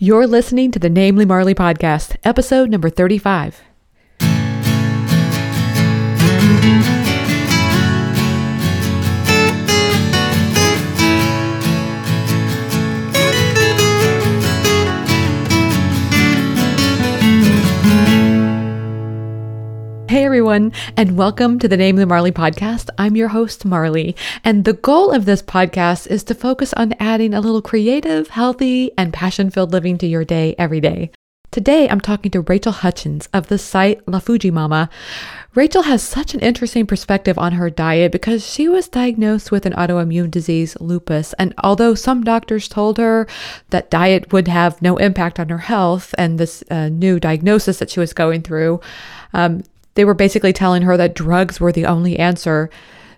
You're 0.00 0.28
listening 0.28 0.70
to 0.70 0.78
the 0.78 0.88
Namely 0.88 1.24
Marley 1.24 1.56
podcast, 1.56 2.14
episode 2.22 2.70
number 2.70 2.88
35. 2.88 3.62
Hey 20.18 20.24
everyone, 20.24 20.72
and 20.96 21.16
welcome 21.16 21.60
to 21.60 21.68
the 21.68 21.76
Namely 21.76 22.04
Marley 22.04 22.32
podcast. 22.32 22.90
I'm 22.98 23.14
your 23.14 23.28
host, 23.28 23.64
Marley, 23.64 24.16
and 24.42 24.64
the 24.64 24.72
goal 24.72 25.12
of 25.12 25.26
this 25.26 25.42
podcast 25.42 26.08
is 26.08 26.24
to 26.24 26.34
focus 26.34 26.72
on 26.72 26.96
adding 26.98 27.32
a 27.32 27.40
little 27.40 27.62
creative, 27.62 28.26
healthy, 28.26 28.90
and 28.98 29.12
passion 29.12 29.48
filled 29.48 29.70
living 29.70 29.96
to 29.98 30.08
your 30.08 30.24
day 30.24 30.56
every 30.58 30.80
day. 30.80 31.12
Today, 31.52 31.88
I'm 31.88 32.00
talking 32.00 32.32
to 32.32 32.40
Rachel 32.40 32.72
Hutchins 32.72 33.28
of 33.32 33.46
the 33.46 33.58
site 33.58 34.00
La 34.08 34.18
Fuji 34.18 34.50
Mama. 34.50 34.90
Rachel 35.54 35.82
has 35.82 36.02
such 36.02 36.34
an 36.34 36.40
interesting 36.40 36.84
perspective 36.84 37.38
on 37.38 37.52
her 37.52 37.70
diet 37.70 38.10
because 38.10 38.44
she 38.44 38.68
was 38.68 38.88
diagnosed 38.88 39.52
with 39.52 39.66
an 39.66 39.72
autoimmune 39.74 40.32
disease, 40.32 40.76
lupus. 40.80 41.32
And 41.34 41.54
although 41.62 41.94
some 41.94 42.24
doctors 42.24 42.66
told 42.66 42.98
her 42.98 43.28
that 43.70 43.88
diet 43.88 44.32
would 44.32 44.48
have 44.48 44.82
no 44.82 44.96
impact 44.96 45.38
on 45.38 45.48
her 45.48 45.58
health 45.58 46.12
and 46.18 46.38
this 46.38 46.64
uh, 46.72 46.88
new 46.88 47.20
diagnosis 47.20 47.78
that 47.78 47.90
she 47.90 48.00
was 48.00 48.12
going 48.12 48.42
through, 48.42 48.80
um, 49.32 49.62
they 49.98 50.04
were 50.04 50.14
basically 50.14 50.52
telling 50.52 50.82
her 50.82 50.96
that 50.96 51.16
drugs 51.16 51.58
were 51.58 51.72
the 51.72 51.84
only 51.84 52.20
answer. 52.20 52.70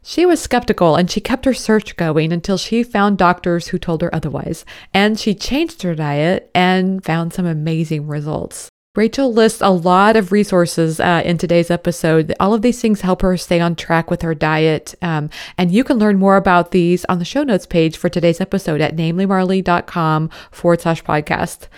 She 0.02 0.24
was 0.24 0.40
skeptical 0.40 0.96
and 0.96 1.10
she 1.10 1.20
kept 1.20 1.44
her 1.44 1.52
search 1.52 1.94
going 1.96 2.32
until 2.32 2.56
she 2.56 2.82
found 2.82 3.18
doctors 3.18 3.68
who 3.68 3.78
told 3.78 4.00
her 4.00 4.14
otherwise. 4.14 4.64
And 4.94 5.20
she 5.20 5.34
changed 5.34 5.82
her 5.82 5.94
diet 5.94 6.50
and 6.54 7.04
found 7.04 7.34
some 7.34 7.44
amazing 7.44 8.06
results. 8.06 8.70
Rachel 8.96 9.30
lists 9.30 9.60
a 9.60 9.68
lot 9.68 10.16
of 10.16 10.32
resources 10.32 11.00
uh, 11.00 11.20
in 11.22 11.36
today's 11.36 11.70
episode. 11.70 12.34
All 12.40 12.54
of 12.54 12.62
these 12.62 12.80
things 12.80 13.02
help 13.02 13.20
her 13.20 13.36
stay 13.36 13.60
on 13.60 13.76
track 13.76 14.10
with 14.10 14.22
her 14.22 14.34
diet. 14.34 14.94
Um, 15.02 15.28
and 15.58 15.70
you 15.70 15.84
can 15.84 15.98
learn 15.98 16.18
more 16.18 16.38
about 16.38 16.70
these 16.70 17.04
on 17.10 17.18
the 17.18 17.26
show 17.26 17.42
notes 17.42 17.66
page 17.66 17.98
for 17.98 18.08
today's 18.08 18.40
episode 18.40 18.80
at 18.80 18.96
namelymarley.com 18.96 20.30
forward 20.50 20.80
slash 20.80 21.04
podcast. 21.04 21.68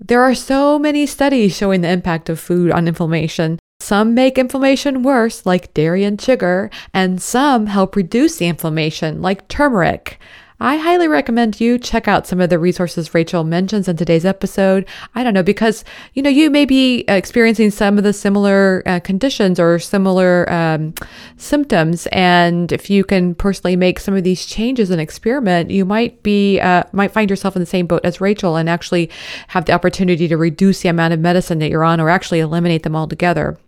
There 0.00 0.20
are 0.20 0.34
so 0.34 0.80
many 0.80 1.06
studies 1.06 1.56
showing 1.56 1.82
the 1.82 1.90
impact 1.90 2.28
of 2.28 2.40
food 2.40 2.72
on 2.72 2.88
inflammation. 2.88 3.60
Some 3.82 4.14
make 4.14 4.38
inflammation 4.38 5.02
worse, 5.02 5.44
like 5.44 5.74
dairy 5.74 6.04
and 6.04 6.18
sugar, 6.20 6.70
and 6.94 7.20
some 7.20 7.66
help 7.66 7.96
reduce 7.96 8.36
the 8.36 8.46
inflammation, 8.46 9.20
like 9.20 9.48
turmeric. 9.48 10.20
I 10.60 10.76
highly 10.76 11.08
recommend 11.08 11.60
you 11.60 11.80
check 11.80 12.06
out 12.06 12.28
some 12.28 12.40
of 12.40 12.48
the 12.48 12.60
resources 12.60 13.12
Rachel 13.12 13.42
mentions 13.42 13.88
in 13.88 13.96
today's 13.96 14.24
episode. 14.24 14.86
I 15.16 15.24
don't 15.24 15.34
know, 15.34 15.42
because, 15.42 15.84
you 16.14 16.22
know, 16.22 16.30
you 16.30 16.48
may 16.48 16.64
be 16.64 17.00
experiencing 17.08 17.72
some 17.72 17.98
of 17.98 18.04
the 18.04 18.12
similar 18.12 18.84
uh, 18.86 19.00
conditions 19.00 19.58
or 19.58 19.80
similar 19.80 20.48
um, 20.48 20.94
symptoms. 21.36 22.06
And 22.12 22.70
if 22.70 22.88
you 22.88 23.02
can 23.02 23.34
personally 23.34 23.74
make 23.74 23.98
some 23.98 24.14
of 24.14 24.22
these 24.22 24.46
changes 24.46 24.90
and 24.90 25.00
experiment, 25.00 25.72
you 25.72 25.84
might 25.84 26.22
be, 26.22 26.60
uh, 26.60 26.84
might 26.92 27.10
find 27.10 27.28
yourself 27.28 27.56
in 27.56 27.60
the 27.60 27.66
same 27.66 27.88
boat 27.88 28.02
as 28.04 28.20
Rachel 28.20 28.54
and 28.54 28.70
actually 28.70 29.10
have 29.48 29.64
the 29.64 29.72
opportunity 29.72 30.28
to 30.28 30.36
reduce 30.36 30.82
the 30.82 30.88
amount 30.88 31.14
of 31.14 31.18
medicine 31.18 31.58
that 31.58 31.68
you're 31.68 31.82
on 31.82 32.00
or 32.00 32.08
actually 32.08 32.38
eliminate 32.38 32.84
them 32.84 32.94
altogether. 32.94 33.58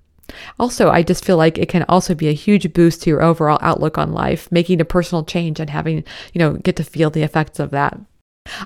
Also, 0.59 0.91
I 0.91 1.03
just 1.03 1.25
feel 1.25 1.37
like 1.37 1.59
it 1.59 1.69
can 1.69 1.85
also 1.89 2.15
be 2.15 2.29
a 2.29 2.33
huge 2.33 2.73
boost 2.73 3.03
to 3.03 3.11
your 3.11 3.23
overall 3.23 3.59
outlook 3.61 3.99
on 3.99 4.13
life, 4.13 4.51
making 4.51 4.81
a 4.81 4.85
personal 4.85 5.25
change 5.25 5.61
and 5.61 5.71
having, 5.71 6.05
you 6.33 6.39
know, 6.39 6.55
get 6.55 6.77
to 6.77 6.85
feel 6.85 7.11
the 7.11 7.23
effects 7.23 7.59
of 7.59 7.71
that. 7.71 7.99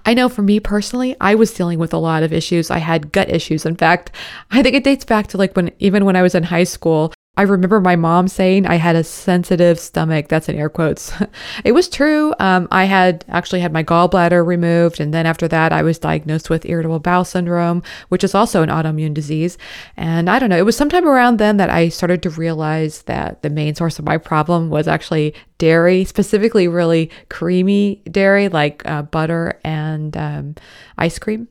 I 0.05 0.15
know 0.15 0.29
for 0.29 0.43
me 0.43 0.59
personally, 0.59 1.15
I 1.21 1.35
was 1.35 1.55
dealing 1.55 1.79
with 1.79 1.93
a 1.93 1.99
lot 1.99 2.23
of 2.23 2.33
issues. 2.33 2.71
I 2.71 2.79
had 2.79 3.13
gut 3.13 3.31
issues. 3.31 3.65
In 3.65 3.77
fact, 3.77 4.11
I 4.51 4.63
think 4.63 4.75
it 4.75 4.85
dates 4.85 5.05
back 5.05 5.29
to 5.29 5.37
like 5.37 5.55
when, 5.55 5.71
even 5.79 6.05
when 6.05 6.17
I 6.17 6.23
was 6.23 6.35
in 6.35 6.43
high 6.43 6.65
school, 6.65 7.13
I 7.37 7.43
remember 7.43 7.81
my 7.81 7.95
mom 7.95 8.27
saying 8.27 8.67
I 8.67 8.75
had 8.75 8.97
a 8.97 9.05
sensitive 9.05 9.79
stomach. 9.79 10.27
That's 10.27 10.49
in 10.49 10.57
air 10.57 10.69
quotes. 10.69 11.13
it 11.65 11.71
was 11.71 11.89
true. 11.89 12.35
Um, 12.41 12.67
I 12.73 12.85
had 12.85 13.25
actually 13.29 13.61
had 13.61 13.73
my 13.73 13.85
gallbladder 13.85 14.45
removed. 14.45 14.99
And 14.99 15.15
then 15.15 15.25
after 15.25 15.47
that, 15.47 15.73
I 15.73 15.85
was 15.85 16.01
diagnosed 16.01 16.51
with 16.51 16.67
irritable 16.67 16.99
bowel 16.99 17.25
syndrome, 17.25 17.85
which 18.09 18.25
is 18.25 18.35
also 18.35 18.65
an 18.65 18.71
autoimmune 18.71 19.15
disease. 19.15 19.57
And 19.97 20.29
I 20.29 20.41
don't 20.41 20.51
know, 20.51 20.59
it 20.59 20.65
was 20.65 20.77
sometime 20.77 21.07
around 21.07 21.39
then 21.39 21.59
that 21.59 21.71
I 21.71 21.91
started 21.91 22.25
to 22.25 22.31
realize 22.31 23.03
that 23.03 23.43
the 23.43 23.51
main 23.51 23.77
source 23.77 24.01
of 24.01 24.05
my 24.05 24.19
problem 24.19 24.69
was 24.69 24.89
actually 24.89 25.33
dairy, 25.59 26.05
specifically 26.05 26.69
really 26.69 27.11
creamy 27.29 28.01
dairy 28.11 28.49
like 28.49 28.83
uh, 28.87 29.03
butter 29.03 29.61
and 29.65 30.17
um, 30.17 30.55
ice 30.97 31.19
cream. 31.19 31.49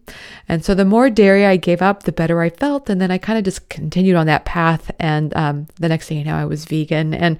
And 0.48 0.64
so 0.64 0.74
the 0.74 0.86
more 0.86 1.10
dairy 1.10 1.46
I 1.46 1.58
gave 1.58 1.82
up, 1.82 2.04
the 2.04 2.12
better 2.12 2.42
I 2.42 2.50
felt. 2.50 2.90
And 2.90 3.00
then 3.00 3.12
I 3.12 3.18
kind 3.18 3.38
of 3.38 3.44
just 3.44 3.70
continued 3.70 4.16
on 4.16 4.26
that 4.28 4.46
path. 4.46 4.92
And 5.00 5.36
um, 5.36 5.68
the 5.80 5.90
next 5.90 6.08
thing 6.08 6.18
you 6.18 6.24
know, 6.24 6.36
I 6.36 6.46
was 6.46 6.66
vegan. 6.66 7.14
And 7.14 7.38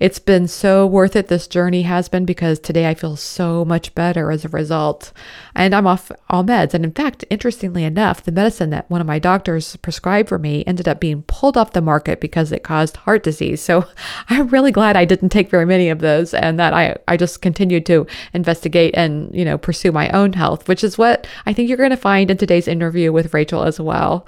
it's 0.00 0.18
been 0.18 0.48
so 0.48 0.86
worth 0.86 1.16
it. 1.16 1.28
This 1.28 1.46
journey 1.46 1.82
has 1.82 2.08
been 2.08 2.24
because 2.24 2.58
today 2.58 2.88
I 2.88 2.94
feel 2.94 3.16
so 3.16 3.64
much 3.64 3.94
better 3.94 4.30
as 4.30 4.44
a 4.44 4.48
result. 4.48 5.12
And 5.54 5.74
I'm 5.74 5.86
off 5.86 6.12
all 6.28 6.44
meds. 6.44 6.74
And 6.74 6.84
in 6.84 6.92
fact, 6.92 7.24
interestingly 7.30 7.84
enough, 7.84 8.22
the 8.22 8.32
medicine 8.32 8.70
that 8.70 8.90
one 8.90 9.00
of 9.00 9.06
my 9.06 9.18
doctors 9.18 9.76
prescribed 9.76 10.28
for 10.28 10.38
me 10.38 10.64
ended 10.66 10.88
up 10.88 11.00
being 11.00 11.22
pulled 11.22 11.56
off 11.56 11.72
the 11.72 11.80
market 11.80 12.20
because 12.20 12.52
it 12.52 12.62
caused 12.62 12.98
heart 12.98 13.22
disease. 13.22 13.62
So 13.62 13.86
I'm 14.28 14.48
really 14.48 14.72
glad 14.72 14.96
I 14.96 15.04
didn't 15.04 15.30
take 15.30 15.50
very 15.50 15.66
many 15.66 15.88
of 15.88 16.00
those 16.00 16.34
and 16.34 16.58
that 16.58 16.74
I, 16.74 16.96
I 17.06 17.16
just 17.16 17.42
continued 17.42 17.86
to 17.86 18.06
investigate 18.34 18.94
and, 18.96 19.34
you 19.34 19.44
know, 19.44 19.58
pursue 19.58 19.92
my 19.92 20.08
own 20.10 20.34
health, 20.34 20.68
which 20.68 20.84
is 20.84 20.98
what 20.98 21.26
I 21.46 21.52
think 21.52 21.68
you're 21.68 21.78
going 21.78 21.90
to 21.90 21.96
find 21.96 22.30
in 22.30 22.36
today's 22.36 22.68
interview 22.68 23.12
with 23.12 23.32
Rachel 23.32 23.62
as 23.62 23.80
well. 23.80 24.26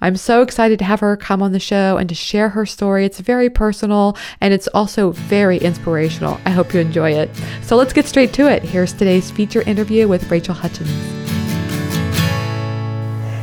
I'm 0.00 0.16
so 0.16 0.42
excited 0.42 0.78
to 0.78 0.84
have 0.84 1.00
her 1.00 1.16
come 1.16 1.42
on 1.42 1.52
the 1.52 1.60
show 1.60 1.96
and 1.96 2.08
to 2.08 2.14
share 2.14 2.50
her 2.50 2.64
story. 2.66 2.89
It's 2.98 3.20
very 3.20 3.48
personal 3.48 4.16
and 4.40 4.52
it's 4.52 4.68
also 4.68 5.12
very 5.12 5.58
inspirational. 5.58 6.40
I 6.44 6.50
hope 6.50 6.74
you 6.74 6.80
enjoy 6.80 7.12
it. 7.12 7.30
So 7.62 7.76
let's 7.76 7.92
get 7.92 8.06
straight 8.06 8.32
to 8.34 8.50
it. 8.50 8.62
Here's 8.62 8.92
today's 8.92 9.30
feature 9.30 9.62
interview 9.62 10.08
with 10.08 10.30
Rachel 10.30 10.54
Hutchins. 10.54 10.90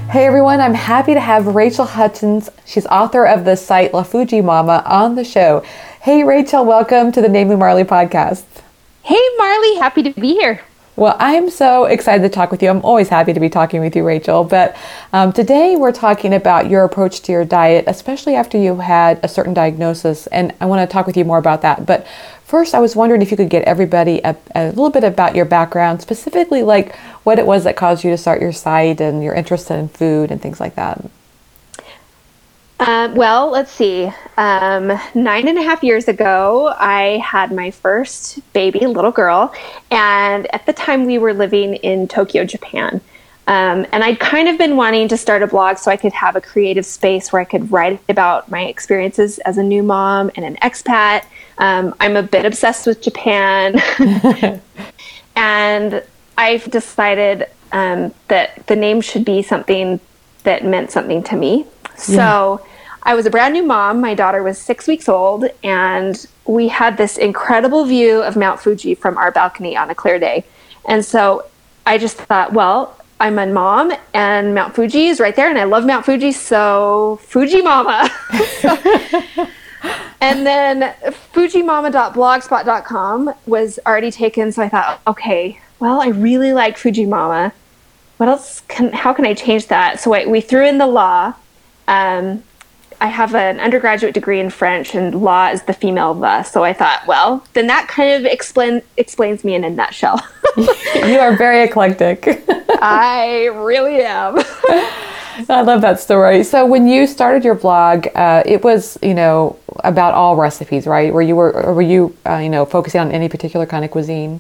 Hey 0.10 0.26
everyone, 0.26 0.62
I'm 0.62 0.74
happy 0.74 1.14
to 1.14 1.20
have 1.20 1.48
Rachel 1.48 1.86
Hutchins. 1.86 2.50
She's 2.66 2.86
author 2.88 3.26
of 3.26 3.46
the 3.46 3.56
site 3.56 3.94
La 3.94 4.04
Fuji 4.04 4.42
Mama 4.42 4.82
on 4.86 5.16
the 5.16 5.24
show. 5.24 5.64
Hey 6.02 6.24
Rachel, 6.24 6.64
welcome 6.64 7.12
to 7.12 7.22
the 7.22 7.28
Namely 7.28 7.58
Marley 7.58 7.84
podcast. 7.84 8.46
Hey 9.04 9.22
Marley, 9.38 9.76
happy 9.76 10.04
to 10.04 10.20
be 10.20 10.34
here. 10.34 10.62
Well, 10.98 11.16
I'm 11.20 11.52
so 11.52 11.86
excited 11.86 12.24
to 12.24 12.30
talk 12.30 12.50
with 12.50 12.64
you. 12.64 12.70
I'm 12.72 12.84
always 12.84 13.08
happy 13.08 13.32
to 13.32 13.40
be 13.40 13.50
talking 13.50 13.82
with 13.82 13.96
you, 13.96 14.04
Rachel. 14.04 14.44
But 14.44 14.76
um, 15.14 15.32
today 15.32 15.76
we're 15.76 15.92
talking 15.92 16.34
about 16.34 16.72
your 16.72 16.84
approach 16.84 17.22
to 17.22 17.32
your 17.32 17.46
diet, 17.46 17.84
especially 17.86 18.34
after 18.34 18.58
you 18.58 18.78
had 18.78 19.20
a 19.22 19.28
certain 19.28 19.54
diagnosis. 19.54 20.26
And 20.26 20.56
I 20.60 20.66
want 20.66 20.90
to 20.90 20.92
talk 20.92 21.06
with 21.06 21.16
you 21.16 21.24
more 21.24 21.38
about 21.38 21.62
that. 21.62 21.86
But 21.86 22.08
first, 22.46 22.74
I 22.74 22.80
was 22.80 22.96
wondering 22.96 23.22
if 23.22 23.30
you 23.30 23.38
could 23.38 23.52
get 23.52 23.64
everybody 23.66 24.22
a, 24.24 24.36
a 24.56 24.70
little 24.70 24.90
bit 24.90 25.04
about 25.04 25.36
your 25.36 25.46
background, 25.46 26.02
specifically 26.02 26.64
like 26.64 26.96
what 27.26 27.38
it 27.38 27.46
was 27.46 27.64
that 27.66 27.76
caused 27.76 28.04
you 28.04 28.10
to 28.10 28.18
start 28.18 28.42
your 28.42 28.52
site 28.52 29.00
and 29.00 29.24
your 29.24 29.36
interest 29.36 29.70
in 29.70 29.90
food 29.90 30.32
and 30.32 30.42
things 30.42 30.60
like 30.60 30.74
that. 30.74 31.00
Uh, 32.80 33.12
well, 33.16 33.50
let's 33.50 33.72
see. 33.72 34.12
Um, 34.38 34.88
nine 35.16 35.48
and 35.48 35.58
a 35.58 35.64
half 35.64 35.84
years 35.84 36.08
ago, 36.08 36.74
I 36.78 37.24
had 37.26 37.52
my 37.52 37.72
first 37.72 38.40
baby, 38.54 38.86
little 38.86 39.12
girl, 39.12 39.54
and 39.90 40.54
at 40.54 40.66
the 40.68 40.74
time 40.74 41.06
we 41.06 41.18
were 41.18 41.34
living 41.34 41.76
in 41.76 42.08
Tokyo, 42.08 42.46
Japan. 42.46 43.02
Um, 43.48 43.86
and 43.92 44.04
I'd 44.04 44.20
kind 44.20 44.50
of 44.50 44.58
been 44.58 44.76
wanting 44.76 45.08
to 45.08 45.18
start 45.18 45.42
a 45.42 45.48
blog 45.48 45.78
so 45.78 45.90
I 45.90 45.98
could 45.98 46.12
have 46.12 46.36
a 46.36 46.42
creative 46.42 46.86
space 46.86 47.32
where 47.32 47.42
I 47.42 47.46
could 47.46 47.72
write 47.72 48.00
about 48.10 48.52
my 48.52 48.66
experiences 48.66 49.40
as 49.40 49.58
a 49.58 49.64
new 49.64 49.82
mom 49.82 50.30
and 50.36 50.46
an 50.46 50.58
expat. 50.58 51.24
Um, 51.58 51.96
I'm 52.00 52.18
a 52.18 52.24
bit 52.24 52.46
obsessed 52.46 52.86
with 52.86 53.02
Japan. 53.02 53.82
and 55.36 56.04
I've 56.38 56.70
decided 56.70 57.48
um, 57.72 58.14
that 58.28 58.68
the 58.68 58.76
name 58.76 59.02
should 59.02 59.24
be 59.24 59.42
something 59.42 60.00
that 60.44 60.64
meant 60.66 60.92
something 60.92 61.24
to 61.24 61.36
me. 61.36 61.66
So. 61.96 62.62
I 63.08 63.16
was 63.16 63.26
a 63.26 63.30
brand 63.30 63.54
new 63.54 63.64
mom. 63.64 64.02
My 64.02 64.14
daughter 64.14 64.44
was 64.44 64.58
six 64.58 64.86
weeks 64.86 65.08
old, 65.08 65.46
and 65.64 66.28
we 66.44 66.68
had 66.68 66.98
this 66.98 67.18
incredible 67.18 67.86
view 67.86 68.22
of 68.22 68.36
Mount 68.36 68.60
Fuji 68.60 68.96
from 68.96 69.18
our 69.18 69.32
balcony 69.32 69.78
on 69.78 69.90
a 69.90 69.96
clear 69.96 70.20
day. 70.20 70.44
And 70.84 71.06
so 71.06 71.46
I 71.86 72.00
just 72.00 72.18
thought, 72.18 72.52
well, 72.52 73.00
I'm 73.22 73.40
a 73.40 73.48
mom, 73.48 73.94
and 74.14 74.54
Mount 74.54 74.76
Fuji 74.76 75.08
is 75.08 75.22
right 75.22 75.38
there, 75.38 75.50
and 75.50 75.58
I 75.58 75.64
love 75.64 75.86
Mount 75.86 76.06
Fuji, 76.06 76.34
so 76.34 77.18
Fuji 77.24 77.62
Mama. 77.62 78.10
and 80.20 80.46
then 80.46 80.94
fujimama.blogspot.com 81.34 83.34
was 83.46 83.80
already 83.86 84.12
taken, 84.12 84.52
so 84.52 84.64
I 84.64 84.68
thought, 84.68 85.00
okay, 85.08 85.62
well, 85.80 86.02
I 86.02 86.10
really 86.10 86.52
like 86.52 86.78
Fuji 86.78 87.06
Mama. 87.06 87.54
What 88.18 88.28
else 88.28 88.64
can? 88.68 88.92
How 88.92 89.14
can 89.14 89.26
I 89.26 89.34
change 89.34 89.68
that? 89.68 90.02
So 90.02 90.14
I, 90.14 90.26
we 90.26 90.42
threw 90.42 90.68
in 90.68 90.78
the 90.78 90.88
la 90.88 91.36
um, 91.88 92.44
I 93.00 93.08
have 93.08 93.36
an 93.36 93.60
undergraduate 93.60 94.14
degree 94.14 94.40
in 94.40 94.50
French, 94.50 94.96
and 94.96 95.22
la 95.22 95.50
is 95.50 95.62
the 95.64 95.74
female 95.74 96.14
the. 96.14 96.42
So 96.44 96.64
I 96.64 96.74
thought, 96.74 97.06
well, 97.06 97.46
then 97.54 97.68
that 97.68 97.88
kind 97.88 98.12
of 98.14 98.26
explain, 98.32 98.82
explains 98.98 99.44
me 99.44 99.54
in 99.54 99.64
a 99.64 99.70
nutshell. 99.70 100.20
you 100.58 101.20
are 101.20 101.36
very 101.36 101.64
eclectic. 101.64 102.44
I 102.82 103.50
really 103.54 104.02
am. 104.02 104.38
I 105.50 105.62
love 105.62 105.82
that 105.82 106.00
story. 106.00 106.44
So 106.44 106.66
when 106.66 106.88
you 106.88 107.06
started 107.06 107.46
your 107.46 107.54
blog, 107.54 108.08
uh, 108.16 108.42
it 108.46 108.64
was 108.64 108.98
you 109.04 109.14
know 109.14 109.60
about 109.84 110.16
all 110.16 110.36
recipes, 110.36 110.88
right? 110.88 111.14
Were 111.14 111.22
you 111.22 111.36
were 111.36 111.52
were 111.74 111.82
you 111.82 112.16
uh, 112.26 112.38
you 112.38 112.50
know 112.50 112.66
focusing 112.66 113.02
on 113.02 113.12
any 113.12 113.30
particular 113.30 113.68
kind 113.68 113.86
of 113.86 113.92
cuisine? 113.92 114.40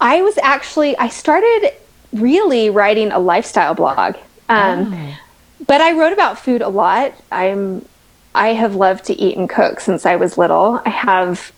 I 0.00 0.22
was 0.22 0.36
actually 0.42 0.96
I 0.98 1.08
started 1.08 1.72
really 2.12 2.70
writing 2.70 3.12
a 3.12 3.20
lifestyle 3.20 3.74
blog. 3.74 4.16
Um, 4.48 4.92
oh. 4.92 5.16
But 5.64 5.80
I 5.80 5.92
wrote 5.92 6.12
about 6.12 6.38
food 6.38 6.62
a 6.62 6.68
lot. 6.68 7.14
I'm 7.30 7.86
I 8.34 8.48
have 8.48 8.74
loved 8.74 9.06
to 9.06 9.14
eat 9.14 9.38
and 9.38 9.48
cook 9.48 9.80
since 9.80 10.04
I 10.04 10.16
was 10.16 10.36
little. 10.36 10.80
I 10.84 10.90
have 10.90 11.52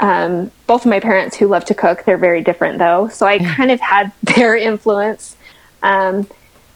um, 0.00 0.50
both 0.66 0.84
of 0.84 0.90
my 0.90 1.00
parents 1.00 1.36
who 1.36 1.46
love 1.46 1.64
to 1.66 1.74
cook. 1.74 2.04
They're 2.04 2.18
very 2.18 2.42
different 2.42 2.78
though, 2.78 3.08
so 3.08 3.26
I 3.26 3.38
kind 3.38 3.70
of 3.70 3.80
had 3.80 4.12
their 4.22 4.54
influence. 4.54 5.36
Um, 5.82 6.28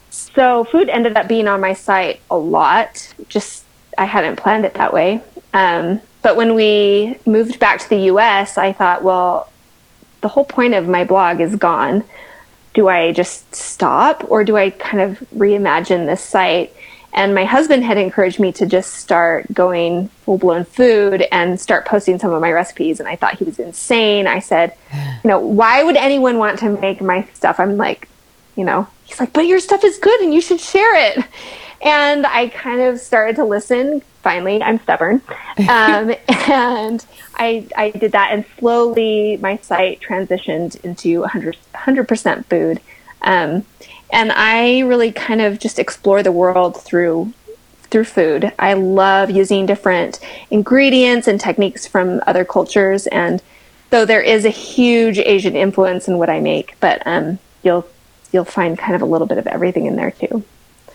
so 0.09 0.65
food 0.65 0.89
ended 0.89 1.17
up 1.17 1.29
being 1.29 1.47
on 1.47 1.61
my 1.61 1.75
site 1.75 2.21
a 2.31 2.39
lot. 2.39 3.15
Just 3.29 3.65
I 3.99 4.06
hadn't 4.06 4.37
planned 4.37 4.65
it 4.65 4.75
that 4.75 4.93
way. 4.93 5.21
Um, 5.53 6.00
but 6.23 6.37
when 6.37 6.55
we 6.55 7.19
moved 7.27 7.59
back 7.59 7.81
to 7.81 7.89
the 7.89 8.00
U.S., 8.12 8.56
I 8.59 8.73
thought, 8.73 9.03
well, 9.03 9.50
the 10.21 10.29
whole 10.29 10.45
point 10.45 10.75
of 10.75 10.89
my 10.89 11.05
blog 11.05 11.41
is 11.41 11.55
gone 11.56 12.05
do 12.78 12.86
I 12.86 13.10
just 13.10 13.52
stop 13.56 14.30
or 14.30 14.44
do 14.44 14.56
I 14.56 14.70
kind 14.70 15.00
of 15.00 15.19
reimagine 15.34 16.06
this 16.06 16.22
site? 16.22 16.72
And 17.12 17.34
my 17.34 17.44
husband 17.44 17.82
had 17.82 17.98
encouraged 17.98 18.38
me 18.38 18.52
to 18.52 18.66
just 18.66 18.94
start 18.94 19.52
going 19.52 20.06
full 20.22 20.38
blown 20.38 20.64
food 20.64 21.26
and 21.32 21.60
start 21.60 21.86
posting 21.86 22.20
some 22.20 22.32
of 22.32 22.40
my 22.40 22.52
recipes. 22.52 23.00
And 23.00 23.08
I 23.08 23.16
thought 23.16 23.36
he 23.36 23.42
was 23.42 23.58
insane. 23.58 24.28
I 24.28 24.38
said, 24.38 24.76
you 24.92 25.28
know, 25.28 25.40
why 25.40 25.82
would 25.82 25.96
anyone 25.96 26.38
want 26.38 26.60
to 26.60 26.70
make 26.70 27.00
my 27.00 27.26
stuff? 27.34 27.58
I'm 27.58 27.78
like, 27.78 28.08
you 28.54 28.62
know, 28.62 28.86
he's 29.02 29.19
like, 29.19 29.32
but 29.32 29.48
your 29.48 29.58
stuff 29.58 29.82
is 29.82 29.98
good 29.98 30.20
and 30.20 30.32
you 30.32 30.40
should 30.40 30.60
share 30.60 30.94
it. 31.10 31.25
And 31.82 32.28
I 32.28 32.46
kind 32.46 32.80
of 32.80 33.00
started 33.00 33.34
to 33.36 33.44
listen. 33.44 34.02
Finally, 34.28 34.62
I'm 34.62 34.78
stubborn. 34.80 35.22
Um, 35.69 36.14
and 36.28 37.04
I, 37.36 37.66
I 37.76 37.90
did 37.90 38.12
that, 38.12 38.30
and 38.30 38.44
slowly 38.58 39.38
my 39.38 39.56
site 39.56 40.00
transitioned 40.00 40.82
into 40.84 41.20
100, 41.20 41.56
100% 41.75 42.44
food. 42.44 42.80
Um, 43.22 43.64
and 44.10 44.30
I 44.32 44.80
really 44.80 45.10
kind 45.10 45.40
of 45.40 45.58
just 45.58 45.78
explore 45.78 46.22
the 46.22 46.30
world 46.30 46.80
through 46.80 47.32
through 47.90 48.04
food. 48.04 48.52
I 48.58 48.75
love 48.75 49.30
using 49.30 49.66
different 49.66 50.20
ingredients 50.50 51.26
and 51.26 51.40
techniques 51.40 51.86
from 51.86 52.22
other 52.26 52.44
cultures, 52.44 53.06
and 53.08 53.42
though 53.90 54.04
there 54.04 54.22
is 54.22 54.44
a 54.44 54.50
huge 54.50 55.19
Asian 55.19 55.56
influence 55.56 56.06
in 56.06 56.19
what 56.19 56.30
I 56.30 56.40
make, 56.40 56.76
but 56.80 57.02
um, 57.06 57.38
you'll 57.62 57.86
you'll 58.30 58.44
find 58.44 58.78
kind 58.78 58.94
of 58.94 59.02
a 59.02 59.06
little 59.06 59.26
bit 59.26 59.38
of 59.38 59.46
everything 59.46 59.86
in 59.86 59.96
there 59.96 60.12
too. 60.12 60.44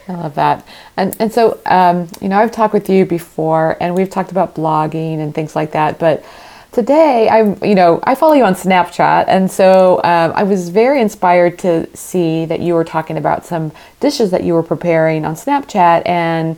I 0.08 0.14
love 0.16 0.36
that. 0.36 0.66
And 0.98 1.16
and 1.20 1.32
so 1.32 1.60
um, 1.66 2.10
you 2.22 2.30
know, 2.30 2.38
I've 2.38 2.52
talked 2.52 2.74
with 2.74 2.90
you 2.90 3.06
before, 3.06 3.78
and 3.80 3.96
we've 3.96 4.10
talked 4.10 4.32
about 4.32 4.56
blogging 4.56 5.20
and 5.20 5.34
things 5.34 5.56
like 5.56 5.72
that. 5.72 6.00
But 6.00 6.26
today, 6.72 7.30
I'm 7.30 7.58
you 7.64 7.76
know, 7.76 8.00
I 8.04 8.16
follow 8.16 8.34
you 8.34 8.44
on 8.44 8.54
Snapchat, 8.54 9.26
and 9.28 9.50
so 9.50 9.98
um, 10.04 10.34
I 10.36 10.44
was 10.44 10.70
very 10.70 11.00
inspired 11.02 11.58
to 11.60 11.96
see 11.96 12.46
that 12.46 12.60
you 12.60 12.74
were 12.74 12.84
talking 12.84 13.18
about 13.18 13.46
some 13.46 13.72
dishes 14.00 14.32
that 14.32 14.44
you 14.44 14.54
were 14.54 14.64
preparing 14.64 15.26
on 15.26 15.36
Snapchat, 15.36 16.04
and 16.06 16.58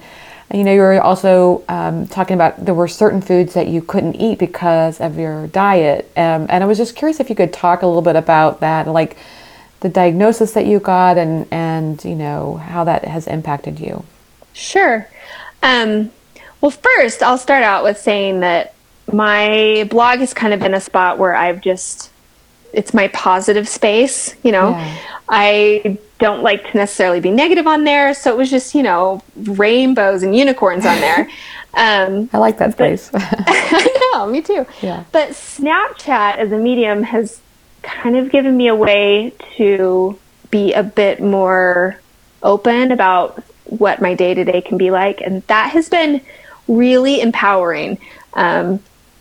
you 0.53 0.63
know, 0.63 0.73
you 0.73 0.79
were 0.79 1.01
also 1.01 1.63
um, 1.69 2.07
talking 2.07 2.35
about 2.35 2.63
there 2.65 2.75
were 2.75 2.87
certain 2.87 3.21
foods 3.21 3.53
that 3.55 3.67
you 3.67 3.81
couldn't 3.81 4.15
eat 4.15 4.39
because 4.39 5.01
of 5.01 5.19
your 5.19 5.47
diet, 5.47 6.11
um, 6.17 6.47
and 6.49 6.63
I 6.63 6.65
was 6.65 6.79
just 6.79 6.95
curious 6.95 7.19
if 7.19 7.29
you 7.29 7.35
could 7.35 7.53
talk 7.53 7.83
a 7.83 7.87
little 7.87 8.01
bit 8.01 8.15
about 8.15 8.59
that, 8.61 8.87
like 8.87 9.17
the 9.81 9.89
diagnosis 9.89 10.53
that 10.53 10.65
you 10.65 10.79
got 10.79 11.17
and 11.17 11.47
and 11.51 12.03
you 12.03 12.15
know 12.15 12.55
how 12.55 12.83
that 12.83 13.05
has 13.05 13.27
impacted 13.27 13.79
you? 13.79 14.03
Sure. 14.53 15.07
Um, 15.61 16.11
well 16.65 16.71
first 16.71 17.21
i'll 17.21 17.37
start 17.37 17.61
out 17.61 17.83
with 17.83 17.95
saying 17.95 18.39
that 18.39 18.73
my 19.13 19.87
blog 19.91 20.17
has 20.17 20.33
kind 20.33 20.51
of 20.51 20.59
been 20.59 20.73
a 20.73 20.81
spot 20.81 21.19
where 21.19 21.35
i've 21.35 21.61
just 21.61 22.09
it's 22.73 22.91
my 22.91 23.07
positive 23.09 23.67
space 23.67 24.35
you 24.43 24.51
know? 24.51 24.71
Yeah. 24.71 24.97
i 25.29 25.97
don't 26.17 26.41
like 26.41 26.71
to 26.71 26.77
necessarily 26.77 27.19
be 27.19 27.29
negative 27.29 27.67
on 27.67 27.83
there 27.83 28.15
so 28.15 28.31
it 28.31 28.37
was 28.37 28.49
just 28.49 28.73
you 28.73 28.81
know 28.81 29.21
rainbows 29.35 30.23
and 30.23 30.35
unicorns 30.35 30.85
on 30.85 30.99
there. 30.99 31.29
Um, 31.77 32.29
i 32.31 32.37
like 32.37 32.57
that 32.59 32.71
space. 32.71 33.11
I 33.13 34.11
know 34.13 34.27
me 34.27 34.41
too. 34.41 34.65
Yeah. 34.81 35.03
But 35.11 35.31
snapchat 35.31 36.37
as 36.37 36.53
a 36.53 36.57
medium 36.57 37.03
has 37.03 37.41
kind 37.85 38.17
of 38.17 38.31
given 38.31 38.57
me 38.57 38.67
a 38.67 38.75
way 38.75 39.33
to 39.57 40.19
be 40.49 40.73
a 40.73 40.83
bit 40.83 41.21
more 41.21 41.99
open 42.43 42.91
about 42.91 43.43
what 43.65 44.01
my 44.01 44.13
day 44.15 44.33
to 44.33 44.43
day 44.43 44.61
can 44.61 44.77
be 44.77 44.91
like. 44.91 45.21
And 45.21 45.43
that 45.43 45.71
has 45.71 45.89
been 45.89 46.21
really 46.67 47.21
empowering. 47.21 47.97
Um, 48.33 48.79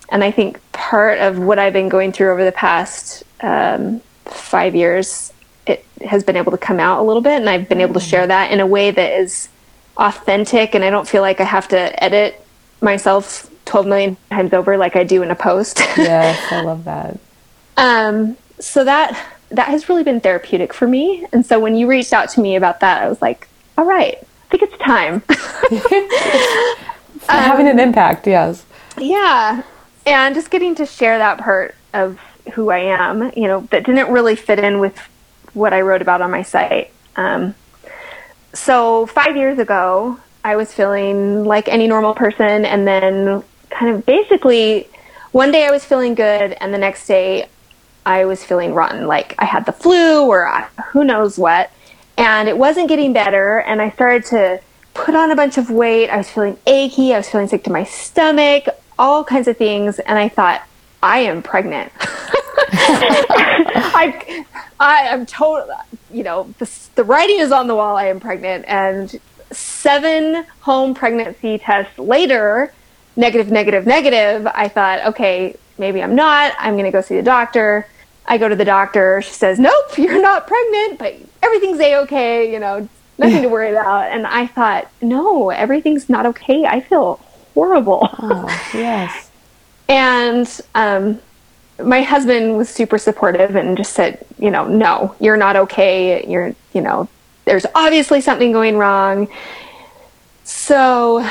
and 0.09 0.25
I 0.25 0.31
think 0.31 0.61
part 0.73 1.19
of 1.19 1.39
what 1.39 1.59
I've 1.59 1.73
been 1.73 1.89
going 1.89 2.13
through 2.13 2.33
over 2.33 2.45
the 2.45 2.53
past 2.53 3.25
um, 3.41 4.01
five 4.25 4.75
years, 4.75 5.33
it 5.67 5.85
has 6.05 6.25
been 6.25 6.37
able 6.37 6.53
to 6.53 6.59
come 6.59 6.81
out 6.81 7.01
a 7.01 7.03
little 7.03 7.23
bit. 7.23 7.41
And 7.41 7.49
I've 7.49 7.69
been 7.69 7.81
able 7.81 7.95
to 7.95 8.01
share 8.01 8.27
that 8.27 8.51
in 8.51 8.61
a 8.61 8.67
way 8.67 8.91
that 8.91 9.21
is 9.21 9.49
authentic. 9.97 10.75
And 10.75 10.85
I 10.85 10.91
don't 10.91 11.09
feel 11.09 11.23
like 11.23 11.41
I 11.41 11.45
have 11.45 11.69
to 11.69 12.03
edit 12.03 12.41
myself 12.81 13.51
12 13.65 13.87
million 13.87 14.17
times 14.31 14.53
over 14.53 14.77
like 14.77 14.97
I 14.97 15.05
do 15.05 15.23
in 15.23 15.31
a 15.31 15.35
post. 15.35 15.79
yes, 15.97 16.53
I 16.53 16.61
love 16.61 16.85
that. 16.85 17.19
Um, 17.77 18.37
so 18.65 18.85
that 18.85 19.31
that 19.51 19.69
has 19.69 19.89
really 19.89 20.03
been 20.03 20.21
therapeutic 20.21 20.73
for 20.73 20.89
me. 20.89 21.27
And 21.33 21.45
so 21.45 21.61
when 21.61 21.77
you 21.77 21.87
reached 21.87 22.13
out 22.13 22.31
to 22.31 22.41
me 22.41 22.57
about 22.57 22.81
that, 22.81 23.03
I 23.03 23.09
was 23.09 23.23
like, 23.23 23.47
all 23.79 23.85
right, 23.85 24.19
I 24.19 24.57
think 24.57 24.63
it's 24.63 24.79
time. 24.79 25.23
um, 27.29 27.29
having 27.29 27.69
an 27.69 27.79
impact, 27.79 28.27
yes. 28.27 28.65
Yeah. 28.99 29.63
And 30.07 30.35
just 30.35 30.51
getting 30.51 30.75
to 30.77 30.87
share 30.87 31.19
that 31.19 31.39
part 31.39 31.75
of 31.93 32.19
who 32.55 32.71
I 32.71 32.79
am, 32.79 33.33
you 33.37 33.47
know, 33.47 33.61
that 33.71 33.85
didn't 33.85 34.11
really 34.11 34.35
fit 34.35 34.59
in 34.59 34.81
with 34.81 34.99
what 35.53 35.73
I 35.73 35.83
wrote 35.83 36.03
about 36.03 36.21
on 36.21 36.31
my 36.31 36.43
site. 36.43 36.91
Um, 37.17 37.55
so 38.53 39.07
five 39.07 39.37
years 39.37 39.59
ago, 39.59 40.19
I 40.43 40.57
was 40.57 40.73
feeling 40.73 41.45
like 41.45 41.69
any 41.69 41.87
normal 41.87 42.15
person, 42.15 42.65
and 42.65 42.87
then 42.87 43.43
kind 43.71 43.95
of 43.95 44.05
basically 44.05 44.89
one 45.33 45.53
day 45.53 45.67
I 45.67 45.71
was 45.71 45.85
feeling 45.85 46.15
good, 46.15 46.53
and 46.53 46.75
the 46.75 46.79
next 46.79 47.07
day 47.07 47.49
I 48.07 48.25
was 48.25 48.45
feeling 48.45 48.75
rotten, 48.75 49.07
like 49.07 49.35
I 49.39 49.45
had 49.45 49.67
the 49.67 49.73
flu 49.73 50.27
or 50.27 50.47
who 50.91 51.05
knows 51.05 51.39
what. 51.39 51.71
And 52.17 52.49
it 52.49 52.57
wasn't 52.57 52.89
getting 52.89 53.13
better. 53.13 53.61
And 53.61 53.83
I 53.83 53.91
started 53.91 54.25
to 54.27 54.61
put 54.95 55.15
on 55.15 55.31
a 55.31 55.37
bunch 55.37 55.59
of 55.59 55.71
weight. 55.71 56.09
I 56.09 56.19
was 56.19 56.31
feeling 56.31 56.59
achy. 56.67 57.13
I 57.13 57.19
was 57.19 57.29
feeling 57.29 57.49
sick 57.49 57.65
to 57.65 57.73
my 57.73 57.85
stomach, 57.85 58.67
all 58.99 59.25
kinds 59.25 59.49
of 59.49 59.57
things. 59.57 59.99
And 59.99 60.19
I 60.19 60.29
thought, 60.29 60.63
I 61.03 61.21
am 61.21 61.43
pregnant. 61.43 61.93
I, 62.77 64.45
I 64.81 65.09
am 65.09 65.27
total, 65.27 65.71
you 66.11 66.23
know, 66.23 66.55
the, 66.59 66.71
the 66.95 67.05
writing 67.05 67.41
is 67.41 67.53
on 67.53 67.67
the 67.67 67.75
wall. 67.75 67.97
I 67.97 68.07
am 68.07 68.21
pregnant. 68.21 68.65
And 68.69 69.21
seven 69.51 70.47
home 70.61 70.95
pregnancy 70.95 71.59
tests 71.59 71.99
later, 71.99 72.73
negative, 73.17 73.51
negative, 73.51 73.87
negative, 73.87 74.47
I 74.55 74.69
thought, 74.69 75.05
okay, 75.07 75.57
maybe 75.79 76.03
I'm 76.03 76.15
not. 76.15 76.55
I'm 76.59 76.75
going 76.75 76.85
to 76.85 76.91
go 76.91 77.01
see 77.01 77.17
the 77.17 77.23
doctor. 77.23 77.87
I 78.27 78.39
go 78.39 78.49
to 78.49 78.57
the 78.57 78.65
doctor. 78.65 79.23
She 79.23 79.33
says, 79.33 79.59
"Nope, 79.59 79.99
you're 79.99 80.23
not 80.23 80.47
pregnant, 80.47 80.99
but 80.99 81.15
everything's 81.43 81.81
a 81.81 81.97
okay. 82.03 82.53
You 82.53 82.59
know, 82.59 82.89
nothing 83.19 83.43
to 83.43 83.49
worry 83.49 83.71
about." 83.71 84.11
And 84.11 84.27
I 84.27 84.47
thought, 84.47 84.89
"No, 85.03 85.51
everything's 85.51 86.09
not 86.09 86.27
okay. 86.27 86.65
I 86.65 86.81
feel 86.81 87.21
horrible." 87.55 88.09
Oh, 88.19 88.69
yes. 88.73 89.31
and 89.89 90.61
um, 90.75 91.21
my 91.83 92.03
husband 92.03 92.57
was 92.57 92.69
super 92.69 92.99
supportive 92.99 93.57
and 93.57 93.77
just 93.77 93.93
said, 93.93 94.25
"You 94.39 94.51
know, 94.51 94.67
no, 94.67 95.15
you're 95.21 95.37
not 95.37 95.57
okay. 95.57 96.27
You're, 96.27 96.55
you 96.73 96.81
know, 96.81 97.09
there's 97.45 97.67
obviously 97.75 98.21
something 98.21 98.53
going 98.53 98.79
wrong." 98.79 99.29
So 100.45 101.29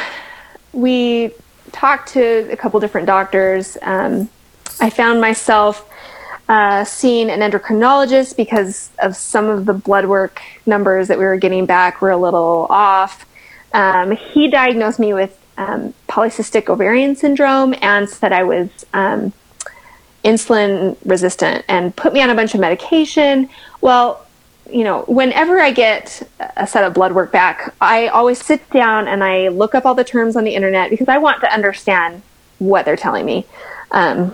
we 0.74 1.32
talked 1.72 2.10
to 2.14 2.52
a 2.52 2.58
couple 2.58 2.80
different 2.80 3.08
doctors. 3.08 3.78
Um, 3.82 4.30
I 4.80 4.90
found 4.90 5.22
myself 5.22 5.90
uh, 6.50 6.84
seeing 6.84 7.30
an 7.30 7.40
endocrinologist 7.40 8.36
because 8.36 8.90
of 9.00 9.16
some 9.16 9.46
of 9.46 9.66
the 9.66 9.74
blood 9.74 10.06
work 10.06 10.42
numbers 10.66 11.08
that 11.08 11.18
we 11.18 11.24
were 11.24 11.38
getting 11.38 11.66
back 11.66 12.02
were 12.02 12.12
a 12.12 12.18
little 12.18 12.68
off. 12.70 13.26
Um, 13.74 14.12
he 14.12 14.50
diagnosed 14.50 15.00
me 15.00 15.14
with 15.14 15.40
um, 15.58 15.94
polycystic 16.08 16.70
ovarian 16.70 17.16
syndrome 17.16 17.76
and 17.82 18.10
said 18.10 18.34
I 18.34 18.44
was 18.44 18.70
um, 18.94 19.34
insulin 20.24 20.98
resistant 21.06 21.66
and 21.68 21.96
put 21.96 22.14
me 22.14 22.22
on 22.22 22.30
a 22.30 22.36
bunch 22.36 22.54
of 22.54 22.60
medication. 22.60 23.50
Well, 23.82 24.26
you 24.70 24.84
know, 24.84 25.04
whenever 25.04 25.60
I 25.60 25.72
get 25.72 26.28
a 26.56 26.66
set 26.66 26.84
of 26.84 26.94
blood 26.94 27.14
work 27.14 27.32
back, 27.32 27.74
I 27.82 28.08
always 28.08 28.44
sit 28.44 28.68
down 28.70 29.08
and 29.08 29.24
I 29.24 29.50
look 29.50 29.76
up 29.76 29.86
all 29.86 29.96
the 29.96 30.04
terms 30.04 30.36
on 30.36 30.44
the 30.44 30.56
internet 30.56 30.90
because 30.90 31.08
I 31.08 31.18
want 31.18 31.42
to 31.42 31.54
understand 31.54 32.22
what 32.60 32.86
they're 32.86 32.96
telling 32.96 33.26
me. 33.26 33.46
Um, 33.92 34.34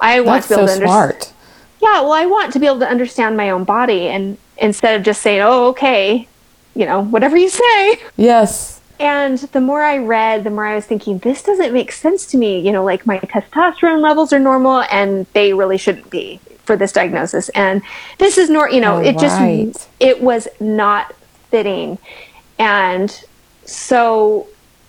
I 0.00 0.20
want 0.20 0.44
That's 0.44 0.48
to 0.48 0.54
be 0.54 0.60
able 0.60 0.68
so 0.68 0.80
to 0.80 0.86
smart. 0.86 1.32
Yeah, 1.80 2.00
well, 2.00 2.12
I 2.12 2.26
want 2.26 2.52
to 2.54 2.58
be 2.58 2.66
able 2.66 2.80
to 2.80 2.88
understand 2.88 3.36
my 3.36 3.50
own 3.50 3.64
body, 3.64 4.08
and 4.08 4.38
instead 4.56 4.96
of 4.96 5.02
just 5.02 5.22
saying, 5.22 5.42
"Oh, 5.42 5.68
okay," 5.68 6.26
you 6.74 6.86
know, 6.86 7.02
whatever 7.02 7.36
you 7.36 7.48
say. 7.48 8.00
Yes. 8.16 8.80
And 8.98 9.38
the 9.38 9.60
more 9.60 9.82
I 9.82 9.98
read, 9.98 10.44
the 10.44 10.50
more 10.50 10.64
I 10.66 10.74
was 10.74 10.86
thinking, 10.86 11.18
this 11.18 11.42
doesn't 11.42 11.72
make 11.74 11.92
sense 11.92 12.24
to 12.26 12.38
me. 12.38 12.60
You 12.60 12.72
know, 12.72 12.82
like 12.82 13.06
my 13.06 13.18
testosterone 13.18 14.00
levels 14.00 14.32
are 14.32 14.38
normal, 14.38 14.82
and 14.90 15.26
they 15.34 15.52
really 15.52 15.76
shouldn't 15.76 16.10
be 16.10 16.40
for 16.64 16.76
this 16.76 16.92
diagnosis. 16.92 17.48
And 17.50 17.82
this 18.18 18.38
is 18.38 18.50
nor, 18.50 18.70
you 18.70 18.80
know, 18.80 18.98
it 18.98 19.18
just 19.18 19.88
it 20.00 20.22
was 20.22 20.48
not 20.60 21.14
fitting. 21.50 21.98
And 22.58 23.24
so 23.64 24.46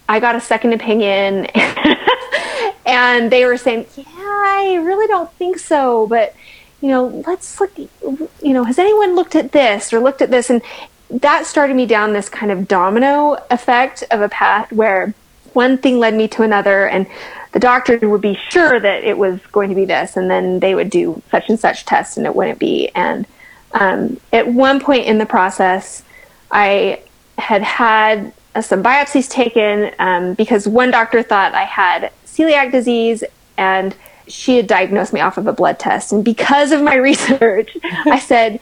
I 0.10 0.20
got 0.20 0.36
a 0.36 0.42
second 0.42 0.74
opinion 0.74 1.46
and 2.86 3.32
they 3.32 3.46
were 3.46 3.58
saying, 3.58 3.86
"Yeah, 3.96 4.06
I 4.08 4.80
really 4.84 5.08
don't 5.08 5.32
think 5.34 5.60
so, 5.60 6.08
but 6.08 6.34
you 6.82 6.90
know, 6.90 7.24
let's 7.26 7.60
look 7.60 7.72
you 7.78 8.54
know, 8.54 8.64
has 8.64 8.78
anyone 8.78 9.16
looked 9.16 9.36
at 9.36 9.52
this 9.52 9.92
or 9.92 10.00
looked 10.00 10.22
at 10.22 10.32
this?" 10.32 10.50
And 10.50 10.62
that 11.10 11.46
started 11.46 11.76
me 11.76 11.86
down 11.86 12.14
this 12.14 12.30
kind 12.30 12.52
of 12.52 12.68
domino 12.68 13.38
effect 13.50 14.04
of 14.12 14.22
a 14.22 14.30
path 14.30 14.72
where 14.72 15.14
one 15.54 15.78
thing 15.78 16.00
led 16.00 16.14
me 16.14 16.28
to 16.28 16.44
another 16.44 16.88
and 16.88 17.08
the 17.54 17.60
doctor 17.60 17.98
would 18.08 18.22
be 18.22 18.38
sure 18.50 18.80
that 18.80 19.04
it 19.04 19.18
was 19.18 19.40
going 19.52 19.70
to 19.70 19.76
be 19.76 19.86
this 19.86 20.18
and 20.18 20.30
then 20.30 20.60
they 20.60 20.76
would 20.76 20.90
do 20.90 21.22
such 21.32 21.50
and 21.50 21.60
such 21.60 21.86
tests 21.86 22.18
and 22.18 22.26
it 22.26 22.36
wouldn't 22.36 22.60
be 22.60 22.90
and 22.90 23.26
um, 23.72 24.20
at 24.32 24.48
one 24.48 24.80
point 24.80 25.06
in 25.06 25.18
the 25.18 25.26
process 25.26 26.04
i 26.52 27.02
had 27.38 27.64
had 27.64 28.32
uh, 28.54 28.62
some 28.62 28.84
biopsies 28.84 29.30
taken 29.30 29.92
um, 30.00 30.34
because 30.36 30.68
one 30.68 30.92
doctor 30.92 31.24
thought 31.24 31.56
i 31.56 31.64
had 31.64 32.12
celiac 32.26 32.72
disease 32.72 33.24
and 33.58 33.96
she 34.28 34.58
had 34.58 34.68
diagnosed 34.68 35.14
me 35.14 35.20
off 35.20 35.38
of 35.38 35.48
a 35.48 35.54
blood 35.54 35.80
test 35.80 36.12
and 36.12 36.24
because 36.24 36.72
of 36.72 36.82
my 36.82 36.96
research 37.10 37.76
i 38.06 38.20
said 38.20 38.60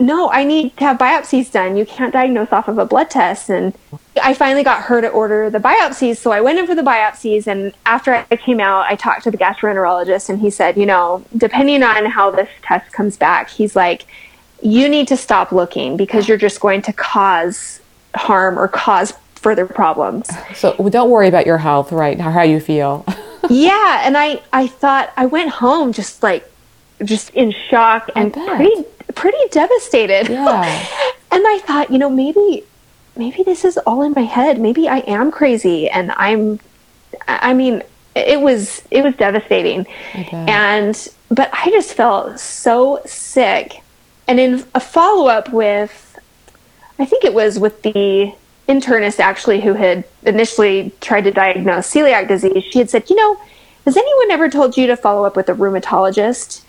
no, 0.00 0.30
I 0.30 0.44
need 0.44 0.76
to 0.76 0.84
have 0.84 0.98
biopsies 0.98 1.50
done. 1.50 1.76
You 1.76 1.84
can't 1.84 2.12
diagnose 2.12 2.52
off 2.52 2.68
of 2.68 2.78
a 2.78 2.84
blood 2.84 3.10
test. 3.10 3.50
And 3.50 3.74
I 4.22 4.32
finally 4.32 4.62
got 4.62 4.82
her 4.84 5.00
to 5.00 5.08
order 5.08 5.50
the 5.50 5.58
biopsies. 5.58 6.18
So 6.18 6.30
I 6.30 6.40
went 6.40 6.58
in 6.58 6.66
for 6.66 6.74
the 6.74 6.82
biopsies. 6.82 7.46
And 7.46 7.72
after 7.84 8.14
I 8.14 8.36
came 8.36 8.60
out, 8.60 8.86
I 8.86 8.94
talked 8.94 9.24
to 9.24 9.30
the 9.30 9.38
gastroenterologist 9.38 10.28
and 10.28 10.40
he 10.40 10.50
said, 10.50 10.76
you 10.76 10.86
know, 10.86 11.24
depending 11.36 11.82
on 11.82 12.06
how 12.06 12.30
this 12.30 12.48
test 12.62 12.92
comes 12.92 13.16
back, 13.16 13.50
he's 13.50 13.74
like, 13.74 14.06
you 14.62 14.88
need 14.88 15.08
to 15.08 15.16
stop 15.16 15.52
looking 15.52 15.96
because 15.96 16.28
you're 16.28 16.38
just 16.38 16.60
going 16.60 16.82
to 16.82 16.92
cause 16.92 17.80
harm 18.14 18.58
or 18.58 18.68
cause 18.68 19.14
further 19.34 19.66
problems. 19.66 20.28
So 20.54 20.74
don't 20.90 21.10
worry 21.10 21.28
about 21.28 21.46
your 21.46 21.58
health, 21.58 21.92
right? 21.92 22.20
How, 22.20 22.42
you 22.42 22.60
feel. 22.60 23.04
yeah. 23.50 24.02
And 24.04 24.16
I, 24.16 24.40
I 24.52 24.66
thought 24.66 25.12
I 25.16 25.26
went 25.26 25.50
home 25.50 25.92
just 25.92 26.22
like, 26.22 26.50
just 27.04 27.30
in 27.30 27.52
shock 27.52 28.10
and 28.16 28.32
pretty 28.32 28.84
pretty 29.14 29.38
devastated. 29.50 30.28
Yeah. 30.28 30.62
and 31.30 31.46
I 31.46 31.60
thought, 31.64 31.90
you 31.90 31.98
know, 31.98 32.10
maybe 32.10 32.64
maybe 33.16 33.42
this 33.42 33.64
is 33.64 33.76
all 33.78 34.02
in 34.02 34.12
my 34.12 34.22
head. 34.22 34.60
Maybe 34.60 34.88
I 34.88 34.98
am 34.98 35.30
crazy 35.30 35.88
and 35.88 36.12
I'm 36.16 36.60
I 37.26 37.54
mean, 37.54 37.82
it 38.14 38.40
was 38.40 38.82
it 38.90 39.02
was 39.02 39.14
devastating. 39.16 39.86
And 40.32 41.08
but 41.30 41.50
I 41.52 41.70
just 41.70 41.94
felt 41.94 42.40
so 42.40 43.00
sick. 43.06 43.80
And 44.26 44.38
in 44.38 44.64
a 44.74 44.80
follow-up 44.80 45.52
with 45.52 46.18
I 46.98 47.04
think 47.04 47.24
it 47.24 47.34
was 47.34 47.58
with 47.58 47.82
the 47.82 48.32
internist 48.68 49.18
actually 49.18 49.60
who 49.60 49.74
had 49.74 50.04
initially 50.24 50.92
tried 51.00 51.22
to 51.22 51.30
diagnose 51.30 51.92
celiac 51.92 52.28
disease, 52.28 52.64
she 52.70 52.78
had 52.78 52.90
said, 52.90 53.08
you 53.08 53.16
know, 53.16 53.36
has 53.84 53.96
anyone 53.96 54.30
ever 54.30 54.50
told 54.50 54.76
you 54.76 54.86
to 54.86 54.96
follow 54.96 55.24
up 55.24 55.34
with 55.36 55.48
a 55.48 55.54
rheumatologist? 55.54 56.62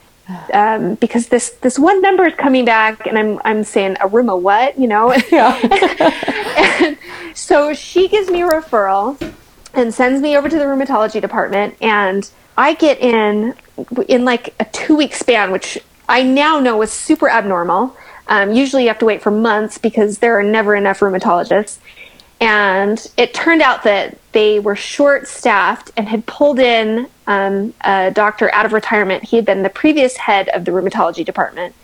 Um, 0.53 0.95
because 0.95 1.27
this 1.27 1.49
this 1.61 1.79
one 1.79 2.01
number 2.01 2.25
is 2.27 2.35
coming 2.35 2.63
back, 2.63 3.07
and 3.07 3.17
I'm 3.17 3.41
I'm 3.43 3.63
saying 3.63 3.97
a 3.99 4.07
rheuma 4.07 4.39
what, 4.39 4.79
you 4.79 4.87
know? 4.87 5.11
and 5.31 6.97
so 7.33 7.73
she 7.73 8.07
gives 8.07 8.29
me 8.29 8.43
a 8.43 8.47
referral 8.47 9.19
and 9.73 9.93
sends 9.93 10.21
me 10.21 10.37
over 10.37 10.47
to 10.47 10.55
the 10.55 10.65
rheumatology 10.65 11.19
department, 11.19 11.75
and 11.81 12.29
I 12.57 12.75
get 12.75 12.99
in 12.99 13.55
in 14.07 14.23
like 14.23 14.53
a 14.59 14.65
two 14.65 14.95
week 14.95 15.15
span, 15.15 15.51
which 15.51 15.79
I 16.07 16.23
now 16.23 16.59
know 16.59 16.81
is 16.83 16.91
super 16.91 17.29
abnormal. 17.29 17.95
Um, 18.27 18.53
usually, 18.53 18.83
you 18.83 18.89
have 18.89 18.99
to 18.99 19.05
wait 19.05 19.23
for 19.23 19.31
months 19.31 19.79
because 19.79 20.19
there 20.19 20.37
are 20.37 20.43
never 20.43 20.75
enough 20.75 20.99
rheumatologists. 20.99 21.79
And 22.41 23.05
it 23.17 23.33
turned 23.33 23.61
out 23.61 23.83
that 23.83 24.17
they 24.31 24.59
were 24.59 24.75
short 24.75 25.27
staffed 25.27 25.91
and 25.97 26.07
had 26.07 26.25
pulled 26.25 26.59
in 26.59 27.07
um, 27.27 27.73
a 27.81 28.11
doctor 28.11 28.53
out 28.53 28.65
of 28.65 28.71
retirement. 28.73 29.25
He 29.25 29.35
had 29.35 29.45
been 29.45 29.61
the 29.63 29.69
previous 29.69 30.15
head 30.17 30.47
of 30.49 30.63
the 30.63 30.71
rheumatology 30.71 31.25
department. 31.25 31.75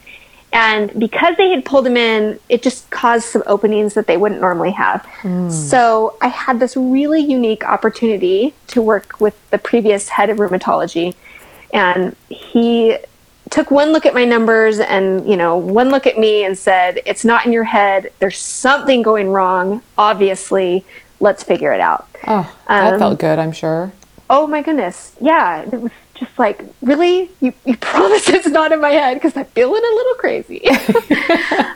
And 0.53 0.97
because 0.97 1.35
they 1.35 1.49
had 1.49 1.65
pulled 1.65 1.85
him 1.85 1.97
in, 1.97 2.39
it 2.47 2.63
just 2.63 2.89
caused 2.89 3.25
some 3.25 3.43
openings 3.45 3.93
that 3.95 4.07
they 4.07 4.15
wouldn't 4.15 4.39
normally 4.39 4.71
have. 4.71 5.05
So 5.51 6.15
I 6.21 6.29
had 6.29 6.61
this 6.61 6.77
really 6.77 7.19
unique 7.21 7.65
opportunity 7.65 8.53
to 8.67 8.81
work 8.81 9.19
with 9.19 9.35
the 9.49 9.57
previous 9.57 10.07
head 10.07 10.29
of 10.29 10.37
rheumatology. 10.37 11.13
And 11.73 12.15
he 12.29 12.97
took 13.51 13.71
one 13.71 13.91
look 13.91 14.05
at 14.05 14.13
my 14.13 14.25
numbers 14.25 14.79
and 14.79 15.27
you 15.29 15.37
know 15.37 15.55
one 15.57 15.89
look 15.89 16.07
at 16.07 16.17
me 16.17 16.43
and 16.43 16.57
said 16.57 16.99
it's 17.05 17.23
not 17.25 17.45
in 17.45 17.51
your 17.53 17.63
head. 17.63 18.11
There's 18.19 18.37
something 18.37 19.01
going 19.01 19.29
wrong. 19.29 19.81
Obviously 19.97 20.83
let's 21.19 21.43
figure 21.43 21.71
it 21.71 21.79
out. 21.79 22.07
Oh, 22.27 22.53
that 22.67 22.93
Um, 22.93 22.99
felt 22.99 23.19
good, 23.19 23.39
I'm 23.39 23.51
sure. 23.51 23.91
oh 24.29 24.47
my 24.47 24.61
goodness. 24.61 25.15
Yeah 25.21 25.61
it 25.61 25.79
was 25.79 25.91
just 26.15 26.37
like 26.39 26.61
really? 26.81 27.29
You, 27.41 27.53
you 27.65 27.77
promise 27.93 28.27
it's 28.29 28.47
not 28.47 28.71
in 28.71 28.81
my 28.81 28.91
head? 28.91 29.13
Because 29.15 29.35
i'm 29.37 29.45
feeling 29.45 29.83
a 29.83 29.95
little 29.95 30.15
crazy. 30.15 30.61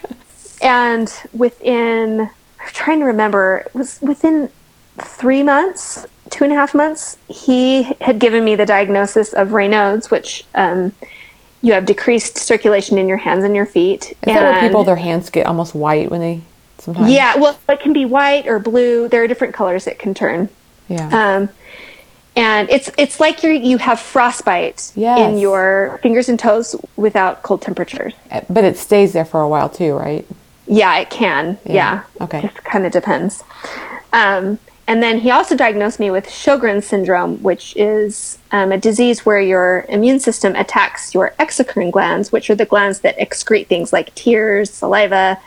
And 0.62 1.10
within 1.34 2.22
i'm 2.22 2.68
trying 2.74 3.00
to 3.00 3.06
remember 3.06 3.64
it 3.66 3.74
was 3.74 4.02
within 4.02 4.50
three 4.98 5.42
months 5.44 6.06
two 6.30 6.44
and 6.44 6.52
a 6.52 6.56
half 6.58 6.76
months 6.76 7.18
he 7.30 7.84
had 8.02 8.20
given 8.20 8.44
me 8.44 8.56
the 8.56 8.66
diagnosis 8.66 9.32
of 9.32 9.50
raynaud's 9.50 10.12
which 10.12 10.44
um, 10.56 10.92
you 11.62 11.74
have 11.74 11.86
decreased 11.86 12.38
circulation 12.38 12.98
in 12.98 13.08
your 13.08 13.18
hands 13.18 13.44
and 13.44 13.56
your 13.56 13.66
feet 13.66 14.12
Is 14.12 14.16
that 14.26 14.42
where 14.42 14.60
people, 14.62 14.84
their 14.84 14.96
hands 14.96 15.30
get 15.30 15.46
almost 15.46 15.76
white 15.76 16.10
when 16.12 16.22
they 16.22 16.42
sometimes? 16.78 17.12
yeah 17.12 17.36
well 17.38 17.60
it 17.68 17.80
can 17.82 17.94
be 17.94 18.06
white 18.06 18.48
or 18.48 18.60
blue 18.60 19.08
there 19.10 19.24
are 19.24 19.28
different 19.28 19.54
colors 19.54 19.86
it 19.88 20.00
can 20.00 20.14
turn 20.14 20.48
Yeah. 20.88 21.10
um, 21.38 21.50
and 22.36 22.70
it's 22.70 22.90
it's 22.98 23.20
like 23.20 23.44
you 23.44 23.52
you 23.52 23.78
have 23.80 24.00
frostbite 24.00 24.92
Yes. 24.96 25.20
in 25.20 25.38
your 25.40 26.00
fingers 26.02 26.30
and 26.30 26.40
toes 26.40 26.76
without 26.96 27.42
cold 27.44 27.62
temperatures. 27.62 28.14
Uh, 28.32 28.42
but 28.50 28.64
it 28.64 28.78
stays 28.78 29.12
there 29.14 29.26
for 29.26 29.42
a 29.42 29.48
while 29.50 29.68
too, 29.68 29.94
right? 29.96 30.26
Yeah, 30.68 30.96
it 31.00 31.10
can. 31.10 31.58
Yeah. 31.66 32.04
Okay. 32.22 32.42
Just 32.42 32.64
kind 32.64 32.86
of 32.86 32.92
depends. 32.94 33.44
Um, 34.14 34.60
and 34.90 35.04
then 35.04 35.20
he 35.20 35.30
also 35.30 35.56
diagnosed 35.56 36.00
me 36.00 36.10
with 36.10 36.26
Sjogren's 36.26 36.88
syndrome, 36.88 37.44
which 37.44 37.76
is 37.78 38.40
um, 38.52 38.72
a 38.72 38.78
disease 38.78 39.24
where 39.24 39.40
your 39.40 39.86
immune 39.88 40.20
system 40.20 40.56
attacks 40.56 41.14
your 41.14 41.36
exocrine 41.40 41.92
glands, 41.92 42.32
which 42.32 42.50
are 42.50 42.56
the 42.56 42.66
glands 42.66 43.02
that 43.02 43.16
excrete 43.20 43.68
things 43.68 43.94
like 43.94 44.16
tears, 44.16 44.72
saliva, 44.72 45.40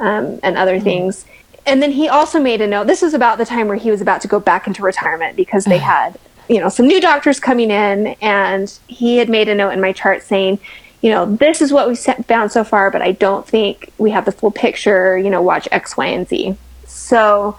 um, 0.00 0.38
and 0.42 0.58
other 0.58 0.78
things. 0.78 1.24
And 1.64 1.82
then 1.82 1.92
he 1.92 2.10
also 2.10 2.38
made 2.38 2.60
a 2.60 2.66
note. 2.66 2.88
This 2.88 3.00
was 3.00 3.14
about 3.14 3.38
the 3.38 3.46
time 3.46 3.68
where 3.68 3.78
he 3.78 3.90
was 3.90 4.02
about 4.02 4.20
to 4.20 4.28
go 4.28 4.38
back 4.38 4.66
into 4.66 4.82
retirement 4.82 5.34
because 5.34 5.64
they 5.64 5.78
had, 5.94 6.18
you 6.50 6.60
know, 6.60 6.68
some 6.68 6.86
new 6.86 7.00
doctors 7.00 7.40
coming 7.40 7.70
in, 7.70 8.08
and 8.20 8.70
he 8.86 9.16
had 9.16 9.30
made 9.30 9.48
a 9.48 9.54
note 9.54 9.70
in 9.70 9.80
my 9.80 9.92
chart 9.94 10.22
saying, 10.22 10.58
you 11.00 11.08
know, 11.08 11.24
this 11.24 11.62
is 11.62 11.72
what 11.72 11.88
we've 11.88 11.98
found 11.98 12.52
so 12.52 12.64
far, 12.64 12.90
but 12.90 13.00
I 13.00 13.12
don't 13.12 13.48
think 13.48 13.94
we 13.96 14.10
have 14.10 14.26
the 14.26 14.32
full 14.32 14.50
picture. 14.50 15.16
You 15.16 15.30
know, 15.30 15.40
watch 15.40 15.66
X, 15.72 15.96
Y, 15.96 16.04
and 16.04 16.28
Z. 16.28 16.54
So 16.86 17.56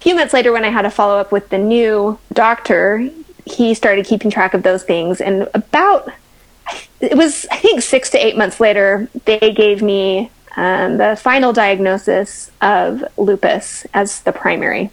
few 0.00 0.14
months 0.14 0.32
later, 0.32 0.52
when 0.52 0.64
I 0.64 0.70
had 0.70 0.86
a 0.86 0.90
follow 0.90 1.18
up 1.18 1.30
with 1.30 1.48
the 1.50 1.58
new 1.58 2.18
doctor, 2.32 3.10
he 3.44 3.74
started 3.74 4.06
keeping 4.06 4.30
track 4.30 4.54
of 4.54 4.62
those 4.62 4.82
things. 4.82 5.20
And 5.20 5.48
about, 5.54 6.10
it 7.00 7.16
was, 7.16 7.46
I 7.50 7.56
think, 7.56 7.82
six 7.82 8.10
to 8.10 8.18
eight 8.18 8.36
months 8.36 8.60
later, 8.60 9.08
they 9.24 9.52
gave 9.52 9.82
me 9.82 10.30
um, 10.56 10.96
the 10.96 11.16
final 11.16 11.52
diagnosis 11.52 12.50
of 12.60 13.04
lupus 13.16 13.86
as 13.94 14.20
the 14.22 14.32
primary, 14.32 14.90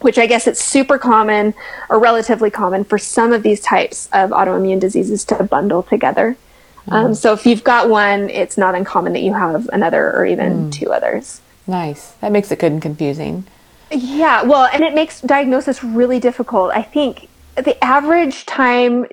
which 0.00 0.18
I 0.18 0.26
guess 0.26 0.46
it's 0.46 0.62
super 0.62 0.98
common 0.98 1.54
or 1.88 1.98
relatively 1.98 2.50
common 2.50 2.84
for 2.84 2.98
some 2.98 3.32
of 3.32 3.42
these 3.42 3.60
types 3.60 4.08
of 4.12 4.30
autoimmune 4.30 4.80
diseases 4.80 5.24
to 5.26 5.42
bundle 5.44 5.82
together. 5.82 6.36
Um, 6.88 7.14
so 7.14 7.32
if 7.32 7.46
you've 7.46 7.62
got 7.62 7.88
one, 7.88 8.28
it's 8.28 8.58
not 8.58 8.74
uncommon 8.74 9.12
that 9.12 9.22
you 9.22 9.34
have 9.34 9.68
another 9.72 10.12
or 10.16 10.26
even 10.26 10.70
two 10.72 10.92
others. 10.92 11.40
Nice. 11.66 12.10
That 12.20 12.32
makes 12.32 12.50
it 12.50 12.58
good 12.58 12.72
and 12.72 12.82
confusing. 12.82 13.46
Yeah, 13.92 14.42
well, 14.42 14.68
and 14.72 14.82
it 14.82 14.94
makes 14.94 15.20
diagnosis 15.20 15.84
really 15.84 16.18
difficult. 16.18 16.72
I 16.72 16.82
think 16.82 17.28
the 17.56 17.82
average 17.84 18.46
time 18.46 19.06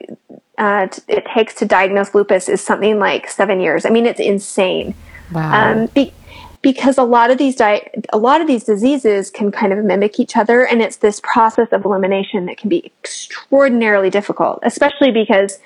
uh, 0.57 0.87
t- 0.87 1.01
it 1.07 1.25
takes 1.33 1.53
to 1.55 1.65
diagnose 1.65 2.13
lupus 2.15 2.49
is 2.49 2.61
something 2.61 2.99
like 2.99 3.29
seven 3.29 3.59
years. 3.59 3.85
I 3.85 3.89
mean, 3.89 4.05
it's 4.05 4.19
insane. 4.19 4.95
Wow. 5.31 5.81
Um, 5.81 5.85
be- 5.87 6.13
because 6.61 6.97
a 6.97 7.03
lot 7.03 7.31
of 7.31 7.37
these 7.37 7.55
di- 7.55 7.89
a 8.11 8.17
lot 8.17 8.41
of 8.41 8.47
these 8.47 8.63
diseases 8.63 9.29
can 9.29 9.51
kind 9.51 9.71
of 9.71 9.83
mimic 9.83 10.19
each 10.19 10.35
other 10.35 10.65
and 10.65 10.81
it's 10.81 10.97
this 10.97 11.21
process 11.21 11.69
of 11.71 11.85
elimination 11.85 12.45
that 12.47 12.57
can 12.57 12.69
be 12.69 12.85
extraordinarily 12.85 14.09
difficult 14.09 14.59
especially 14.63 15.11
because 15.11 15.59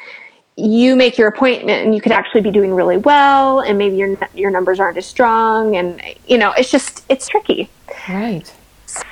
you 0.55 0.96
make 0.96 1.17
your 1.17 1.27
appointment 1.27 1.84
and 1.84 1.96
you 1.96 2.01
could 2.01 2.12
actually 2.12 2.41
be 2.41 2.51
doing 2.51 2.74
really 2.74 2.98
well 2.98 3.60
and 3.60 3.77
maybe 3.77 3.96
your 3.96 4.15
your 4.36 4.51
numbers 4.51 4.79
aren't 4.79 4.98
as 4.98 5.05
strong 5.05 5.75
and 5.75 6.00
you 6.27 6.38
know 6.38 6.51
it's 6.51 6.70
just 6.70 7.03
it's 7.10 7.27
tricky 7.27 7.70
right 8.08 8.53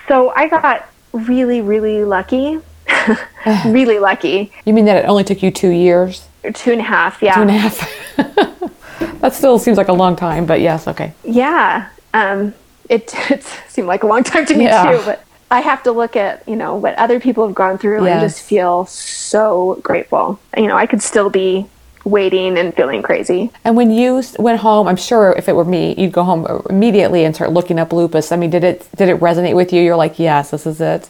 so 0.08 0.32
i 0.36 0.48
got 0.48 0.88
really 1.14 1.62
really 1.62 2.04
lucky 2.04 2.60
really 3.66 4.00
lucky 4.00 4.52
you 4.66 4.74
mean 4.74 4.86
that 4.86 5.04
it 5.04 5.08
only 5.08 5.24
took 5.24 5.42
you 5.42 5.52
two 5.52 5.70
years 5.70 6.28
two 6.54 6.72
and 6.72 6.82
a 6.82 6.84
half 6.84 7.22
yeah 7.22 7.36
two 7.36 7.42
and 7.42 7.50
a 7.50 7.54
half 7.54 9.20
that 9.22 9.34
still 9.34 9.60
seems 9.60 9.78
like 9.78 9.88
a 9.88 9.94
long 9.94 10.16
time 10.16 10.46
but 10.46 10.62
yes 10.62 10.88
okay 10.88 11.14
yeah 11.24 11.90
um, 12.14 12.54
it, 12.90 13.14
it 13.32 13.44
seemed 13.70 13.88
like 13.88 14.04
a 14.04 14.08
long 14.08 14.24
time 14.24 14.46
to 14.46 14.56
me 14.56 14.66
yeah. 14.66 14.92
too 14.92 15.02
but 15.06 15.24
I 15.52 15.60
have 15.60 15.84
to 15.84 15.92
look 15.92 16.16
at, 16.16 16.48
you 16.48 16.56
know, 16.56 16.76
what 16.76 16.96
other 16.96 17.20
people 17.20 17.46
have 17.46 17.54
gone 17.54 17.78
through 17.78 18.06
yes. 18.06 18.12
and 18.14 18.22
just 18.22 18.42
feel 18.42 18.86
so 18.86 19.82
grateful. 19.84 20.40
You 20.56 20.68
know, 20.68 20.78
I 20.78 20.86
could 20.86 21.02
still 21.02 21.30
be 21.30 21.68
waiting 22.04 22.58
and 22.58 22.74
feeling 22.74 23.02
crazy. 23.02 23.52
And 23.64 23.76
when 23.76 23.92
you 23.92 24.24
went 24.40 24.60
home, 24.60 24.88
I'm 24.88 24.96
sure 24.96 25.34
if 25.34 25.48
it 25.48 25.56
were 25.56 25.66
me, 25.66 25.96
you'd 25.98 26.12
go 26.12 26.24
home 26.24 26.64
immediately 26.70 27.24
and 27.26 27.36
start 27.36 27.52
looking 27.52 27.80
up 27.80 27.94
lupus. 27.94 28.32
I 28.32 28.36
mean, 28.36 28.50
did 28.50 28.64
it 28.64 28.88
did 28.96 29.10
it 29.10 29.20
resonate 29.20 29.56
with 29.56 29.72
you? 29.74 29.82
You're 29.82 29.96
like, 29.96 30.20
"Yes, 30.20 30.52
this 30.52 30.66
is 30.66 30.82
it." 30.82 31.10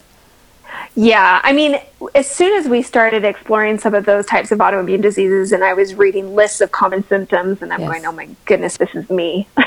Yeah, 0.96 1.40
I 1.44 1.54
mean, 1.54 1.80
as 2.16 2.30
soon 2.30 2.58
as 2.58 2.68
we 2.68 2.82
started 2.82 3.24
exploring 3.24 3.80
some 3.80 3.94
of 3.94 4.06
those 4.06 4.26
types 4.26 4.52
of 4.52 4.60
autoimmune 4.60 5.02
diseases 5.02 5.54
and 5.54 5.64
I 5.64 5.74
was 5.74 5.96
reading 5.96 6.36
lists 6.36 6.60
of 6.60 6.72
common 6.72 7.08
symptoms 7.08 7.62
and 7.62 7.72
I'm 7.72 7.80
yes. 7.82 7.90
going, 7.90 8.06
"Oh 8.06 8.12
my 8.12 8.28
goodness, 8.46 8.78
this 8.78 8.94
is 8.94 9.10
me." 9.10 9.48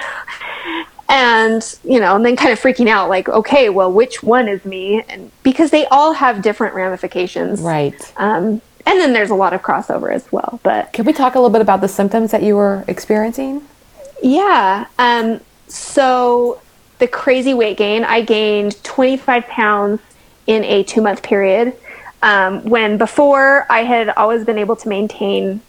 and 1.09 1.79
you 1.85 2.01
know 2.01 2.17
and 2.17 2.25
then 2.25 2.35
kind 2.35 2.53
of 2.53 2.61
freaking 2.61 2.89
out 2.89 3.09
like 3.11 3.29
okay 3.29 3.69
well 3.69 3.93
which 3.93 4.23
one 4.23 4.49
is 4.49 4.65
me 4.65 5.03
and 5.09 5.31
because 5.43 5.71
they 5.71 5.85
all 5.87 6.15
have 6.15 6.41
different 6.41 6.75
ramifications 6.75 7.61
right 7.61 8.13
um, 8.17 8.61
and 8.87 9.01
then 9.01 9.13
there's 9.13 9.31
a 9.31 9.35
lot 9.35 9.53
of 9.53 9.63
crossover 9.63 10.13
as 10.13 10.31
well 10.33 10.61
but 10.63 10.93
can 10.93 11.05
we 11.05 11.13
talk 11.13 11.35
a 11.35 11.39
little 11.39 11.51
bit 11.51 11.61
about 11.61 11.81
the 11.81 11.89
symptoms 11.89 12.31
that 12.31 12.43
you 12.43 12.57
were 12.57 12.85
experiencing 12.89 13.67
yeah 14.23 14.87
um, 14.99 15.41
so 15.69 16.61
the 16.99 17.09
crazy 17.09 17.55
weight 17.55 17.77
gain 17.77 18.05
i 18.05 18.21
gained 18.21 18.83
25 18.85 19.47
pounds 19.47 20.01
in 20.47 20.65
a 20.65 20.83
two 20.83 21.01
month 21.01 21.23
period 21.23 21.75
um, 22.23 22.65
when 22.65 22.99
before 22.99 23.67
i 23.71 23.83
had 23.83 24.09
always 24.11 24.45
been 24.45 24.59
able 24.59 24.77
to 24.77 24.89
maintain 24.89 25.61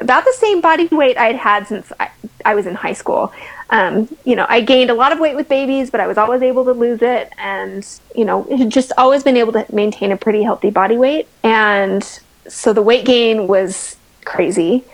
about 0.00 0.24
the 0.24 0.34
same 0.36 0.60
body 0.60 0.86
weight 0.88 1.18
I'd 1.18 1.36
had 1.36 1.66
since 1.66 1.92
I, 1.98 2.10
I 2.44 2.54
was 2.54 2.66
in 2.66 2.74
high 2.74 2.92
school. 2.92 3.32
Um, 3.70 4.08
you 4.24 4.36
know, 4.36 4.46
I 4.48 4.60
gained 4.60 4.90
a 4.90 4.94
lot 4.94 5.12
of 5.12 5.18
weight 5.18 5.36
with 5.36 5.48
babies, 5.48 5.90
but 5.90 6.00
I 6.00 6.06
was 6.06 6.16
always 6.16 6.42
able 6.42 6.64
to 6.64 6.72
lose 6.72 7.02
it. 7.02 7.32
And, 7.36 7.86
you 8.14 8.24
know, 8.24 8.46
just 8.68 8.92
always 8.96 9.22
been 9.22 9.36
able 9.36 9.52
to 9.52 9.66
maintain 9.72 10.12
a 10.12 10.16
pretty 10.16 10.42
healthy 10.42 10.70
body 10.70 10.96
weight. 10.96 11.28
And 11.42 12.02
so 12.48 12.72
the 12.72 12.82
weight 12.82 13.04
gain 13.04 13.46
was 13.46 13.96
crazy. 14.24 14.84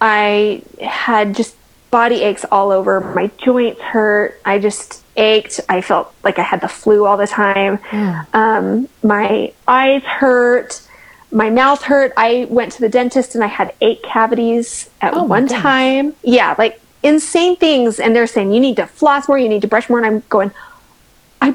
I 0.00 0.62
had 0.80 1.34
just 1.34 1.56
body 1.90 2.22
aches 2.22 2.44
all 2.50 2.70
over. 2.70 3.00
My 3.00 3.30
joints 3.38 3.80
hurt. 3.80 4.40
I 4.44 4.58
just 4.58 5.04
ached. 5.16 5.60
I 5.68 5.80
felt 5.80 6.14
like 6.22 6.38
I 6.38 6.42
had 6.42 6.60
the 6.60 6.68
flu 6.68 7.04
all 7.04 7.16
the 7.16 7.26
time. 7.26 7.78
Yeah. 7.92 8.24
Um, 8.32 8.88
my 9.02 9.52
eyes 9.66 10.02
hurt 10.04 10.86
my 11.32 11.50
mouth 11.50 11.82
hurt. 11.82 12.12
I 12.16 12.46
went 12.50 12.72
to 12.72 12.80
the 12.80 12.88
dentist 12.88 13.34
and 13.34 13.44
I 13.44 13.46
had 13.46 13.74
eight 13.80 14.02
cavities 14.02 14.90
at 15.00 15.14
oh 15.14 15.24
one 15.24 15.46
time. 15.46 16.14
Yeah, 16.22 16.54
like 16.58 16.80
insane 17.02 17.56
things. 17.56 18.00
And 18.00 18.14
they're 18.14 18.26
saying 18.26 18.52
you 18.52 18.60
need 18.60 18.76
to 18.76 18.86
floss 18.86 19.28
more, 19.28 19.38
you 19.38 19.48
need 19.48 19.62
to 19.62 19.68
brush 19.68 19.88
more. 19.88 19.98
And 19.98 20.06
I'm 20.06 20.22
going, 20.28 20.50
I, 21.40 21.54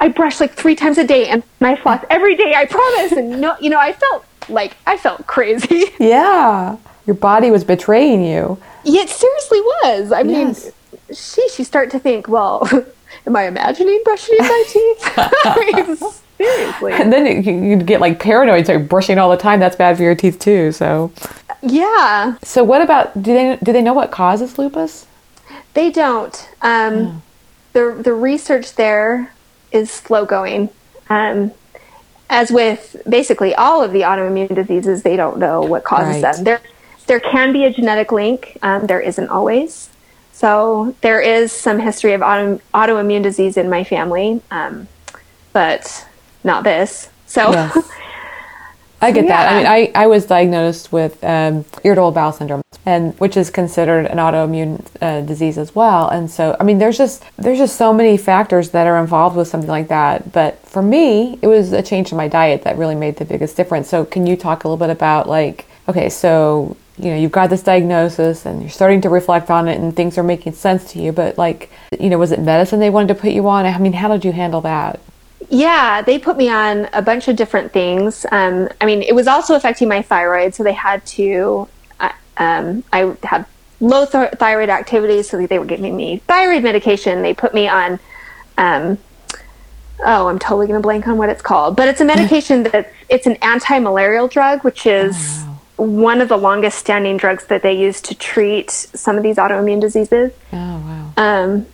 I 0.00 0.08
brush 0.08 0.40
like 0.40 0.54
three 0.54 0.74
times 0.74 0.98
a 0.98 1.06
day 1.06 1.28
and 1.28 1.42
I 1.60 1.76
floss 1.76 2.04
every 2.10 2.36
day. 2.36 2.54
I 2.54 2.66
promise. 2.66 3.12
And 3.12 3.40
no, 3.40 3.56
you 3.60 3.70
know, 3.70 3.78
I 3.78 3.92
felt 3.92 4.24
like 4.48 4.76
I 4.86 4.96
felt 4.96 5.26
crazy. 5.26 5.84
Yeah, 5.98 6.76
your 7.06 7.16
body 7.16 7.50
was 7.50 7.64
betraying 7.64 8.24
you. 8.24 8.58
It 8.84 9.08
seriously 9.08 9.60
was. 9.60 10.12
I 10.12 10.20
yes. 10.22 10.64
mean, 10.64 10.72
sheesh, 11.10 11.58
you 11.58 11.64
start 11.64 11.90
to 11.92 11.98
think, 11.98 12.28
well, 12.28 12.68
am 13.26 13.36
I 13.36 13.46
imagining 13.46 14.00
brushing 14.04 14.36
my 14.38 14.64
teeth? 14.68 16.22
Seriously. 16.36 16.92
And 16.92 17.12
then 17.12 17.42
you, 17.44 17.76
get 17.76 18.00
like 18.00 18.18
paranoid, 18.18 18.64
start 18.64 18.88
brushing 18.88 19.18
all 19.18 19.30
the 19.30 19.36
time. 19.36 19.60
That's 19.60 19.76
bad 19.76 19.96
for 19.96 20.02
your 20.02 20.14
teeth 20.14 20.38
too. 20.38 20.72
So. 20.72 21.12
Yeah. 21.62 22.36
So 22.42 22.64
what 22.64 22.82
about 22.82 23.14
do 23.22 23.32
they 23.32 23.58
do 23.62 23.72
they 23.72 23.82
know 23.82 23.94
what 23.94 24.10
causes 24.10 24.58
lupus? 24.58 25.06
They 25.74 25.90
don't. 25.90 26.48
Um, 26.60 26.94
yeah. 26.94 27.14
The 27.72 28.02
the 28.02 28.12
research 28.12 28.74
there 28.74 29.32
is 29.72 29.90
slow 29.90 30.26
going. 30.26 30.70
Um, 31.08 31.52
as 32.30 32.50
with 32.50 32.96
basically 33.08 33.54
all 33.54 33.82
of 33.82 33.92
the 33.92 34.00
autoimmune 34.02 34.54
diseases, 34.54 35.02
they 35.02 35.16
don't 35.16 35.38
know 35.38 35.62
what 35.62 35.84
causes 35.84 36.22
right. 36.22 36.34
them. 36.34 36.44
There 36.44 36.60
there 37.06 37.20
can 37.20 37.52
be 37.52 37.64
a 37.64 37.72
genetic 37.72 38.12
link. 38.12 38.56
Um, 38.62 38.86
there 38.86 39.00
isn't 39.00 39.28
always. 39.28 39.90
So 40.32 40.96
there 41.00 41.20
is 41.20 41.52
some 41.52 41.78
history 41.78 42.12
of 42.12 42.22
auto, 42.22 42.60
autoimmune 42.72 43.22
disease 43.22 43.56
in 43.56 43.68
my 43.68 43.84
family, 43.84 44.40
um, 44.50 44.88
but 45.52 46.06
not 46.42 46.64
this. 46.64 47.08
So. 47.26 47.50
Yes. 47.50 47.90
I 49.00 49.12
get 49.12 49.24
yeah. 49.24 49.30
that. 49.30 49.52
I 49.52 49.56
mean, 49.56 49.66
I, 49.94 50.02
I 50.04 50.06
was 50.06 50.26
diagnosed 50.26 50.92
with 50.92 51.22
um, 51.22 51.64
irritable 51.82 52.12
bowel 52.12 52.32
syndrome, 52.32 52.62
and 52.86 53.18
which 53.20 53.36
is 53.36 53.50
considered 53.50 54.06
an 54.06 54.18
autoimmune 54.18 54.84
uh, 55.02 55.20
disease 55.20 55.58
as 55.58 55.74
well. 55.74 56.08
And 56.08 56.30
so, 56.30 56.56
I 56.58 56.64
mean, 56.64 56.78
there's 56.78 56.96
just 56.96 57.22
there's 57.36 57.58
just 57.58 57.76
so 57.76 57.92
many 57.92 58.16
factors 58.16 58.70
that 58.70 58.86
are 58.86 58.98
involved 58.98 59.36
with 59.36 59.48
something 59.48 59.68
like 59.68 59.88
that. 59.88 60.32
But 60.32 60.58
for 60.66 60.82
me, 60.82 61.38
it 61.42 61.46
was 61.46 61.72
a 61.72 61.82
change 61.82 62.12
in 62.12 62.16
my 62.16 62.28
diet 62.28 62.62
that 62.62 62.78
really 62.78 62.94
made 62.94 63.16
the 63.16 63.24
biggest 63.24 63.56
difference. 63.56 63.88
So, 63.88 64.04
can 64.04 64.26
you 64.26 64.36
talk 64.36 64.64
a 64.64 64.68
little 64.68 64.78
bit 64.78 64.90
about 64.90 65.28
like, 65.28 65.66
okay, 65.88 66.08
so 66.08 66.76
you 66.96 67.10
know, 67.10 67.16
you've 67.16 67.32
got 67.32 67.50
this 67.50 67.62
diagnosis 67.62 68.46
and 68.46 68.60
you're 68.60 68.70
starting 68.70 69.00
to 69.00 69.08
reflect 69.08 69.50
on 69.50 69.68
it, 69.68 69.80
and 69.80 69.94
things 69.94 70.16
are 70.16 70.22
making 70.22 70.52
sense 70.52 70.92
to 70.92 71.00
you. 71.00 71.12
But 71.12 71.36
like, 71.36 71.70
you 71.98 72.08
know, 72.08 72.18
was 72.18 72.32
it 72.32 72.40
medicine 72.40 72.80
they 72.80 72.90
wanted 72.90 73.08
to 73.08 73.20
put 73.20 73.32
you 73.32 73.48
on? 73.48 73.66
I 73.66 73.76
mean, 73.78 73.94
how 73.94 74.08
did 74.08 74.24
you 74.24 74.32
handle 74.32 74.60
that? 74.62 75.00
Yeah, 75.50 76.02
they 76.02 76.18
put 76.18 76.36
me 76.36 76.48
on 76.48 76.88
a 76.92 77.02
bunch 77.02 77.28
of 77.28 77.36
different 77.36 77.72
things. 77.72 78.24
Um, 78.32 78.68
I 78.80 78.86
mean, 78.86 79.02
it 79.02 79.14
was 79.14 79.26
also 79.26 79.54
affecting 79.54 79.88
my 79.88 80.02
thyroid, 80.02 80.54
so 80.54 80.62
they 80.62 80.72
had 80.72 81.04
to. 81.06 81.68
Uh, 82.00 82.12
um, 82.38 82.82
I 82.92 83.14
had 83.22 83.46
low 83.80 84.06
th- 84.06 84.32
thyroid 84.32 84.70
activity, 84.70 85.22
so 85.22 85.46
they 85.46 85.58
were 85.58 85.64
giving 85.64 85.96
me 85.96 86.18
thyroid 86.26 86.62
medication. 86.62 87.22
They 87.22 87.34
put 87.34 87.52
me 87.54 87.68
on. 87.68 88.00
Um, 88.56 88.98
oh, 90.04 90.28
I'm 90.28 90.38
totally 90.38 90.66
going 90.66 90.80
to 90.80 90.82
blank 90.82 91.06
on 91.06 91.18
what 91.18 91.28
it's 91.28 91.42
called, 91.42 91.76
but 91.76 91.88
it's 91.88 92.00
a 92.00 92.04
medication 92.04 92.64
that 92.64 92.92
it's 93.08 93.26
an 93.26 93.36
anti-malarial 93.42 94.28
drug, 94.28 94.64
which 94.64 94.86
is 94.86 95.14
oh, 95.16 95.60
wow. 95.78 95.86
one 95.86 96.20
of 96.20 96.28
the 96.28 96.36
longest 96.36 96.78
standing 96.78 97.16
drugs 97.16 97.46
that 97.46 97.62
they 97.62 97.74
use 97.74 98.00
to 98.02 98.14
treat 98.14 98.70
some 98.70 99.16
of 99.16 99.22
these 99.22 99.36
autoimmune 99.36 99.80
diseases. 99.80 100.32
Oh 100.52 100.56
wow. 100.56 101.12
Um, 101.16 101.66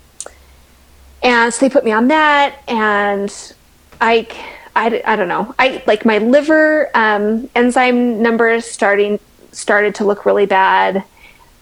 and 1.23 1.53
so 1.53 1.67
they 1.67 1.71
put 1.71 1.85
me 1.85 1.93
on 1.93 2.09
that, 2.09 2.63
and 2.69 3.55
I, 4.01 4.27
I, 4.75 5.03
I 5.05 5.17
don't 5.17 5.29
know. 5.29 5.55
I 5.59 5.83
like 5.87 6.05
my 6.05 6.19
liver 6.19 6.91
um, 6.95 7.49
enzyme 7.55 8.23
numbers 8.23 8.65
starting 8.65 9.19
started 9.53 9.97
to 9.97 10.05
look 10.05 10.25
really 10.25 10.47
bad. 10.47 11.05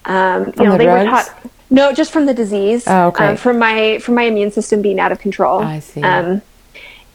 Um, 0.05 0.53
you 0.57 0.65
know, 0.65 0.73
the 0.73 0.79
they 0.79 0.85
drugs? 0.85 1.05
were 1.05 1.11
taught 1.11 1.53
no, 1.71 1.93
just 1.93 2.13
from 2.13 2.27
the 2.27 2.35
disease. 2.35 2.85
Oh, 2.87 3.09
okay. 3.09 3.29
Um, 3.29 3.37
from 3.37 3.59
my 3.59 3.99
from 3.99 4.15
my 4.15 4.23
immune 4.23 4.51
system 4.51 4.81
being 4.83 4.99
out 5.01 5.13
of 5.13 5.19
control. 5.19 5.61
I 5.61 5.81
see. 5.81 6.03
Um, 6.03 6.43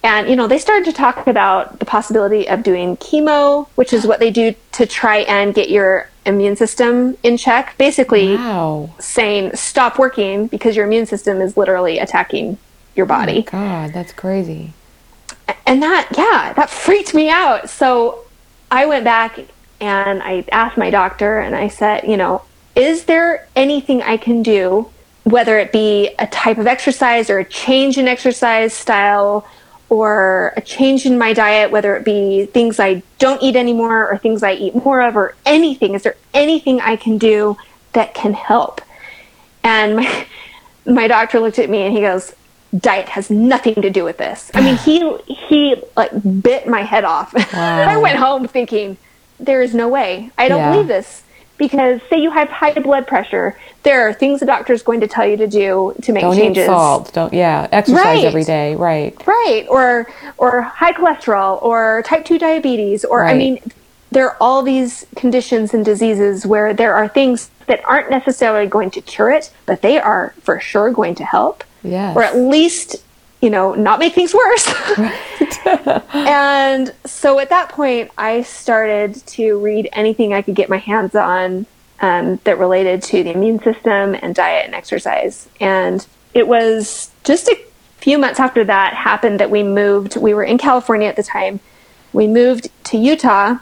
and 0.02 0.28
you 0.28 0.36
know, 0.36 0.46
they 0.46 0.58
started 0.58 0.84
to 0.84 0.92
talk 0.92 1.26
about 1.26 1.78
the 1.78 1.84
possibility 1.84 2.48
of 2.48 2.62
doing 2.62 2.96
chemo, 2.98 3.66
which 3.74 3.92
is 3.92 4.06
what 4.06 4.20
they 4.20 4.30
do 4.30 4.54
to 4.72 4.86
try 4.86 5.18
and 5.18 5.54
get 5.54 5.70
your 5.70 6.08
immune 6.26 6.56
system 6.56 7.16
in 7.22 7.36
check. 7.36 7.76
Basically, 7.78 8.36
wow. 8.36 8.90
saying 8.98 9.54
stop 9.56 9.98
working 9.98 10.46
because 10.46 10.76
your 10.76 10.86
immune 10.86 11.06
system 11.06 11.40
is 11.40 11.56
literally 11.56 11.98
attacking 11.98 12.58
your 12.96 13.06
oh 13.06 13.08
body. 13.08 13.44
Oh 13.48 13.50
God, 13.50 13.92
that's 13.92 14.12
crazy 14.12 14.72
and 15.66 15.82
that 15.82 16.08
yeah 16.16 16.52
that 16.54 16.70
freaked 16.70 17.14
me 17.14 17.28
out 17.28 17.68
so 17.68 18.24
i 18.70 18.86
went 18.86 19.04
back 19.04 19.38
and 19.80 20.22
i 20.22 20.44
asked 20.52 20.76
my 20.76 20.90
doctor 20.90 21.38
and 21.38 21.54
i 21.54 21.68
said 21.68 22.04
you 22.06 22.16
know 22.16 22.42
is 22.74 23.04
there 23.04 23.46
anything 23.56 24.02
i 24.02 24.16
can 24.16 24.42
do 24.42 24.88
whether 25.24 25.58
it 25.58 25.72
be 25.72 26.10
a 26.18 26.26
type 26.26 26.58
of 26.58 26.66
exercise 26.66 27.30
or 27.30 27.38
a 27.38 27.44
change 27.44 27.96
in 27.96 28.06
exercise 28.06 28.72
style 28.72 29.46
or 29.94 30.52
a 30.56 30.60
change 30.60 31.06
in 31.06 31.16
my 31.18 31.32
diet 31.32 31.70
whether 31.70 31.96
it 31.96 32.04
be 32.04 32.46
things 32.46 32.80
i 32.80 33.02
don't 33.18 33.42
eat 33.42 33.56
anymore 33.56 34.10
or 34.10 34.18
things 34.18 34.42
i 34.42 34.52
eat 34.52 34.74
more 34.74 35.00
of 35.00 35.16
or 35.16 35.34
anything 35.46 35.94
is 35.94 36.02
there 36.02 36.16
anything 36.32 36.80
i 36.80 36.96
can 36.96 37.18
do 37.18 37.56
that 37.92 38.14
can 38.14 38.32
help 38.32 38.80
and 39.62 39.96
my 39.96 40.26
my 40.86 41.06
doctor 41.06 41.40
looked 41.40 41.58
at 41.58 41.70
me 41.70 41.82
and 41.82 41.94
he 41.94 42.00
goes 42.00 42.34
diet 42.78 43.08
has 43.08 43.30
nothing 43.30 43.74
to 43.74 43.90
do 43.90 44.04
with 44.04 44.18
this. 44.18 44.50
I 44.54 44.60
mean, 44.60 44.76
he 44.76 45.16
he 45.32 45.76
like 45.96 46.10
bit 46.42 46.66
my 46.66 46.82
head 46.82 47.04
off. 47.04 47.34
Wow. 47.54 47.88
I 47.88 47.96
went 47.98 48.18
home 48.18 48.48
thinking, 48.48 48.96
there 49.38 49.62
is 49.62 49.74
no 49.74 49.88
way. 49.88 50.30
I 50.36 50.48
don't 50.48 50.58
yeah. 50.58 50.72
believe 50.72 50.88
this. 50.88 51.22
Because 51.58 52.00
say 52.10 52.18
you 52.18 52.30
have 52.30 52.48
high 52.48 52.72
blood 52.74 53.06
pressure, 53.06 53.56
there 53.82 54.08
are 54.08 54.12
things 54.12 54.40
the 54.40 54.46
doctor 54.46 54.72
is 54.72 54.82
going 54.82 55.00
to 55.00 55.06
tell 55.06 55.26
you 55.26 55.36
to 55.36 55.46
do 55.46 55.94
to 56.02 56.12
make 56.12 56.22
Don't 56.22 56.36
changes. 56.36 56.64
eat 56.64 56.66
salt. 56.66 57.12
Don't 57.12 57.32
yeah. 57.32 57.68
Exercise 57.72 58.04
Right. 58.04 58.24
every 58.24 58.44
day. 58.44 58.74
Right. 58.74 59.14
Right. 59.26 59.66
Or 59.68 60.06
or 60.38 60.62
high 60.62 60.92
cholesterol 60.92 61.62
or 61.62 62.02
type 62.04 62.24
2 62.24 62.38
diabetes 62.38 63.04
or 63.04 63.24
I 63.24 63.34
mean 63.34 63.60
there 64.10 64.26
are 64.30 64.36
all 64.40 64.62
these 64.62 65.06
conditions 65.16 65.74
and 65.74 65.84
diseases 65.84 66.46
where 66.46 66.72
there 66.72 66.94
are 66.94 67.08
things 67.08 67.50
that 67.66 67.80
aren't 67.84 68.10
necessarily 68.10 68.66
going 68.68 68.88
to 68.92 69.00
cure 69.00 69.30
it, 69.30 69.50
but 69.66 69.82
they 69.82 69.98
are 69.98 70.32
for 70.40 70.60
sure 70.60 70.92
going 70.92 71.16
to 71.16 71.24
help. 71.24 71.64
Yes. 71.82 72.16
Or 72.16 72.22
at 72.22 72.36
least, 72.36 72.96
you 73.44 73.50
know, 73.50 73.74
not 73.74 73.98
make 73.98 74.14
things 74.14 74.32
worse. 74.32 74.74
and 76.14 76.94
so 77.04 77.38
at 77.38 77.50
that 77.50 77.68
point, 77.68 78.10
I 78.16 78.40
started 78.40 79.14
to 79.26 79.58
read 79.58 79.86
anything 79.92 80.32
I 80.32 80.40
could 80.40 80.54
get 80.54 80.70
my 80.70 80.78
hands 80.78 81.14
on 81.14 81.66
um, 82.00 82.40
that 82.44 82.58
related 82.58 83.02
to 83.02 83.22
the 83.22 83.32
immune 83.32 83.60
system 83.60 84.16
and 84.22 84.34
diet 84.34 84.64
and 84.64 84.74
exercise. 84.74 85.46
And 85.60 86.06
it 86.32 86.48
was 86.48 87.10
just 87.22 87.48
a 87.48 87.58
few 87.98 88.16
months 88.16 88.40
after 88.40 88.64
that 88.64 88.94
happened 88.94 89.40
that 89.40 89.50
we 89.50 89.62
moved. 89.62 90.16
We 90.16 90.32
were 90.32 90.44
in 90.44 90.56
California 90.56 91.06
at 91.06 91.16
the 91.16 91.22
time. 91.22 91.60
We 92.14 92.26
moved 92.26 92.68
to 92.84 92.96
Utah. 92.96 93.56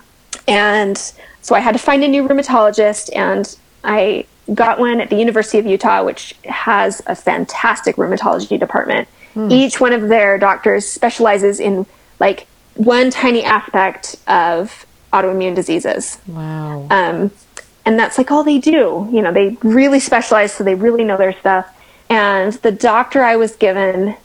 And 0.46 0.96
so 1.40 1.56
I 1.56 1.58
had 1.58 1.72
to 1.72 1.78
find 1.80 2.04
a 2.04 2.08
new 2.08 2.22
rheumatologist, 2.22 3.10
and 3.16 3.56
I 3.82 4.26
got 4.54 4.78
one 4.78 5.00
at 5.00 5.10
the 5.10 5.16
University 5.16 5.58
of 5.58 5.66
Utah, 5.66 6.04
which 6.04 6.36
has 6.44 7.02
a 7.06 7.16
fantastic 7.16 7.96
rheumatology 7.96 8.60
department. 8.60 9.08
Each 9.34 9.80
one 9.80 9.92
of 9.92 10.08
their 10.08 10.38
doctors 10.38 10.88
specializes 10.88 11.60
in 11.60 11.86
like 12.20 12.46
one 12.74 13.10
tiny 13.10 13.44
aspect 13.44 14.16
of 14.26 14.86
autoimmune 15.12 15.54
diseases. 15.54 16.18
Wow. 16.26 16.86
Um, 16.90 17.30
and 17.84 17.98
that's 17.98 18.18
like 18.18 18.30
all 18.30 18.44
they 18.44 18.58
do. 18.58 19.08
You 19.12 19.22
know, 19.22 19.32
they 19.32 19.56
really 19.62 20.00
specialize, 20.00 20.52
so 20.52 20.64
they 20.64 20.74
really 20.74 21.04
know 21.04 21.16
their 21.16 21.38
stuff. 21.38 21.66
And 22.08 22.52
the 22.54 22.72
doctor 22.72 23.22
I 23.22 23.36
was 23.36 23.56
given, 23.56 24.16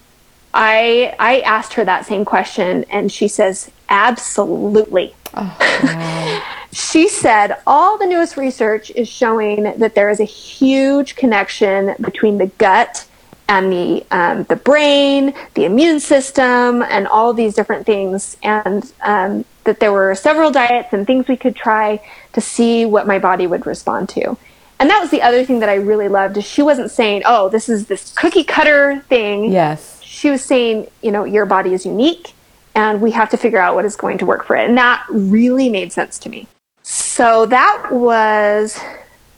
I 0.54 1.16
I 1.20 1.40
asked 1.42 1.74
her 1.74 1.86
that 1.86 2.06
same 2.06 2.26
question, 2.26 2.86
and 2.90 3.12
she 3.12 3.28
says, 3.28 3.72
absolutely. 3.90 5.14
Wow! 5.34 6.44
She 6.72 7.08
said 7.08 7.58
all 7.66 7.98
the 7.98 8.06
newest 8.06 8.38
research 8.38 8.92
is 8.92 9.08
showing 9.08 9.64
that 9.64 9.96
there 9.96 10.10
is 10.10 10.20
a 10.20 10.26
huge 10.26 11.16
connection 11.16 11.96
between 12.00 12.38
the 12.38 12.48
gut 12.48 13.07
and 13.48 13.72
the 13.72 14.06
um, 14.12 14.44
the 14.44 14.56
brain, 14.56 15.34
the 15.54 15.66
immune 15.66 16.00
system, 16.00 16.82
and 16.84 17.08
all 17.08 17.34
these 17.34 17.54
different 17.54 17.86
things, 17.86 18.38
and 18.44 18.92
um, 19.02 19.46
that 19.64 19.80
there 19.80 19.92
were 19.92 20.16
several 20.16 20.52
diets 20.52 20.94
and 20.94 21.08
things 21.08 21.28
we 21.28 21.38
could 21.38 21.56
try 21.56 22.02
to 22.34 22.42
see 22.42 22.86
what 22.86 23.08
my 23.08 23.20
body 23.20 23.48
would 23.48 23.66
respond 23.66 24.10
to. 24.10 24.38
And 24.80 24.90
that 24.90 25.00
was 25.00 25.10
the 25.10 25.22
other 25.22 25.44
thing 25.44 25.60
that 25.60 25.70
I 25.70 25.76
really 25.76 26.08
loved 26.08 26.38
is 26.38 26.46
she 26.46 26.62
wasn't 26.62 26.92
saying, 26.92 27.24
"Oh, 27.26 27.50
this 27.50 27.70
is 27.70 27.88
this 27.88 28.14
cookie 28.14 28.44
cutter 28.44 29.04
thing." 29.08 29.52
yes. 29.52 30.02
she 30.02 30.30
was 30.30 30.44
saying, 30.44 30.88
you 31.02 31.12
know, 31.12 31.24
your 31.24 31.46
body 31.46 31.74
is 31.74 31.86
unique 31.86 32.34
and 32.78 33.02
we 33.02 33.10
have 33.10 33.28
to 33.28 33.38
figure 33.38 33.58
out 33.58 33.74
what 33.74 33.86
is 33.86 33.96
going 33.96 34.20
to 34.20 34.26
work 34.26 34.46
for 34.46 34.56
it. 34.56 34.70
And 34.70 34.78
that 34.78 35.04
really 35.10 35.68
made 35.68 35.92
sense 35.92 36.20
to 36.20 36.30
me. 36.30 36.48
So 36.84 37.48
that 37.48 37.88
was, 37.92 38.80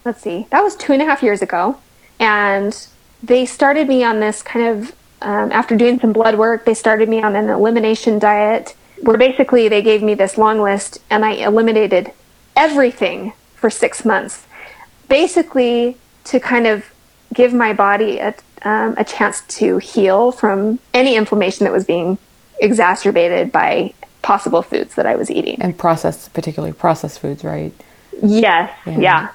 let's 0.04 0.22
see, 0.22 0.45
that 0.52 0.62
was 0.62 0.76
two 0.76 0.91
and 0.91 1.02
a 1.02 1.06
half 1.06 1.24
years 1.24 1.41
ago. 1.41 1.78
And 2.19 2.76
they 3.21 3.45
started 3.45 3.88
me 3.88 4.03
on 4.03 4.19
this 4.19 4.41
kind 4.41 4.67
of, 4.67 4.95
um, 5.21 5.51
after 5.51 5.75
doing 5.75 5.99
some 5.99 6.13
blood 6.13 6.38
work, 6.38 6.65
they 6.65 6.73
started 6.73 7.10
me 7.10 7.21
on 7.21 7.36
an 7.36 7.49
elimination 7.49 8.19
diet 8.19 8.75
where 9.01 9.17
basically 9.17 9.67
they 9.67 9.82
gave 9.82 10.01
me 10.01 10.13
this 10.13 10.38
long 10.38 10.62
list 10.62 10.99
and 11.10 11.23
I 11.25 11.32
eliminated 11.32 12.12
everything 12.55 13.34
for 13.55 13.69
six 13.69 14.03
months 14.03 14.45
basically 15.10 15.97
to 16.25 16.39
kind 16.39 16.67
of 16.67 16.86
give 17.34 17.53
my 17.53 17.73
body 17.73 18.19
a, 18.19 18.34
um, 18.63 18.93
a 18.97 19.03
chance 19.03 19.41
to 19.41 19.77
heal 19.79 20.32
from 20.32 20.79
any 20.93 21.15
inflammation 21.15 21.65
that 21.65 21.73
was 21.73 21.86
being 21.86 22.17
exacerbated 22.60 23.51
by 23.51 23.93
possible 24.21 24.62
foods 24.62 24.95
that 24.95 25.05
I 25.05 25.15
was 25.15 25.29
eating. 25.32 25.62
And 25.62 25.77
processed, 25.77 26.34
particularly 26.34 26.73
processed 26.73 27.19
foods, 27.19 27.43
right? 27.43 27.73
Yes, 28.21 28.71
yeah. 28.86 29.32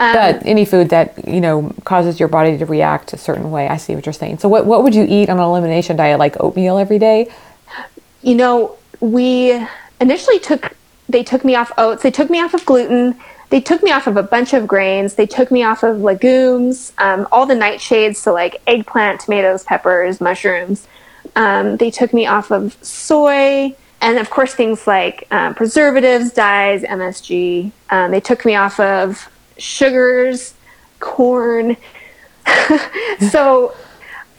Um, 0.00 0.14
But 0.14 0.46
any 0.46 0.64
food 0.64 0.90
that 0.90 1.26
you 1.26 1.40
know 1.40 1.72
causes 1.84 2.20
your 2.20 2.28
body 2.28 2.56
to 2.58 2.66
react 2.66 3.12
a 3.12 3.18
certain 3.18 3.50
way. 3.50 3.68
I 3.68 3.76
see 3.78 3.94
what 3.94 4.06
you're 4.06 4.12
saying. 4.12 4.38
So 4.38 4.48
what 4.48 4.66
what 4.66 4.82
would 4.82 4.94
you 4.94 5.04
eat 5.08 5.28
on 5.28 5.38
an 5.38 5.44
elimination 5.44 5.96
diet? 5.96 6.18
Like 6.18 6.36
oatmeal 6.40 6.78
every 6.78 6.98
day? 6.98 7.28
you 8.22 8.34
know, 8.34 8.76
we 9.00 9.60
initially 10.00 10.38
took 10.38 10.74
they 11.08 11.22
took 11.22 11.44
me 11.44 11.54
off 11.54 11.72
oats, 11.78 12.02
they 12.02 12.10
took 12.10 12.28
me 12.28 12.38
off 12.38 12.52
of 12.52 12.66
gluten, 12.66 13.18
they 13.48 13.60
took 13.62 13.82
me 13.82 13.90
off 13.90 14.06
of 14.06 14.18
a 14.18 14.22
bunch 14.22 14.52
of 14.52 14.66
grains, 14.66 15.14
they 15.14 15.26
took 15.26 15.50
me 15.50 15.62
off 15.62 15.82
of 15.82 16.02
legumes, 16.02 16.92
um, 16.98 17.26
all 17.32 17.46
the 17.46 17.54
nightshades, 17.54 18.16
so 18.16 18.34
like 18.34 18.60
eggplant, 18.66 19.20
tomatoes, 19.20 19.64
peppers, 19.64 20.20
mushrooms. 20.20 20.86
Um, 21.34 21.78
they 21.78 21.90
took 21.90 22.12
me 22.12 22.26
off 22.26 22.50
of 22.50 22.76
soy, 22.82 23.74
and 24.02 24.18
of 24.18 24.28
course 24.28 24.54
things 24.54 24.86
like 24.86 25.26
um, 25.30 25.54
preservatives, 25.54 26.30
dyes, 26.32 26.82
MSG. 26.82 27.72
Um, 27.88 28.10
they 28.10 28.20
took 28.20 28.44
me 28.44 28.54
off 28.54 28.78
of 28.78 29.30
sugars, 29.58 30.54
corn. 31.00 31.76
so 33.30 33.74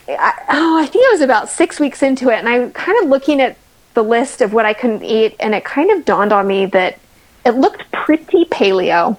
I, 0.08 0.34
oh, 0.50 0.80
I 0.80 0.86
think 0.86 1.06
I 1.08 1.12
was 1.12 1.22
about 1.22 1.50
six 1.50 1.80
weeks 1.80 2.02
into 2.02 2.30
it, 2.30 2.36
and 2.40 2.50
I 2.50 2.70
kind 2.70 3.02
of 3.04 3.10
looking 3.10 3.42
at 3.42 3.58
the 3.94 4.04
list 4.04 4.42
of 4.42 4.54
what 4.54 4.66
I 4.66 4.74
couldn't 4.74 5.04
eat, 5.04 5.36
and 5.40 5.54
it 5.54 5.64
kind 5.64 5.92
of 5.92 6.06
dawned 6.06 6.32
on 6.34 6.48
me 6.48 6.66
that 6.68 7.00
it 7.46 7.52
looked 7.52 7.92
pretty 7.92 8.46
paleo. 8.46 9.18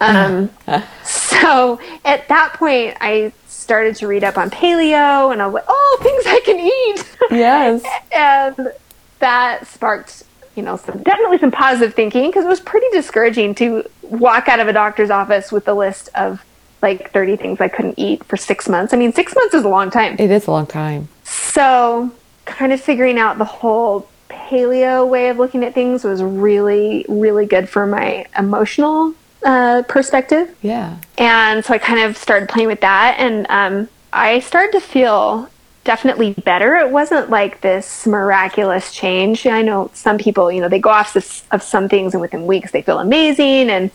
Um, 0.00 0.50
so 1.04 1.80
at 2.04 2.28
that 2.28 2.54
point, 2.54 2.96
I 3.00 3.32
started 3.46 3.96
to 3.96 4.06
read 4.06 4.24
up 4.24 4.38
on 4.38 4.50
paleo, 4.50 5.32
and 5.32 5.42
I 5.42 5.46
was 5.46 5.54
like, 5.54 5.64
"Oh, 5.68 5.98
things 6.02 6.24
I 6.26 6.40
can 6.44 6.58
eat," 6.60 7.16
Yes. 7.30 7.82
and 8.12 8.72
that 9.20 9.66
sparked, 9.66 10.24
you 10.54 10.62
know, 10.62 10.76
some 10.76 11.02
definitely 11.02 11.38
some 11.38 11.50
positive 11.50 11.94
thinking 11.94 12.30
because 12.30 12.44
it 12.44 12.48
was 12.48 12.60
pretty 12.60 12.86
discouraging 12.92 13.54
to 13.56 13.88
walk 14.02 14.48
out 14.48 14.60
of 14.60 14.68
a 14.68 14.72
doctor's 14.72 15.10
office 15.10 15.50
with 15.50 15.66
a 15.68 15.74
list 15.74 16.08
of 16.14 16.44
like 16.82 17.12
30 17.12 17.36
things 17.36 17.60
I 17.60 17.68
couldn't 17.68 17.98
eat 17.98 18.24
for 18.24 18.36
six 18.36 18.68
months. 18.68 18.92
I 18.92 18.96
mean, 18.96 19.12
six 19.12 19.34
months 19.34 19.54
is 19.54 19.64
a 19.64 19.68
long 19.68 19.90
time. 19.90 20.16
It 20.18 20.30
is 20.30 20.46
a 20.46 20.50
long 20.50 20.66
time. 20.66 21.08
So, 21.22 22.10
kind 22.44 22.72
of 22.72 22.80
figuring 22.80 23.18
out 23.18 23.38
the 23.38 23.44
whole 23.44 24.08
paleo 24.28 25.08
way 25.08 25.28
of 25.28 25.38
looking 25.38 25.64
at 25.64 25.74
things 25.74 26.04
was 26.04 26.22
really, 26.22 27.06
really 27.08 27.46
good 27.46 27.68
for 27.68 27.86
my 27.86 28.26
emotional 28.36 29.14
uh, 29.44 29.82
perspective. 29.88 30.54
Yeah. 30.60 30.98
And 31.18 31.64
so 31.64 31.74
I 31.74 31.78
kind 31.78 32.00
of 32.00 32.16
started 32.16 32.48
playing 32.48 32.68
with 32.68 32.80
that, 32.80 33.16
and 33.18 33.46
um, 33.48 33.88
I 34.12 34.40
started 34.40 34.72
to 34.72 34.80
feel 34.80 35.48
definitely 35.84 36.32
better. 36.32 36.76
It 36.76 36.90
wasn't 36.90 37.30
like 37.30 37.60
this 37.60 38.06
miraculous 38.06 38.92
change. 38.92 39.46
I 39.46 39.62
know 39.62 39.90
some 39.94 40.18
people, 40.18 40.50
you 40.50 40.60
know, 40.60 40.68
they 40.68 40.78
go 40.78 40.90
off 40.90 41.12
this, 41.12 41.44
of 41.50 41.62
some 41.62 41.88
things, 41.88 42.14
and 42.14 42.20
within 42.20 42.46
weeks 42.46 42.70
they 42.72 42.82
feel 42.82 42.98
amazing, 42.98 43.70
and 43.70 43.90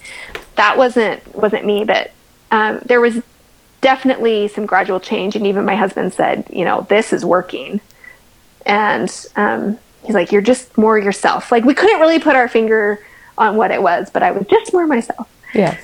that 0.55 0.77
wasn't 0.77 1.35
wasn't 1.35 1.65
me. 1.65 1.83
But 1.85 2.11
um, 2.51 2.81
there 2.85 3.01
was 3.01 3.21
definitely 3.81 4.47
some 4.47 4.65
gradual 4.65 4.99
change, 4.99 5.35
and 5.35 5.47
even 5.47 5.65
my 5.65 5.75
husband 5.75 6.13
said, 6.13 6.45
you 6.51 6.65
know, 6.65 6.85
this 6.89 7.13
is 7.13 7.23
working, 7.23 7.79
and 8.65 9.09
um, 9.35 9.79
he's 10.03 10.15
like, 10.15 10.31
you're 10.31 10.41
just 10.41 10.77
more 10.77 10.99
yourself. 10.99 11.51
Like 11.51 11.63
we 11.63 11.73
couldn't 11.73 11.99
really 11.99 12.19
put 12.19 12.35
our 12.35 12.47
finger 12.47 13.05
on 13.37 13.55
what 13.55 13.71
it 13.71 13.81
was, 13.81 14.09
but 14.09 14.23
I 14.23 14.31
was 14.31 14.45
just 14.47 14.73
more 14.73 14.87
myself. 14.87 15.29
Yes. 15.53 15.81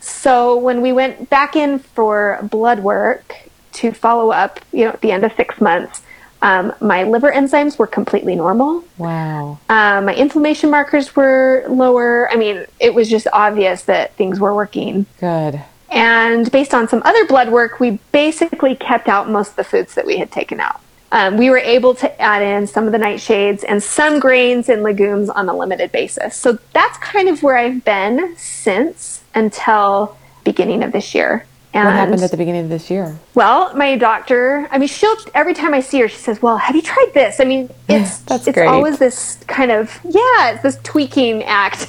So 0.00 0.56
when 0.56 0.82
we 0.82 0.92
went 0.92 1.30
back 1.30 1.56
in 1.56 1.78
for 1.78 2.38
blood 2.42 2.80
work 2.80 3.34
to 3.76 3.92
follow 3.92 4.30
up, 4.30 4.60
you 4.72 4.84
know, 4.84 4.90
at 4.90 5.00
the 5.00 5.12
end 5.12 5.24
of 5.24 5.32
six 5.34 5.60
months, 5.60 6.02
um, 6.42 6.72
my 6.80 7.02
liver 7.04 7.32
enzymes 7.32 7.78
were 7.78 7.86
completely 7.86 8.34
normal. 8.36 8.84
Wow. 8.98 9.58
Um, 9.68 10.06
my 10.06 10.14
inflammation 10.14 10.70
markers 10.70 11.16
were 11.16 11.64
lower. 11.68 12.30
I 12.30 12.36
mean, 12.36 12.66
it 12.78 12.94
was 12.94 13.08
just 13.08 13.26
obvious 13.32 13.82
that 13.84 14.14
things 14.14 14.38
were 14.38 14.54
working. 14.54 15.06
Good. 15.18 15.60
And 15.90 16.50
based 16.52 16.74
on 16.74 16.88
some 16.88 17.02
other 17.04 17.26
blood 17.26 17.50
work, 17.50 17.80
we 17.80 17.98
basically 18.12 18.74
kept 18.74 19.08
out 19.08 19.30
most 19.30 19.50
of 19.50 19.56
the 19.56 19.64
foods 19.64 19.94
that 19.94 20.04
we 20.04 20.18
had 20.18 20.30
taken 20.30 20.60
out. 20.60 20.80
Um, 21.12 21.36
we 21.36 21.48
were 21.50 21.58
able 21.58 21.94
to 21.94 22.20
add 22.20 22.42
in 22.42 22.66
some 22.66 22.86
of 22.86 22.92
the 22.92 22.98
nightshades 22.98 23.64
and 23.66 23.82
some 23.82 24.18
grains 24.18 24.68
and 24.68 24.82
legumes 24.82 25.30
on 25.30 25.48
a 25.48 25.56
limited 25.56 25.92
basis. 25.92 26.36
So 26.36 26.58
that's 26.72 26.98
kind 26.98 27.28
of 27.28 27.42
where 27.42 27.56
I've 27.56 27.84
been 27.84 28.36
since 28.36 29.22
until 29.34 30.18
beginning 30.44 30.82
of 30.82 30.92
this 30.92 31.14
year. 31.14 31.46
And 31.76 31.86
What 31.86 31.94
happened 31.94 32.22
at 32.22 32.30
the 32.30 32.36
beginning 32.36 32.64
of 32.64 32.68
this 32.70 32.90
year? 32.90 33.16
well, 33.34 33.74
my 33.76 33.96
doctor, 33.96 34.66
I 34.70 34.78
mean, 34.78 34.88
she'll 34.88 35.16
every 35.34 35.54
time 35.54 35.74
I 35.74 35.80
see 35.80 36.00
her, 36.00 36.08
she 36.08 36.16
says, 36.16 36.40
"Well, 36.40 36.56
have 36.56 36.74
you 36.74 36.82
tried 36.82 37.10
this?" 37.14 37.38
I 37.40 37.44
mean, 37.44 37.68
it's 37.88 38.18
That's 38.20 38.46
it's 38.46 38.54
great. 38.56 38.66
always 38.68 38.98
this 38.98 39.38
kind 39.46 39.70
of 39.70 39.98
yeah, 40.04 40.52
it's 40.52 40.62
this 40.62 40.78
tweaking 40.82 41.44
act. 41.44 41.88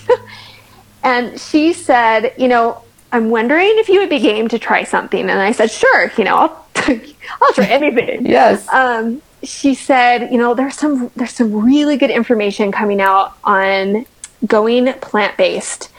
and 1.04 1.40
she 1.40 1.74
said, 1.74 2.34
"You 2.38 2.48
know, 2.48 2.82
I'm 3.12 3.30
wondering 3.30 3.72
if 3.76 3.88
you 3.90 4.00
would 4.00 4.10
be 4.10 4.20
game 4.20 4.48
to 4.50 4.60
try 4.60 4.84
something." 4.84 5.22
And 5.30 5.40
I 5.40 5.52
said, 5.54 5.72
"Sure, 5.72 6.12
you 6.18 6.24
know, 6.26 6.36
I'll 6.36 6.66
I'll 7.42 7.54
try 7.54 7.66
anything." 7.68 8.26
Yes. 8.26 8.68
um, 8.74 9.22
she 9.44 9.76
said, 9.76 10.32
you 10.32 10.38
know, 10.38 10.54
there's 10.56 10.76
some 10.76 11.12
there's 11.16 11.32
some 11.32 11.64
really 11.64 11.96
good 11.96 12.10
information 12.10 12.72
coming 12.72 13.00
out 13.00 13.38
on 13.44 14.06
going 14.46 14.92
plant 14.94 15.38
based, 15.38 15.90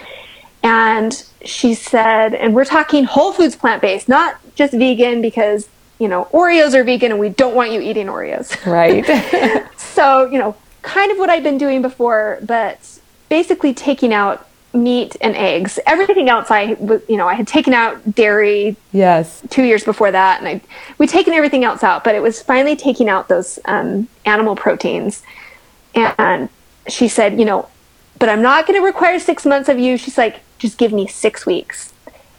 and 0.62 1.24
she 1.44 1.74
said, 1.74 2.34
and 2.34 2.54
we're 2.54 2.64
talking 2.64 3.04
whole 3.04 3.32
foods 3.32 3.56
plant 3.56 3.82
based, 3.82 4.08
not 4.08 4.38
just 4.54 4.72
vegan 4.72 5.22
because, 5.22 5.68
you 5.98 6.08
know, 6.08 6.26
Oreos 6.32 6.74
are 6.74 6.84
vegan 6.84 7.12
and 7.12 7.20
we 7.20 7.28
don't 7.28 7.54
want 7.54 7.72
you 7.72 7.80
eating 7.80 8.06
Oreos. 8.06 8.64
Right. 8.66 9.04
so, 9.78 10.26
you 10.26 10.38
know, 10.38 10.56
kind 10.82 11.12
of 11.12 11.18
what 11.18 11.30
I'd 11.30 11.42
been 11.42 11.58
doing 11.58 11.82
before, 11.82 12.38
but 12.42 12.98
basically 13.28 13.74
taking 13.74 14.12
out 14.12 14.46
meat 14.72 15.16
and 15.20 15.34
eggs. 15.36 15.78
Everything 15.86 16.28
else, 16.28 16.50
I 16.50 16.76
you 17.08 17.16
know, 17.16 17.26
I 17.26 17.34
had 17.34 17.46
taken 17.46 17.72
out 17.72 18.14
dairy. 18.14 18.76
Yes. 18.92 19.42
Two 19.50 19.64
years 19.64 19.84
before 19.84 20.10
that, 20.10 20.40
and 20.40 20.48
I 20.48 20.60
we'd 20.98 21.08
taken 21.08 21.32
everything 21.32 21.64
else 21.64 21.82
out, 21.82 22.04
but 22.04 22.14
it 22.14 22.20
was 22.20 22.42
finally 22.42 22.76
taking 22.76 23.08
out 23.08 23.28
those 23.28 23.58
um, 23.64 24.08
animal 24.24 24.56
proteins. 24.56 25.22
And 25.94 26.48
she 26.86 27.08
said, 27.08 27.38
you 27.38 27.44
know, 27.44 27.68
but 28.18 28.28
I'm 28.28 28.42
not 28.42 28.66
going 28.66 28.78
to 28.78 28.84
require 28.84 29.18
six 29.18 29.46
months 29.46 29.68
of 29.68 29.78
you. 29.78 29.96
She's 29.96 30.18
like, 30.18 30.40
just 30.58 30.78
give 30.78 30.92
me 30.92 31.06
six 31.06 31.46
weeks, 31.46 31.92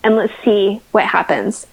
and 0.03 0.15
let's 0.15 0.33
see 0.43 0.81
what 0.91 1.05
happens. 1.05 1.67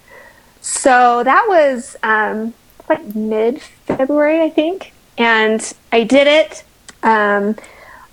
So 0.60 1.22
that 1.22 1.44
was 1.48 1.96
um, 2.02 2.54
like 2.88 3.14
mid 3.14 3.60
February, 3.60 4.42
I 4.42 4.50
think, 4.50 4.92
and 5.18 5.72
I 5.92 6.04
did 6.04 6.26
it. 6.26 6.64
Um, 7.02 7.56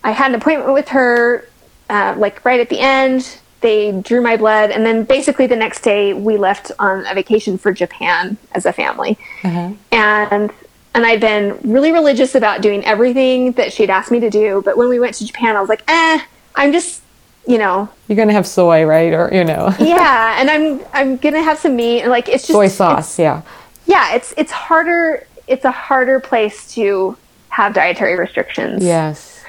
I 0.03 0.11
had 0.11 0.31
an 0.31 0.35
appointment 0.35 0.73
with 0.73 0.89
her 0.89 1.47
uh, 1.89 2.15
like 2.17 2.43
right 2.45 2.59
at 2.59 2.69
the 2.69 2.79
end, 2.79 3.39
they 3.61 3.91
drew 3.91 4.21
my 4.21 4.35
blood, 4.35 4.71
and 4.71 4.85
then 4.85 5.03
basically 5.03 5.47
the 5.47 5.55
next 5.55 5.81
day 5.81 6.13
we 6.13 6.37
left 6.37 6.71
on 6.79 7.05
a 7.05 7.13
vacation 7.13 7.57
for 7.57 7.71
Japan 7.71 8.37
as 8.51 8.65
a 8.65 8.73
family. 8.73 9.17
Uh-huh. 9.43 9.73
And 9.91 10.51
and 10.95 11.05
I'd 11.05 11.21
been 11.21 11.59
really 11.63 11.91
religious 11.91 12.35
about 12.35 12.61
doing 12.61 12.83
everything 12.85 13.53
that 13.53 13.73
she'd 13.73 13.89
asked 13.89 14.11
me 14.11 14.19
to 14.19 14.29
do. 14.29 14.61
But 14.63 14.77
when 14.77 14.89
we 14.89 14.99
went 14.99 15.15
to 15.15 15.25
Japan, 15.25 15.55
I 15.55 15.59
was 15.59 15.69
like, 15.69 15.83
eh, 15.87 16.21
I'm 16.55 16.71
just, 16.71 17.01
you 17.47 17.57
know, 17.57 17.89
you're 18.07 18.15
gonna 18.15 18.33
have 18.33 18.47
soy, 18.47 18.85
right? 18.85 19.13
Or 19.13 19.29
you 19.33 19.43
know, 19.43 19.73
yeah, 19.79 20.39
and 20.39 20.49
I'm 20.49 20.81
I'm 20.93 21.17
gonna 21.17 21.41
have 21.41 21.59
some 21.59 21.75
meat, 21.75 22.01
and 22.01 22.09
like 22.09 22.29
it's 22.29 22.43
just 22.43 22.53
soy 22.53 22.67
sauce, 22.67 23.19
yeah, 23.19 23.41
yeah. 23.85 24.15
It's 24.15 24.33
it's 24.37 24.51
harder. 24.51 25.27
It's 25.47 25.65
a 25.65 25.71
harder 25.71 26.19
place 26.19 26.73
to 26.75 27.17
have 27.49 27.73
dietary 27.73 28.17
restrictions. 28.17 28.83
Yes. 28.83 29.43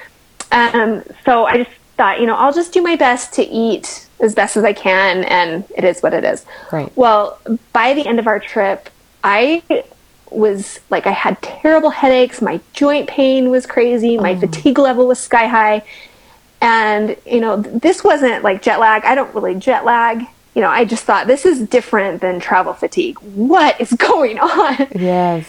Um. 0.51 1.03
So 1.25 1.45
I 1.45 1.57
just 1.57 1.71
thought, 1.97 2.19
you 2.19 2.25
know, 2.25 2.35
I'll 2.35 2.53
just 2.53 2.73
do 2.73 2.81
my 2.81 2.95
best 2.95 3.33
to 3.33 3.43
eat 3.43 4.07
as 4.19 4.35
best 4.35 4.57
as 4.57 4.63
I 4.63 4.73
can, 4.73 5.23
and 5.25 5.63
it 5.75 5.83
is 5.83 6.01
what 6.01 6.13
it 6.13 6.23
is. 6.23 6.45
Right. 6.71 6.91
Well, 6.95 7.39
by 7.73 7.93
the 7.93 8.05
end 8.05 8.19
of 8.19 8.27
our 8.27 8.39
trip, 8.39 8.89
I 9.23 9.63
was 10.31 10.79
like, 10.89 11.07
I 11.07 11.11
had 11.11 11.41
terrible 11.41 11.89
headaches. 11.89 12.41
My 12.41 12.59
joint 12.73 13.07
pain 13.07 13.49
was 13.49 13.65
crazy. 13.65 14.17
My 14.17 14.33
oh. 14.33 14.39
fatigue 14.39 14.77
level 14.77 15.07
was 15.07 15.19
sky 15.19 15.47
high. 15.47 15.83
And, 16.65 17.15
you 17.27 17.41
know, 17.41 17.57
this 17.57 18.03
wasn't 18.03 18.43
like 18.43 18.63
jet 18.63 18.79
lag. 18.79 19.05
I 19.05 19.13
don't 19.13 19.33
really 19.35 19.53
jet 19.53 19.85
lag. 19.85 20.25
You 20.55 20.63
know, 20.63 20.69
I 20.69 20.83
just 20.83 21.03
thought 21.03 21.27
this 21.27 21.45
is 21.45 21.61
different 21.67 22.21
than 22.21 22.39
travel 22.39 22.73
fatigue. 22.73 23.19
What 23.19 23.79
is 23.79 23.93
going 23.99 24.39
on? 24.39 24.87
Yes. 24.95 25.47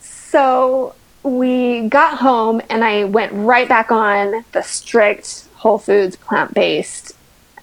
So 0.00 0.96
we 1.22 1.88
got 1.88 2.18
home 2.18 2.60
and 2.68 2.82
I 2.82 3.04
went 3.04 3.32
right 3.32 3.68
back 3.68 3.92
on 3.92 4.44
the 4.50 4.62
strict 4.62 5.46
whole 5.54 5.78
foods, 5.78 6.16
plant 6.16 6.52
based 6.52 7.12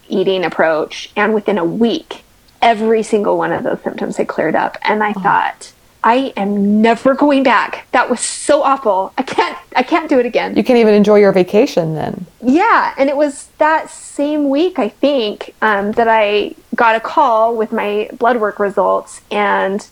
eating 0.08 0.46
approach. 0.46 1.12
And 1.18 1.34
within 1.34 1.58
a 1.58 1.66
week, 1.66 2.24
every 2.62 3.04
single 3.04 3.38
one 3.38 3.52
of 3.52 3.64
those 3.64 3.82
symptoms 3.82 4.16
had 4.16 4.30
cleared 4.30 4.56
up. 4.56 4.78
And 4.82 5.04
I 5.04 5.14
oh. 5.14 5.20
thought, 5.20 5.73
I 6.04 6.34
am 6.36 6.82
never 6.82 7.14
going 7.14 7.44
back. 7.44 7.88
That 7.92 8.10
was 8.10 8.20
so 8.20 8.62
awful. 8.62 9.14
I 9.18 9.24
can't 9.24 9.58
I 9.76 9.84
can't 9.84 10.10
do 10.10 10.20
it 10.20 10.26
again. 10.26 10.56
You 10.56 10.64
can't 10.64 10.80
even 10.80 10.94
enjoy 10.94 11.18
your 11.20 11.32
vacation 11.32 11.96
then. 11.96 12.26
Yeah, 12.42 12.94
and 12.98 13.10
it 13.10 13.16
was 13.16 13.48
that 13.58 13.90
same 13.90 14.50
week 14.50 14.80
I 14.80 14.90
think 14.90 15.56
um, 15.62 15.94
that 15.94 16.08
I 16.10 16.56
got 16.76 16.96
a 16.96 17.00
call 17.00 17.56
with 17.56 17.72
my 17.72 18.10
blood 18.20 18.38
work 18.38 18.60
results 18.60 19.22
and 19.32 19.88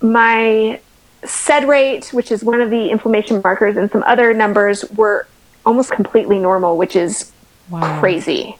my 0.00 0.80
sed 1.24 1.66
rate, 1.68 2.08
which 2.12 2.30
is 2.30 2.44
one 2.44 2.60
of 2.60 2.70
the 2.70 2.88
inflammation 2.90 3.40
markers, 3.42 3.76
and 3.76 3.90
some 3.90 4.04
other 4.04 4.32
numbers 4.32 4.84
were 4.92 5.26
almost 5.64 5.90
completely 5.90 6.38
normal, 6.38 6.76
which 6.76 6.94
is 6.94 7.32
wow. 7.70 7.98
crazy. 7.98 8.56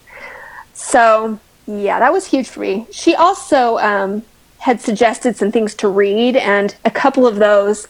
So 0.72 1.38
yeah, 1.68 2.00
that 2.00 2.12
was 2.12 2.26
huge 2.26 2.48
for 2.48 2.60
me. 2.60 2.86
She 2.90 3.14
also 3.14 3.78
um, 3.78 4.22
had 4.58 4.80
suggested 4.80 5.36
some 5.36 5.52
things 5.52 5.74
to 5.76 5.88
read, 5.88 6.36
and 6.36 6.74
a 6.84 6.90
couple 6.90 7.26
of 7.26 7.36
those 7.36 7.88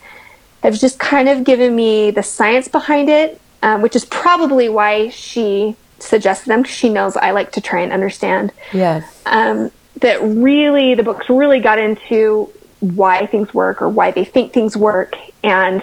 have 0.63 0.79
just 0.79 0.99
kind 0.99 1.29
of 1.29 1.45
given 1.45 1.75
me 1.75 2.11
the 2.11 2.23
science 2.23 2.69
behind 2.69 3.09
it, 3.09 3.41
um, 3.63 3.83
which 3.83 3.97
is 3.97 4.05
probably 4.07 4.69
why 4.69 5.09
she 5.09 5.77
suggested 5.99 6.49
them 6.49 6.63
because 6.63 6.75
she 6.75 6.89
knows 6.89 7.17
I 7.17 7.31
like 7.31 7.53
to 7.53 7.61
try 7.61 7.81
and 7.81 7.93
understand. 7.93 8.53
Yes. 8.73 9.23
Um, 9.27 9.71
that 10.01 10.21
really, 10.23 10.95
the 10.95 11.03
books 11.03 11.29
really 11.31 11.61
got 11.61 11.79
into 11.79 12.51
why 12.81 13.27
things 13.27 13.55
work 13.55 13.81
or 13.81 13.89
why 13.89 14.11
they 14.11 14.25
think 14.25 14.53
things 14.53 14.77
work, 14.77 15.17
and 15.43 15.83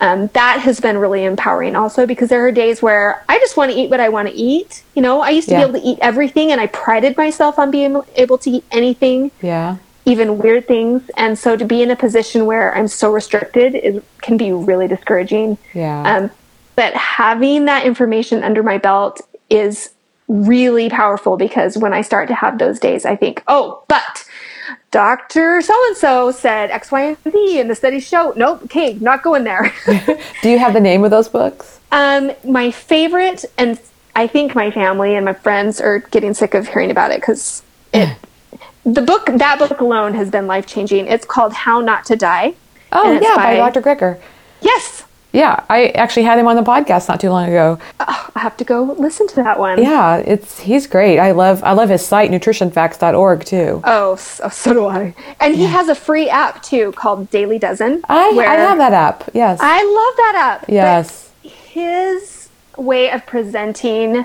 um, 0.00 0.28
that 0.28 0.60
has 0.60 0.80
been 0.80 0.98
really 0.98 1.24
empowering 1.24 1.74
also 1.74 2.06
because 2.06 2.28
there 2.28 2.46
are 2.46 2.52
days 2.52 2.80
where 2.80 3.24
I 3.28 3.38
just 3.38 3.56
want 3.56 3.72
to 3.72 3.76
eat 3.76 3.90
what 3.90 4.00
I 4.00 4.08
want 4.08 4.28
to 4.28 4.34
eat. 4.34 4.84
You 4.94 5.02
know, 5.02 5.20
I 5.20 5.30
used 5.30 5.48
to 5.48 5.54
yeah. 5.54 5.64
be 5.64 5.70
able 5.70 5.80
to 5.80 5.86
eat 5.86 5.98
everything 6.00 6.52
and 6.52 6.60
I 6.60 6.68
prided 6.68 7.16
myself 7.16 7.58
on 7.58 7.70
being 7.70 8.00
able 8.14 8.38
to 8.38 8.50
eat 8.50 8.64
anything. 8.70 9.32
Yeah. 9.42 9.78
Even 10.08 10.38
weird 10.38 10.66
things. 10.66 11.10
And 11.16 11.38
so 11.38 11.56
to 11.56 11.64
be 11.64 11.82
in 11.82 11.90
a 11.90 11.96
position 11.96 12.46
where 12.46 12.74
I'm 12.74 12.88
so 12.88 13.12
restricted 13.12 13.74
it 13.74 14.04
can 14.22 14.36
be 14.36 14.52
really 14.52 14.88
discouraging. 14.88 15.58
Yeah. 15.74 16.02
Um, 16.02 16.30
but 16.76 16.94
having 16.94 17.64
that 17.66 17.84
information 17.84 18.42
under 18.42 18.62
my 18.62 18.78
belt 18.78 19.20
is 19.50 19.90
really 20.28 20.88
powerful 20.88 21.36
because 21.36 21.76
when 21.76 21.92
I 21.92 22.02
start 22.02 22.28
to 22.28 22.34
have 22.34 22.58
those 22.58 22.78
days, 22.78 23.04
I 23.04 23.16
think, 23.16 23.42
oh, 23.48 23.82
but 23.88 24.24
Dr. 24.90 25.60
So 25.60 25.74
and 25.88 25.96
so 25.96 26.30
said 26.30 26.70
X, 26.70 26.90
Y, 26.90 27.16
and 27.24 27.32
Z, 27.32 27.60
and 27.60 27.70
the 27.70 27.74
studies 27.74 28.06
show. 28.06 28.32
Nope, 28.36 28.62
okay, 28.64 28.94
not 28.94 29.22
going 29.22 29.44
there. 29.44 29.72
Do 30.42 30.50
you 30.50 30.58
have 30.58 30.72
the 30.72 30.80
name 30.80 31.04
of 31.04 31.10
those 31.10 31.28
books? 31.28 31.80
Um, 31.92 32.32
my 32.44 32.70
favorite, 32.70 33.44
and 33.56 33.80
I 34.14 34.26
think 34.26 34.54
my 34.54 34.70
family 34.70 35.14
and 35.14 35.24
my 35.24 35.34
friends 35.34 35.80
are 35.80 35.98
getting 35.98 36.34
sick 36.34 36.54
of 36.54 36.68
hearing 36.68 36.90
about 36.90 37.10
it 37.10 37.20
because 37.20 37.62
it. 37.92 38.16
the 38.94 39.02
book, 39.02 39.26
that 39.26 39.58
book 39.58 39.80
alone, 39.80 40.14
has 40.14 40.30
been 40.30 40.46
life 40.46 40.66
changing. 40.66 41.06
It's 41.06 41.24
called 41.24 41.52
How 41.52 41.80
Not 41.80 42.04
to 42.06 42.16
Die. 42.16 42.54
Oh 42.92 43.12
yeah, 43.12 43.36
by, 43.36 43.58
by 43.58 43.70
Dr. 43.70 43.82
Greger. 43.82 44.20
Yes, 44.60 45.04
yeah, 45.32 45.64
I 45.68 45.88
actually 45.88 46.22
had 46.22 46.38
him 46.38 46.46
on 46.46 46.56
the 46.56 46.62
podcast 46.62 47.08
not 47.08 47.20
too 47.20 47.28
long 47.28 47.48
ago. 47.48 47.78
Oh, 48.00 48.30
I 48.34 48.40
have 48.40 48.56
to 48.56 48.64
go 48.64 48.82
listen 48.98 49.28
to 49.28 49.36
that 49.36 49.58
one. 49.58 49.80
Yeah, 49.82 50.16
it's 50.16 50.60
he's 50.60 50.86
great. 50.86 51.18
I 51.18 51.32
love 51.32 51.62
I 51.62 51.72
love 51.72 51.90
his 51.90 52.04
site 52.04 52.30
nutritionfacts.org 52.30 53.44
too. 53.44 53.82
Oh, 53.84 54.16
so, 54.16 54.44
oh, 54.44 54.48
so 54.48 54.72
do 54.72 54.86
I. 54.86 55.14
And 55.38 55.54
he 55.54 55.64
has 55.64 55.88
a 55.88 55.94
free 55.94 56.30
app 56.30 56.62
too 56.62 56.92
called 56.92 57.30
Daily 57.30 57.58
Dozen. 57.58 58.02
I 58.08 58.30
I 58.30 58.54
have 58.54 58.78
that 58.78 58.94
app. 58.94 59.28
Yes. 59.34 59.58
I 59.60 59.84
love 59.84 60.16
that 60.16 60.60
app. 60.60 60.68
Yes. 60.68 61.30
his 61.42 62.48
way 62.78 63.10
of 63.10 63.26
presenting 63.26 64.24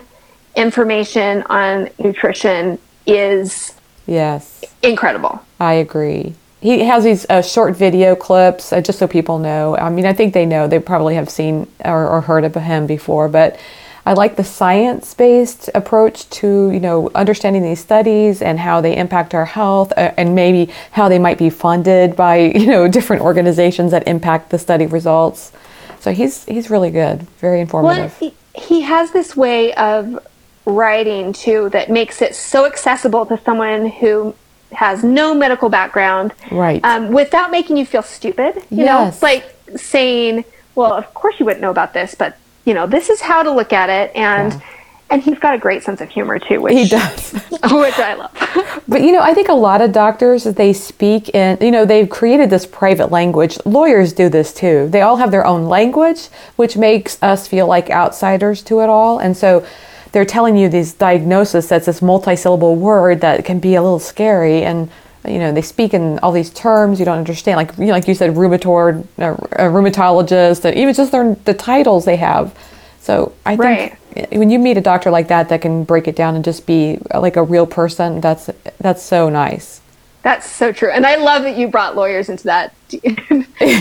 information 0.55 1.43
on 1.43 1.89
nutrition 1.99 2.79
is 3.05 3.73
yes 4.05 4.63
incredible. 4.81 5.43
I 5.59 5.73
agree 5.73 6.35
he 6.63 6.79
has 6.85 7.03
these 7.03 7.25
uh, 7.29 7.41
short 7.41 7.75
video 7.75 8.15
clips 8.15 8.71
uh, 8.71 8.79
just 8.79 8.97
so 8.97 9.05
people 9.05 9.37
know. 9.37 9.75
I 9.75 9.89
mean, 9.89 10.05
I 10.05 10.13
think 10.13 10.33
they 10.33 10.45
know. 10.45 10.65
They 10.65 10.79
probably 10.79 11.15
have 11.15 11.29
seen 11.29 11.67
or, 11.83 12.07
or 12.07 12.21
heard 12.21 12.45
of 12.45 12.55
him 12.55 12.87
before, 12.87 13.27
but 13.27 13.59
I 14.05 14.13
like 14.13 14.37
the 14.37 14.45
science-based 14.45 15.69
approach 15.75 16.29
to 16.29 16.71
you 16.71 16.79
know 16.79 17.09
understanding 17.15 17.63
these 17.63 17.81
studies 17.81 18.41
and 18.41 18.59
how 18.59 18.79
they 18.79 18.95
impact 18.95 19.33
our 19.33 19.45
health, 19.45 19.91
uh, 19.97 20.11
and 20.17 20.35
maybe 20.35 20.71
how 20.91 21.09
they 21.09 21.19
might 21.19 21.37
be 21.37 21.49
funded 21.49 22.15
by 22.15 22.37
you 22.55 22.67
know 22.67 22.87
different 22.87 23.21
organizations 23.21 23.91
that 23.91 24.07
impact 24.07 24.49
the 24.49 24.59
study 24.59 24.85
results. 24.85 25.51
So 25.99 26.13
he's 26.13 26.45
he's 26.45 26.69
really 26.69 26.91
good, 26.91 27.23
very 27.39 27.59
informative. 27.59 28.15
Well, 28.21 28.31
he, 28.31 28.61
he 28.61 28.81
has 28.81 29.11
this 29.11 29.35
way 29.35 29.73
of 29.73 30.17
writing 30.65 31.33
too 31.33 31.69
that 31.69 31.89
makes 31.89 32.21
it 32.21 32.35
so 32.35 32.65
accessible 32.65 33.25
to 33.25 33.39
someone 33.43 33.87
who 33.87 34.33
has 34.73 35.03
no 35.03 35.33
medical 35.33 35.69
background, 35.69 36.33
right? 36.51 36.83
Um, 36.83 37.11
without 37.11 37.51
making 37.51 37.77
you 37.77 37.85
feel 37.85 38.01
stupid. 38.03 38.55
You 38.69 38.85
yes. 38.85 39.21
know, 39.21 39.27
like 39.27 39.55
saying, 39.75 40.45
"Well, 40.75 40.93
of 40.93 41.13
course 41.13 41.39
you 41.39 41.45
wouldn't 41.45 41.61
know 41.61 41.71
about 41.71 41.93
this, 41.93 42.15
but 42.15 42.37
you 42.65 42.73
know, 42.73 42.87
this 42.87 43.09
is 43.09 43.21
how 43.21 43.43
to 43.43 43.51
look 43.51 43.73
at 43.73 43.89
it." 43.89 44.15
And 44.15 44.53
yeah. 44.53 44.61
and 45.09 45.21
he's 45.21 45.39
got 45.39 45.53
a 45.53 45.57
great 45.57 45.83
sense 45.83 46.01
of 46.01 46.09
humor 46.09 46.39
too, 46.39 46.61
which 46.61 46.73
he 46.73 46.87
does, 46.87 47.31
which 47.51 47.99
I 47.99 48.15
love. 48.15 48.83
but 48.87 49.01
you 49.01 49.11
know, 49.11 49.21
I 49.21 49.33
think 49.33 49.49
a 49.49 49.53
lot 49.53 49.81
of 49.81 49.91
doctors 49.91 50.43
they 50.43 50.73
speak 50.73 51.29
in, 51.29 51.57
you 51.61 51.71
know, 51.71 51.85
they've 51.85 52.09
created 52.09 52.49
this 52.49 52.65
private 52.65 53.11
language. 53.11 53.57
Lawyers 53.65 54.13
do 54.13 54.29
this 54.29 54.53
too. 54.53 54.87
They 54.89 55.01
all 55.01 55.17
have 55.17 55.31
their 55.31 55.45
own 55.45 55.65
language, 55.65 56.27
which 56.55 56.77
makes 56.77 57.21
us 57.21 57.47
feel 57.47 57.67
like 57.67 57.89
outsiders 57.89 58.63
to 58.63 58.79
it 58.81 58.89
all, 58.89 59.19
and 59.19 59.37
so 59.37 59.65
they're 60.13 60.25
telling 60.25 60.55
you 60.55 60.69
these 60.69 60.93
diagnosis 60.93 61.67
that's 61.67 61.85
this 61.87 62.01
multi-syllable 62.01 62.75
word 62.77 63.19
that 63.21 63.43
can 63.43 63.59
be 63.59 63.75
a 63.75 63.81
little 63.81 63.99
scary 63.99 64.63
and 64.63 64.89
you 65.27 65.39
know 65.39 65.51
they 65.51 65.61
speak 65.61 65.93
in 65.93 66.19
all 66.19 66.31
these 66.31 66.49
terms 66.51 66.99
you 66.99 67.05
don't 67.05 67.17
understand 67.17 67.57
like 67.57 67.77
you 67.77 67.85
know, 67.85 67.91
like 67.91 68.07
you 68.07 68.15
said 68.15 68.31
rheumatoid 68.31 69.05
uh, 69.19 69.35
rheumatologist 69.69 70.65
and 70.65 70.77
even 70.77 70.93
just 70.93 71.11
their, 71.11 71.35
the 71.45 71.53
titles 71.53 72.05
they 72.05 72.15
have 72.15 72.55
So 73.03 73.33
I 73.45 73.57
think 73.57 73.99
when 74.31 74.49
you 74.49 74.59
meet 74.59 74.77
a 74.77 74.81
doctor 74.81 75.11
like 75.11 75.27
that 75.27 75.49
that 75.49 75.61
can 75.61 75.83
break 75.83 76.07
it 76.07 76.15
down 76.15 76.35
and 76.35 76.43
just 76.43 76.65
be 76.65 76.99
like 77.13 77.35
a 77.35 77.43
real 77.43 77.65
person, 77.65 78.21
that's 78.21 78.49
that's 78.79 79.01
so 79.01 79.29
nice. 79.29 79.81
That's 80.21 80.49
so 80.49 80.71
true, 80.71 80.89
and 80.89 81.05
I 81.05 81.15
love 81.17 81.43
that 81.43 81.57
you 81.57 81.67
brought 81.67 81.97
lawyers 81.97 82.29
into 82.29 82.45
that. 82.45 82.73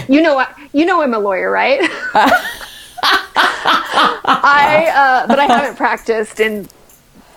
you 0.08 0.22
know, 0.22 0.44
you 0.72 0.86
know, 0.86 1.02
I'm 1.02 1.14
a 1.14 1.20
lawyer, 1.20 1.50
right? 1.50 1.88
I, 3.02 4.92
uh, 4.94 5.26
but 5.26 5.38
I 5.38 5.46
haven't 5.46 5.76
practiced 5.76 6.40
in, 6.40 6.68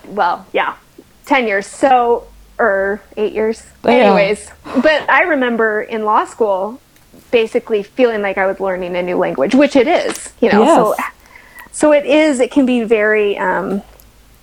well, 0.06 0.46
yeah, 0.52 0.76
ten 1.24 1.46
years. 1.46 1.66
So, 1.66 2.26
or 2.58 3.00
eight 3.16 3.32
years. 3.32 3.64
Yeah. 3.84 3.90
Anyways, 3.90 4.50
but 4.82 5.08
I 5.10 5.22
remember 5.22 5.82
in 5.82 6.04
law 6.04 6.24
school, 6.24 6.80
basically 7.30 7.82
feeling 7.82 8.22
like 8.22 8.38
I 8.38 8.46
was 8.46 8.60
learning 8.60 8.96
a 8.96 9.02
new 9.02 9.16
language, 9.16 9.54
which 9.54 9.76
it 9.76 9.88
is. 9.88 10.32
You 10.40 10.50
know, 10.52 10.62
yes. 10.62 10.76
so 10.76 10.94
so 11.72 11.92
it 11.92 12.06
is. 12.06 12.40
It 12.40 12.50
can 12.50 12.64
be 12.64 12.82
very 12.84 13.36
um, 13.36 13.82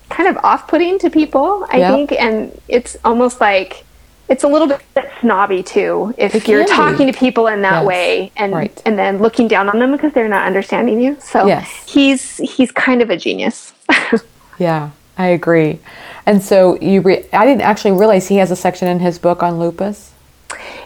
kind 0.09 0.29
of 0.29 0.37
off-putting 0.43 0.99
to 0.99 1.09
people, 1.09 1.65
I 1.71 1.77
yep. 1.77 1.93
think, 1.93 2.11
and 2.11 2.61
it's 2.67 2.97
almost 3.03 3.41
like 3.41 3.85
it's 4.29 4.43
a 4.43 4.47
little 4.47 4.67
bit 4.67 4.81
snobby 5.19 5.61
too 5.61 6.13
if 6.17 6.47
you're 6.47 6.65
talking 6.65 7.07
to 7.07 7.13
people 7.17 7.47
in 7.47 7.61
that 7.61 7.79
yes. 7.79 7.85
way 7.85 8.31
and 8.35 8.53
right. 8.53 8.81
and 8.85 8.97
then 8.97 9.19
looking 9.19 9.47
down 9.47 9.69
on 9.69 9.79
them 9.79 9.91
because 9.91 10.13
they're 10.13 10.27
not 10.27 10.45
understanding 10.45 10.99
you. 10.99 11.17
So 11.19 11.45
yes. 11.45 11.91
he's 11.91 12.37
he's 12.37 12.71
kind 12.71 13.01
of 13.01 13.09
a 13.09 13.17
genius. 13.17 13.73
yeah, 14.59 14.91
I 15.17 15.27
agree. 15.27 15.79
And 16.25 16.41
so 16.41 16.79
you 16.79 17.01
re- 17.01 17.25
I 17.33 17.45
didn't 17.45 17.61
actually 17.61 17.91
realize 17.91 18.27
he 18.27 18.37
has 18.37 18.51
a 18.51 18.55
section 18.55 18.87
in 18.87 18.99
his 18.99 19.19
book 19.19 19.43
on 19.43 19.59
lupus. 19.59 20.13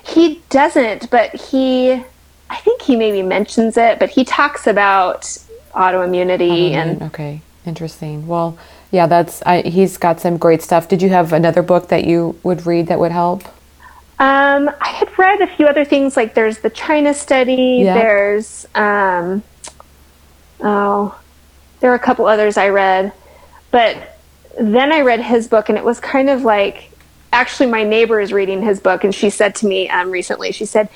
He 0.03 0.41
doesn't, 0.49 1.09
but 1.09 1.35
he 1.35 2.03
I 2.49 2.57
think 2.57 2.81
he 2.81 2.95
maybe 2.95 3.21
mentions 3.21 3.77
it, 3.77 3.99
but 3.99 4.09
he 4.09 4.23
talks 4.23 4.67
about 4.67 5.21
autoimmunity 5.73 6.71
and 6.71 7.01
okay, 7.03 7.41
interesting. 7.65 8.27
Well, 8.27 8.57
yeah, 8.91 9.07
that's 9.07 9.41
I, 9.45 9.61
he's 9.61 9.97
got 9.97 10.19
some 10.19 10.37
great 10.37 10.61
stuff. 10.61 10.87
Did 10.87 11.01
you 11.01 11.09
have 11.09 11.33
another 11.33 11.61
book 11.61 11.89
that 11.89 12.05
you 12.05 12.39
would 12.43 12.65
read 12.65 12.87
that 12.87 12.99
would 12.99 13.11
help? 13.11 13.43
Um, 14.19 14.71
I 14.81 14.87
had 14.87 15.17
read 15.17 15.41
a 15.41 15.47
few 15.47 15.67
other 15.67 15.85
things 15.85 16.17
like 16.17 16.33
there's 16.33 16.59
the 16.59 16.69
China 16.69 17.13
study. 17.13 17.81
Yeah. 17.83 17.93
There's 17.93 18.67
um, 18.73 19.43
oh, 20.61 21.19
there 21.79 21.91
are 21.91 21.95
a 21.95 21.99
couple 21.99 22.25
others 22.25 22.57
I 22.57 22.69
read, 22.69 23.11
but 23.71 24.19
then 24.59 24.91
I 24.91 25.01
read 25.01 25.21
his 25.21 25.47
book 25.47 25.69
and 25.69 25.77
it 25.77 25.83
was 25.83 25.99
kind 25.99 26.29
of 26.29 26.43
like 26.43 26.89
actually 27.31 27.69
my 27.69 27.83
neighbor 27.83 28.19
is 28.19 28.33
reading 28.33 28.63
his 28.63 28.79
book 28.79 29.03
and 29.03 29.13
she 29.13 29.29
said 29.29 29.53
to 29.53 29.67
me 29.67 29.87
um, 29.89 30.09
recently 30.09 30.51
she 30.51 30.65
said 30.65 30.89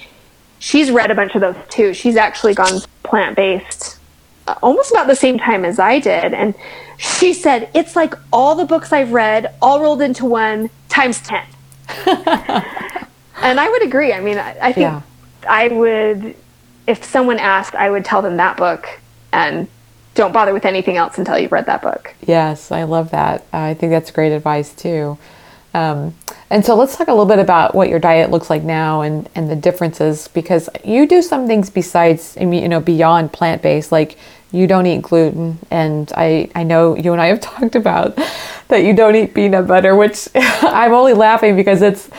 she's 0.58 0.89
read 0.89 1.12
a 1.12 1.15
bunch 1.15 1.36
of 1.36 1.41
those 1.41 1.56
too. 1.69 1.93
She's 1.93 2.15
actually 2.15 2.56
gone 2.56 2.82
plant 3.04 3.36
based 3.36 3.99
almost 4.62 4.91
about 4.91 5.08
the 5.08 5.15
same 5.15 5.38
time 5.38 5.65
as 5.65 5.80
I 5.80 5.99
did 5.99 6.34
and 6.34 6.54
she 7.01 7.34
said, 7.34 7.69
It's 7.73 7.95
like 7.95 8.13
all 8.32 8.56
the 8.56 8.65
books 8.65 8.93
I've 8.93 9.12
read 9.12 9.56
all 9.62 9.82
rolled 9.82 10.01
into 10.01 10.25
one 10.25 10.69
times 10.88 11.19
10. 11.21 11.43
and 12.06 13.60
I 13.60 13.67
would 13.69 13.84
agree. 13.84 14.13
I 14.13 14.21
mean, 14.21 14.38
I, 14.38 14.58
I 14.62 14.71
think 14.71 14.86
yeah. 14.86 15.01
I 15.49 15.67
would, 15.69 16.36
if 16.86 17.04
someone 17.04 17.39
asked, 17.39 17.73
I 17.73 17.89
would 17.89 18.06
tell 18.06 18.21
them 18.21 18.38
that 18.38 18.56
book 18.56 18.88
and 19.34 19.67
don't 20.13 20.32
bother 20.32 20.54
with 20.54 20.65
anything 20.65 20.97
else 20.97 21.17
until 21.17 21.39
you've 21.39 21.51
read 21.51 21.65
that 21.65 21.82
book. 21.82 22.13
Yes, 22.21 22.71
I 22.71 22.84
love 22.84 23.12
that. 23.12 23.45
I 23.51 23.73
think 23.73 23.91
that's 23.91 24.12
great 24.12 24.32
advice 24.32 24.73
too. 24.73 25.17
Um, 25.73 26.15
and 26.49 26.65
so 26.65 26.75
let's 26.75 26.97
talk 26.97 27.07
a 27.07 27.12
little 27.12 27.25
bit 27.25 27.39
about 27.39 27.73
what 27.73 27.88
your 27.88 27.99
diet 27.99 28.29
looks 28.29 28.49
like 28.49 28.63
now 28.63 29.01
and, 29.01 29.29
and 29.36 29.49
the 29.49 29.55
differences 29.55 30.27
because 30.27 30.69
you 30.84 31.07
do 31.07 31.21
some 31.21 31.47
things 31.47 31.69
besides, 31.69 32.38
you 32.39 32.67
know, 32.67 32.81
beyond 32.81 33.31
plant 33.31 33.62
based, 33.62 33.91
like 33.91 34.17
you 34.51 34.67
don't 34.67 34.86
eat 34.86 35.01
gluten. 35.01 35.57
And 35.71 36.12
I, 36.15 36.49
I 36.53 36.63
know 36.63 36.97
you 36.97 37.13
and 37.13 37.21
I 37.21 37.27
have 37.27 37.39
talked 37.41 37.75
about 37.75 38.17
that 38.67 38.84
you 38.84 38.93
don't 38.93 39.15
eat 39.15 39.34
peanut 39.34 39.67
butter, 39.67 39.95
which 39.95 40.27
I'm 40.36 40.93
only 40.93 41.13
laughing 41.13 41.55
because 41.55 41.81
it's 41.81 42.10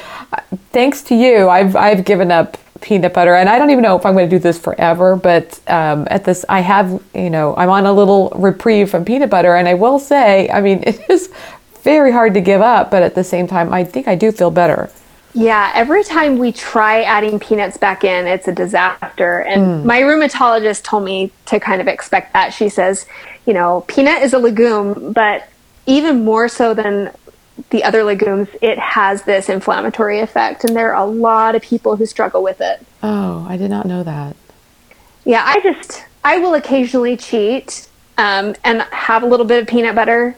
thanks 0.70 1.02
to 1.04 1.14
you, 1.14 1.48
I've, 1.48 1.76
I've 1.76 2.04
given 2.04 2.30
up 2.30 2.56
peanut 2.80 3.14
butter 3.14 3.34
and 3.34 3.48
I 3.48 3.58
don't 3.58 3.70
even 3.70 3.82
know 3.82 3.96
if 3.96 4.04
I'm 4.04 4.14
going 4.14 4.28
to 4.28 4.36
do 4.36 4.40
this 4.40 4.58
forever, 4.58 5.14
but 5.14 5.60
um, 5.68 6.06
at 6.10 6.24
this, 6.24 6.44
I 6.48 6.60
have, 6.60 7.02
you 7.14 7.30
know, 7.30 7.54
I'm 7.56 7.68
on 7.68 7.86
a 7.86 7.92
little 7.92 8.30
reprieve 8.34 8.90
from 8.90 9.04
peanut 9.04 9.30
butter. 9.30 9.54
And 9.56 9.68
I 9.68 9.74
will 9.74 9.98
say, 9.98 10.48
I 10.50 10.60
mean, 10.60 10.82
it 10.86 11.08
is 11.08 11.30
very 11.82 12.12
hard 12.12 12.34
to 12.34 12.40
give 12.40 12.60
up, 12.60 12.90
but 12.90 13.02
at 13.02 13.14
the 13.14 13.24
same 13.24 13.46
time, 13.46 13.72
I 13.72 13.84
think 13.84 14.08
I 14.08 14.14
do 14.14 14.32
feel 14.32 14.50
better. 14.50 14.90
Yeah, 15.34 15.72
every 15.74 16.04
time 16.04 16.38
we 16.38 16.52
try 16.52 17.02
adding 17.02 17.40
peanuts 17.40 17.78
back 17.78 18.04
in, 18.04 18.26
it's 18.26 18.48
a 18.48 18.52
disaster. 18.52 19.38
And 19.38 19.62
mm. 19.62 19.84
my 19.84 20.02
rheumatologist 20.02 20.82
told 20.82 21.04
me 21.04 21.32
to 21.46 21.58
kind 21.58 21.80
of 21.80 21.88
expect 21.88 22.34
that. 22.34 22.52
She 22.52 22.68
says, 22.68 23.06
you 23.46 23.54
know, 23.54 23.84
peanut 23.88 24.22
is 24.22 24.34
a 24.34 24.38
legume, 24.38 25.12
but 25.12 25.48
even 25.86 26.24
more 26.24 26.48
so 26.48 26.74
than 26.74 27.12
the 27.70 27.82
other 27.82 28.04
legumes, 28.04 28.48
it 28.60 28.78
has 28.78 29.22
this 29.22 29.48
inflammatory 29.48 30.20
effect. 30.20 30.64
And 30.64 30.76
there 30.76 30.94
are 30.94 31.02
a 31.02 31.10
lot 31.10 31.54
of 31.54 31.62
people 31.62 31.96
who 31.96 32.04
struggle 32.04 32.42
with 32.42 32.60
it. 32.60 32.84
Oh, 33.02 33.46
I 33.48 33.56
did 33.56 33.70
not 33.70 33.86
know 33.86 34.02
that. 34.02 34.36
Yeah, 35.24 35.42
I 35.46 35.60
just, 35.60 36.04
I 36.24 36.38
will 36.38 36.54
occasionally 36.54 37.16
cheat 37.16 37.88
um, 38.18 38.54
and 38.64 38.82
have 38.82 39.22
a 39.22 39.26
little 39.26 39.46
bit 39.46 39.62
of 39.62 39.68
peanut 39.68 39.94
butter 39.94 40.36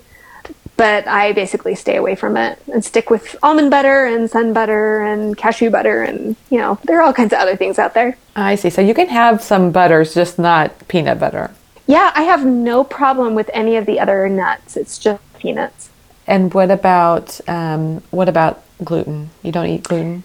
but 0.76 1.06
I 1.06 1.32
basically 1.32 1.74
stay 1.74 1.96
away 1.96 2.14
from 2.14 2.36
it 2.36 2.58
and 2.72 2.84
stick 2.84 3.10
with 3.10 3.36
almond 3.42 3.70
butter 3.70 4.06
and 4.06 4.28
sun 4.28 4.52
butter 4.52 5.02
and 5.02 5.36
cashew 5.36 5.70
butter 5.70 6.02
and 6.02 6.36
you 6.50 6.58
know 6.58 6.78
there 6.84 6.98
are 6.98 7.02
all 7.02 7.12
kinds 7.12 7.32
of 7.32 7.38
other 7.38 7.56
things 7.56 7.78
out 7.78 7.94
there. 7.94 8.16
I 8.36 8.56
see. 8.56 8.70
So 8.70 8.80
you 8.80 8.94
can 8.94 9.08
have 9.08 9.42
some 9.42 9.70
butters, 9.70 10.14
just 10.14 10.38
not 10.38 10.88
peanut 10.88 11.20
butter. 11.20 11.52
Yeah, 11.86 12.12
I 12.14 12.22
have 12.22 12.44
no 12.44 12.82
problem 12.82 13.34
with 13.34 13.50
any 13.52 13.76
of 13.76 13.86
the 13.86 14.00
other 14.00 14.28
nuts. 14.28 14.76
It's 14.76 14.98
just 14.98 15.22
peanuts. 15.38 15.90
And 16.26 16.52
what 16.54 16.70
about 16.70 17.40
um, 17.48 18.02
what 18.10 18.28
about 18.28 18.62
gluten? 18.82 19.30
You 19.42 19.52
don't 19.52 19.66
eat 19.66 19.84
gluten. 19.84 20.24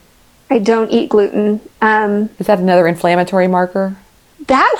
I 0.49 0.59
don't 0.59 0.89
eat 0.89 1.09
gluten. 1.09 1.61
Um, 1.81 2.29
is 2.39 2.47
that 2.47 2.59
another 2.59 2.87
inflammatory 2.87 3.47
marker? 3.47 3.95
That 4.47 4.71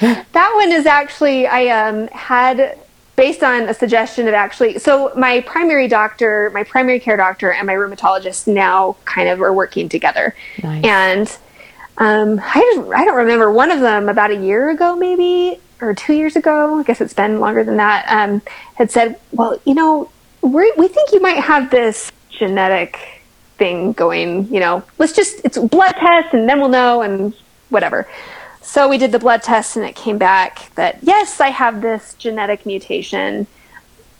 one, 0.00 0.14
that 0.32 0.52
one 0.54 0.72
is 0.72 0.86
actually 0.86 1.46
I 1.46 1.88
um, 1.88 2.08
had 2.08 2.78
based 3.18 3.42
on 3.42 3.68
a 3.68 3.74
suggestion 3.74 4.28
of 4.28 4.32
actually 4.32 4.78
so 4.78 5.12
my 5.16 5.40
primary 5.40 5.88
doctor 5.88 6.50
my 6.54 6.62
primary 6.62 7.00
care 7.00 7.16
doctor 7.16 7.50
and 7.52 7.66
my 7.66 7.74
rheumatologist 7.74 8.46
now 8.46 8.96
kind 9.06 9.28
of 9.28 9.42
are 9.42 9.52
working 9.52 9.88
together 9.88 10.36
nice. 10.62 10.84
and 10.84 11.38
um, 11.98 12.40
I, 12.40 12.72
just, 12.76 12.92
I 12.92 13.04
don't 13.04 13.16
remember 13.16 13.50
one 13.50 13.72
of 13.72 13.80
them 13.80 14.08
about 14.08 14.30
a 14.30 14.36
year 14.36 14.70
ago 14.70 14.94
maybe 14.94 15.58
or 15.80 15.94
two 15.94 16.14
years 16.14 16.36
ago 16.36 16.78
i 16.78 16.84
guess 16.84 17.00
it's 17.00 17.12
been 17.12 17.40
longer 17.40 17.64
than 17.64 17.78
that 17.78 18.06
um, 18.08 18.40
had 18.76 18.88
said 18.88 19.18
well 19.32 19.60
you 19.64 19.74
know 19.74 20.08
we 20.42 20.72
we 20.78 20.86
think 20.86 21.10
you 21.10 21.20
might 21.20 21.42
have 21.42 21.72
this 21.72 22.12
genetic 22.30 23.20
thing 23.56 23.94
going 23.94 24.46
you 24.54 24.60
know 24.60 24.84
let's 24.98 25.12
just 25.12 25.44
it's 25.44 25.58
blood 25.58 25.96
test 25.96 26.34
and 26.34 26.48
then 26.48 26.60
we'll 26.60 26.68
know 26.68 27.02
and 27.02 27.34
whatever 27.70 28.06
so 28.68 28.86
we 28.86 28.98
did 28.98 29.12
the 29.12 29.18
blood 29.18 29.42
test 29.42 29.76
and 29.76 29.86
it 29.86 29.96
came 29.96 30.18
back 30.18 30.70
that 30.74 30.98
yes, 31.00 31.40
I 31.40 31.48
have 31.48 31.80
this 31.80 32.12
genetic 32.14 32.66
mutation. 32.66 33.46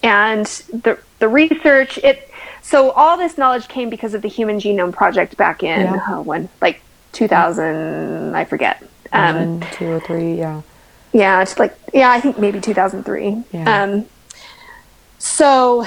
And 0.03 0.47
the 0.47 0.99
the 1.19 1.29
research 1.29 1.99
it 1.99 2.31
so 2.63 2.91
all 2.93 3.19
this 3.19 3.37
knowledge 3.37 3.69
came 3.69 3.91
because 3.91 4.15
of 4.15 4.23
the 4.23 4.29
Human 4.29 4.59
Genome 4.59 4.95
Project 4.95 5.37
back 5.37 5.63
in 5.63 5.83
yeah. 5.83 6.03
oh, 6.09 6.23
when 6.23 6.49
like 6.63 6.81
2000 7.13 8.35
I 8.35 8.47
forget. 8.47 8.83
Um, 9.13 9.61
two 9.73 9.91
or 9.91 10.01
three, 10.01 10.39
yeah. 10.39 10.63
Yeah, 11.13 11.43
it's 11.43 11.59
like 11.59 11.77
yeah, 11.93 12.11
I 12.11 12.19
think 12.19 12.39
maybe 12.39 12.59
2003. 12.59 13.45
Yeah. 13.53 13.83
Um, 13.83 14.07
so 15.19 15.85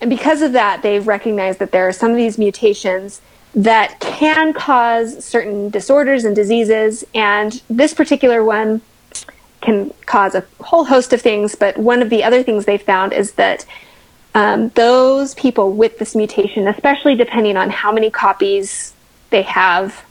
and 0.00 0.08
because 0.08 0.40
of 0.40 0.52
that, 0.52 0.80
they've 0.80 1.06
recognized 1.06 1.58
that 1.58 1.70
there 1.70 1.86
are 1.86 1.92
some 1.92 2.10
of 2.12 2.16
these 2.16 2.38
mutations 2.38 3.20
that 3.54 3.98
can 4.00 4.52
cause 4.52 5.24
certain 5.24 5.70
disorders 5.70 6.24
and 6.24 6.36
diseases. 6.36 7.04
And 7.14 7.60
this 7.68 7.94
particular 7.94 8.44
one 8.44 8.80
can 9.60 9.92
cause 10.06 10.34
a 10.34 10.44
whole 10.60 10.84
host 10.84 11.12
of 11.12 11.20
things. 11.20 11.54
But 11.54 11.76
one 11.76 12.02
of 12.02 12.10
the 12.10 12.24
other 12.24 12.42
things 12.42 12.64
they 12.64 12.78
found 12.78 13.12
is 13.12 13.32
that 13.32 13.66
um, 14.34 14.68
those 14.70 15.34
people 15.34 15.72
with 15.72 15.98
this 15.98 16.14
mutation, 16.14 16.68
especially 16.68 17.16
depending 17.16 17.56
on 17.56 17.70
how 17.70 17.92
many 17.92 18.10
copies 18.10 18.94
they 19.30 19.42
have 19.42 20.04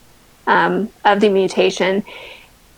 um, 0.46 0.90
of 1.06 1.22
the 1.22 1.30
mutation, 1.30 2.04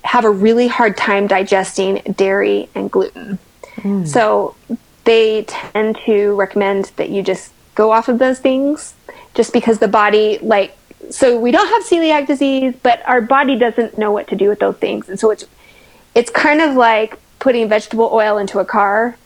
have 0.03 0.25
a 0.25 0.29
really 0.29 0.67
hard 0.67 0.97
time 0.97 1.27
digesting 1.27 1.95
dairy 2.15 2.69
and 2.75 2.91
gluten. 2.91 3.39
Mm. 3.77 4.07
So 4.07 4.55
they 5.03 5.43
tend 5.43 5.97
to 6.05 6.35
recommend 6.35 6.91
that 6.97 7.09
you 7.09 7.23
just 7.23 7.51
go 7.75 7.91
off 7.91 8.07
of 8.07 8.19
those 8.19 8.39
things 8.39 8.93
just 9.33 9.53
because 9.53 9.79
the 9.79 9.87
body 9.87 10.37
like 10.41 10.77
so 11.09 11.39
we 11.39 11.51
don't 11.51 11.67
have 11.67 11.83
celiac 11.83 12.27
disease 12.27 12.73
but 12.83 13.01
our 13.07 13.21
body 13.21 13.57
doesn't 13.57 13.97
know 13.97 14.11
what 14.11 14.27
to 14.27 14.35
do 14.35 14.49
with 14.49 14.59
those 14.59 14.77
things. 14.77 15.09
And 15.09 15.19
so 15.19 15.31
it's 15.31 15.45
it's 16.13 16.29
kind 16.29 16.61
of 16.61 16.75
like 16.75 17.17
putting 17.39 17.67
vegetable 17.69 18.09
oil 18.11 18.37
into 18.37 18.59
a 18.59 18.65
car. 18.65 19.17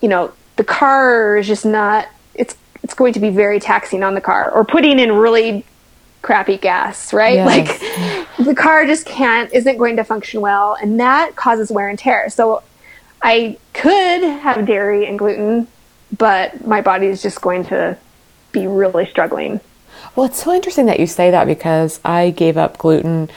You 0.00 0.08
know 0.08 0.32
the 0.56 0.64
car 0.64 1.38
is 1.38 1.46
just 1.46 1.64
not 1.64 2.08
it's 2.34 2.56
it's 2.82 2.94
going 2.94 3.12
to 3.14 3.20
be 3.20 3.30
very 3.30 3.60
taxing 3.60 4.02
on 4.02 4.14
the 4.14 4.20
car 4.20 4.50
or 4.50 4.64
putting 4.64 4.98
in 4.98 5.12
really 5.12 5.64
crappy 6.22 6.56
gas 6.56 7.12
right? 7.12 7.34
Yes. 7.34 7.46
like 7.46 8.46
the 8.46 8.54
car 8.54 8.86
just 8.86 9.06
can't 9.06 9.52
isn't 9.52 9.78
going 9.78 9.96
to 9.96 10.04
function 10.04 10.40
well. 10.40 10.76
And 10.80 11.00
that 11.00 11.36
causes 11.36 11.70
wear 11.70 11.88
and 11.88 11.98
tear. 11.98 12.28
So 12.30 12.62
I 13.22 13.56
could 13.72 14.22
have 14.22 14.66
dairy 14.66 15.06
and 15.06 15.18
gluten, 15.18 15.68
but 16.16 16.66
my 16.66 16.80
body 16.80 17.06
is 17.06 17.22
just 17.22 17.40
going 17.40 17.64
to 17.66 17.96
be 18.52 18.66
really 18.66 19.06
struggling. 19.06 19.60
Well, 20.14 20.26
it's 20.26 20.42
so 20.42 20.52
interesting 20.52 20.86
that 20.86 21.00
you 21.00 21.06
say 21.06 21.30
that 21.30 21.46
because 21.46 22.00
I 22.04 22.30
gave 22.30 22.56
up 22.56 22.78
gluten 22.78 23.30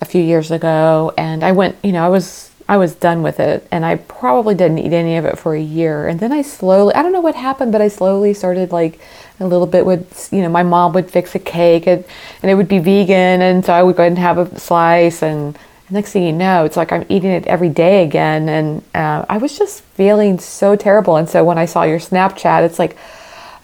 a 0.00 0.04
few 0.04 0.22
years 0.22 0.50
ago 0.50 1.12
and 1.16 1.44
I 1.44 1.52
went, 1.52 1.76
you 1.82 1.92
know, 1.92 2.04
I 2.04 2.08
was 2.08 2.50
I 2.68 2.78
was 2.78 2.96
done 2.96 3.22
with 3.22 3.38
it 3.38 3.66
and 3.70 3.84
I 3.84 3.96
probably 3.96 4.56
didn't 4.56 4.78
eat 4.78 4.92
any 4.92 5.16
of 5.16 5.24
it 5.24 5.38
for 5.38 5.54
a 5.54 5.60
year. 5.60 6.08
And 6.08 6.18
then 6.18 6.32
I 6.32 6.42
slowly, 6.42 6.94
I 6.94 7.02
don't 7.02 7.12
know 7.12 7.20
what 7.20 7.36
happened, 7.36 7.70
but 7.70 7.80
I 7.80 7.86
slowly 7.86 8.34
started 8.34 8.72
like 8.72 8.98
a 9.38 9.46
little 9.46 9.68
bit 9.68 9.86
would, 9.86 10.06
you 10.32 10.42
know, 10.42 10.48
my 10.48 10.64
mom 10.64 10.92
would 10.94 11.08
fix 11.08 11.34
a 11.36 11.38
cake 11.38 11.86
and, 11.86 12.04
and 12.42 12.50
it 12.50 12.56
would 12.56 12.66
be 12.66 12.80
vegan. 12.80 13.40
And 13.40 13.64
so 13.64 13.72
I 13.72 13.84
would 13.84 13.94
go 13.94 14.02
ahead 14.02 14.12
and 14.12 14.18
have 14.18 14.38
a 14.38 14.58
slice. 14.58 15.22
And 15.22 15.56
next 15.90 16.12
thing 16.12 16.24
you 16.24 16.32
know, 16.32 16.64
it's 16.64 16.76
like 16.76 16.92
I'm 16.92 17.06
eating 17.08 17.30
it 17.30 17.46
every 17.46 17.68
day 17.68 18.04
again. 18.04 18.48
And 18.48 18.82
uh, 18.94 19.24
I 19.28 19.38
was 19.38 19.56
just 19.56 19.82
feeling 19.82 20.38
so 20.38 20.76
terrible. 20.76 21.16
And 21.16 21.28
so 21.28 21.44
when 21.44 21.58
I 21.58 21.66
saw 21.66 21.84
your 21.84 21.98
Snapchat, 21.98 22.64
it's 22.64 22.78
like, 22.78 22.96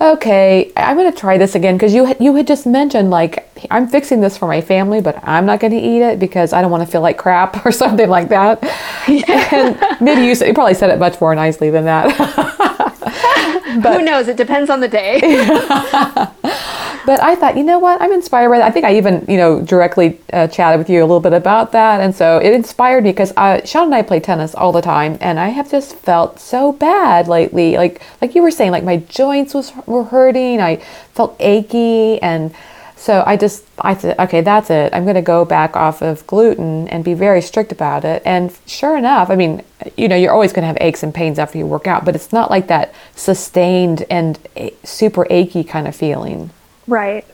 okay, 0.01 0.73
I'm 0.77 0.97
going 0.97 1.11
to 1.11 1.17
try 1.17 1.39
this 1.39 1.55
again 1.55 1.77
because 1.77 1.95
you 1.95 2.13
you 2.19 2.35
had 2.35 2.47
just 2.47 2.67
mentioned 2.67 3.11
like 3.11 3.49
I'm 3.71 3.87
fixing 3.87 4.21
this 4.21 4.37
for 4.37 4.47
my 4.47 4.61
family, 4.61 5.01
but 5.01 5.17
I'm 5.27 5.47
not 5.47 5.61
going 5.61 5.73
to 5.73 5.79
eat 5.79 6.03
it 6.03 6.19
because 6.19 6.53
I 6.53 6.61
don't 6.61 6.71
want 6.71 6.85
to 6.85 6.91
feel 6.91 7.03
like 7.03 7.19
crap 7.19 7.65
or 7.67 7.73
something 7.73 8.09
like 8.09 8.29
that. 8.29 8.63
Yeah. 9.09 9.49
And 9.55 10.01
maybe 10.01 10.23
you, 10.23 10.35
you 10.35 10.55
probably 10.55 10.75
said 10.75 10.91
it 10.91 10.99
much 10.99 11.21
more 11.21 11.35
nicely 11.35 11.71
than 11.71 11.85
that. 11.85 12.17
but, 13.83 13.99
Who 13.99 14.05
knows? 14.05 14.29
It 14.29 14.37
depends 14.37 14.71
on 14.71 14.81
the 14.81 14.89
day. 14.89 15.21
but 17.05 17.23
I 17.23 17.35
thought, 17.35 17.57
you 17.57 17.65
know 17.65 17.79
what? 17.79 18.01
I'm 18.01 18.13
inspired 18.13 18.51
by 18.51 18.59
that. 18.59 18.67
I 18.67 18.71
think 18.71 18.85
I 18.85 18.97
even, 18.97 19.25
you 19.29 19.37
know, 19.37 19.61
directly 19.61 20.21
uh, 20.33 20.47
chatted 20.47 20.79
with 20.79 20.89
you 20.89 21.01
a 21.01 21.07
little 21.07 21.21
bit 21.21 21.33
about 21.33 21.73
that. 21.73 22.01
And 22.01 22.15
so 22.15 22.39
it 22.39 22.53
inspired 22.53 23.05
me 23.05 23.11
because 23.11 23.33
uh, 23.37 23.65
Sean 23.65 23.87
and 23.87 23.95
I 23.95 24.03
play 24.03 24.21
tennis 24.21 24.55
all 24.55 24.73
the 24.73 24.83
time. 24.83 25.19
And 25.21 25.41
I 25.41 25.49
have 25.49 25.71
just 25.71 25.95
felt 25.97 26.39
so 26.39 26.73
bad 26.73 27.29
lately. 27.29 27.77
Like, 27.77 28.03
like 28.21 28.35
you 28.35 28.43
were 28.43 28.51
saying, 28.51 28.71
like 28.71 28.85
my 28.85 28.99
joints 28.99 29.55
was, 29.55 29.73
were 29.87 30.05
hurting. 30.05 30.61
I 30.61 30.77
felt 31.15 31.37
achy. 31.41 32.23
And 32.23 32.55
so 32.95 33.25
I 33.27 33.37
just, 33.37 33.65
I 33.81 33.97
said, 33.97 34.17
okay, 34.21 34.43
that's 34.43 34.71
it. 34.71 34.95
I'm 34.95 35.03
going 35.03 35.17
to 35.17 35.23
go 35.23 35.45
back 35.45 35.75
off 35.75 36.03
of 36.03 36.25
gluten 36.29 36.87
and 36.87 37.05
be 37.05 37.15
very 37.15 37.43
strict 37.43 37.73
about 37.73 38.05
it. 38.05 38.23
And 38.25 38.57
sure 38.67 38.97
enough, 38.97 39.29
I 39.29 39.35
mean, 39.35 39.65
you 39.97 40.07
know, 40.07 40.15
you're 40.15 40.33
always 40.33 40.53
going 40.53 40.63
to 40.63 40.69
have 40.69 40.79
aches 40.81 41.03
and 41.03 41.13
pains 41.13 41.41
after 41.41 41.59
you 41.59 41.67
work 41.67 41.89
out, 41.89 42.05
but 42.05 42.15
it's 42.15 42.33
not 42.33 42.49
like 42.49 42.69
that 42.69 42.95
sustained 43.17 44.05
and 44.09 44.39
super 44.85 45.27
achy 45.31 45.65
kind 45.65 45.89
of 45.89 45.97
feeling. 45.97 46.51
Right. 46.87 47.25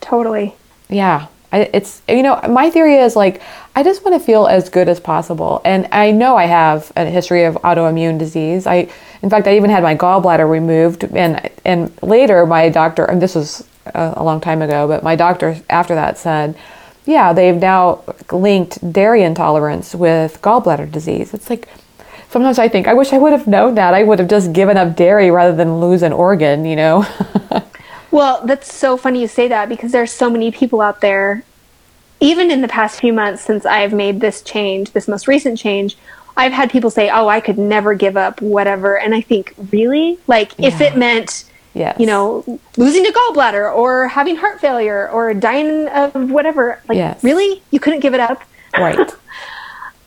Totally. 0.00 0.54
Yeah. 0.88 1.26
I, 1.52 1.70
it's, 1.72 2.02
you 2.08 2.22
know, 2.22 2.40
my 2.48 2.68
theory 2.68 2.96
is 2.96 3.14
like, 3.14 3.40
I 3.76 3.82
just 3.82 4.04
want 4.04 4.20
to 4.20 4.24
feel 4.24 4.46
as 4.46 4.68
good 4.68 4.88
as 4.88 4.98
possible. 4.98 5.60
And 5.64 5.86
I 5.92 6.10
know 6.10 6.36
I 6.36 6.46
have 6.46 6.90
a 6.96 7.04
history 7.04 7.44
of 7.44 7.54
autoimmune 7.56 8.18
disease. 8.18 8.66
I, 8.66 8.88
in 9.22 9.30
fact, 9.30 9.46
I 9.46 9.56
even 9.56 9.70
had 9.70 9.82
my 9.82 9.94
gallbladder 9.94 10.48
removed. 10.48 11.04
And, 11.04 11.48
and 11.64 11.92
later, 12.02 12.44
my 12.44 12.68
doctor, 12.70 13.04
and 13.04 13.22
this 13.22 13.34
was 13.34 13.66
a, 13.86 14.14
a 14.16 14.24
long 14.24 14.40
time 14.40 14.62
ago, 14.62 14.88
but 14.88 15.02
my 15.04 15.14
doctor 15.14 15.56
after 15.70 15.94
that 15.94 16.18
said, 16.18 16.56
yeah, 17.06 17.32
they've 17.32 17.56
now 17.56 18.02
linked 18.32 18.92
dairy 18.92 19.22
intolerance 19.22 19.94
with 19.94 20.40
gallbladder 20.42 20.90
disease. 20.90 21.34
It's 21.34 21.50
like, 21.50 21.68
sometimes 22.30 22.58
I 22.58 22.68
think, 22.68 22.88
I 22.88 22.94
wish 22.94 23.12
I 23.12 23.18
would 23.18 23.32
have 23.32 23.46
known 23.46 23.76
that. 23.76 23.94
I 23.94 24.02
would 24.02 24.18
have 24.18 24.28
just 24.28 24.52
given 24.52 24.76
up 24.76 24.96
dairy 24.96 25.30
rather 25.30 25.54
than 25.54 25.80
lose 25.80 26.02
an 26.02 26.12
organ, 26.12 26.64
you 26.64 26.74
know? 26.74 27.06
Well, 28.14 28.46
that's 28.46 28.72
so 28.72 28.96
funny 28.96 29.22
you 29.22 29.26
say 29.26 29.48
that 29.48 29.68
because 29.68 29.90
there's 29.90 30.12
so 30.12 30.30
many 30.30 30.52
people 30.52 30.80
out 30.80 31.00
there, 31.00 31.42
even 32.20 32.48
in 32.48 32.60
the 32.60 32.68
past 32.68 33.00
few 33.00 33.12
months 33.12 33.42
since 33.42 33.66
I've 33.66 33.92
made 33.92 34.20
this 34.20 34.40
change, 34.40 34.92
this 34.92 35.08
most 35.08 35.26
recent 35.26 35.58
change, 35.58 35.96
I've 36.36 36.52
had 36.52 36.70
people 36.70 36.90
say, 36.90 37.10
"Oh, 37.10 37.26
I 37.26 37.40
could 37.40 37.58
never 37.58 37.92
give 37.94 38.16
up 38.16 38.40
whatever," 38.40 38.96
and 38.96 39.16
I 39.16 39.20
think, 39.20 39.52
really, 39.72 40.16
like 40.28 40.52
yeah. 40.56 40.68
if 40.68 40.80
it 40.80 40.96
meant, 40.96 41.44
yes. 41.74 41.98
you 41.98 42.06
know, 42.06 42.60
losing 42.76 43.04
a 43.04 43.10
gallbladder 43.10 43.74
or 43.74 44.06
having 44.06 44.36
heart 44.36 44.60
failure 44.60 45.08
or 45.10 45.34
dying 45.34 45.88
of 45.88 46.30
whatever, 46.30 46.80
like 46.88 46.96
yes. 46.96 47.24
really, 47.24 47.62
you 47.72 47.80
couldn't 47.80 47.98
give 47.98 48.14
it 48.14 48.20
up, 48.20 48.44
right? 48.78 49.10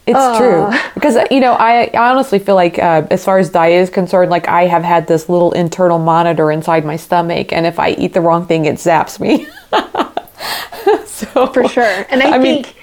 It's 0.08 0.18
uh. 0.18 0.38
true 0.40 0.92
because 0.94 1.18
you 1.30 1.42
know 1.42 1.52
I, 1.54 1.92
I 1.94 2.10
honestly 2.10 2.40
feel 2.40 2.56
like 2.56 2.80
uh, 2.80 3.06
as 3.12 3.26
far 3.26 3.40
as 3.40 3.50
diet 3.50 3.82
is 3.82 3.90
concerned, 3.90 4.32
like 4.32 4.48
I 4.48 4.66
have 4.66 4.84
had 4.84 5.06
this 5.06 5.28
little 5.28 5.52
internal 5.52 6.00
monitor 6.00 6.50
inside 6.50 6.86
my 6.86 6.96
stomach, 6.96 7.52
and 7.52 7.66
if 7.66 7.78
I 7.78 7.90
eat 7.92 8.14
the 8.14 8.22
wrong 8.22 8.48
thing, 8.48 8.66
it 8.66 8.76
zaps 8.76 9.20
me. 9.20 9.48
so 11.06 11.48
for 11.48 11.68
sure, 11.68 12.06
and 12.10 12.24
I, 12.24 12.38
I 12.38 12.40
think. 12.40 12.68
Mean, 12.68 12.74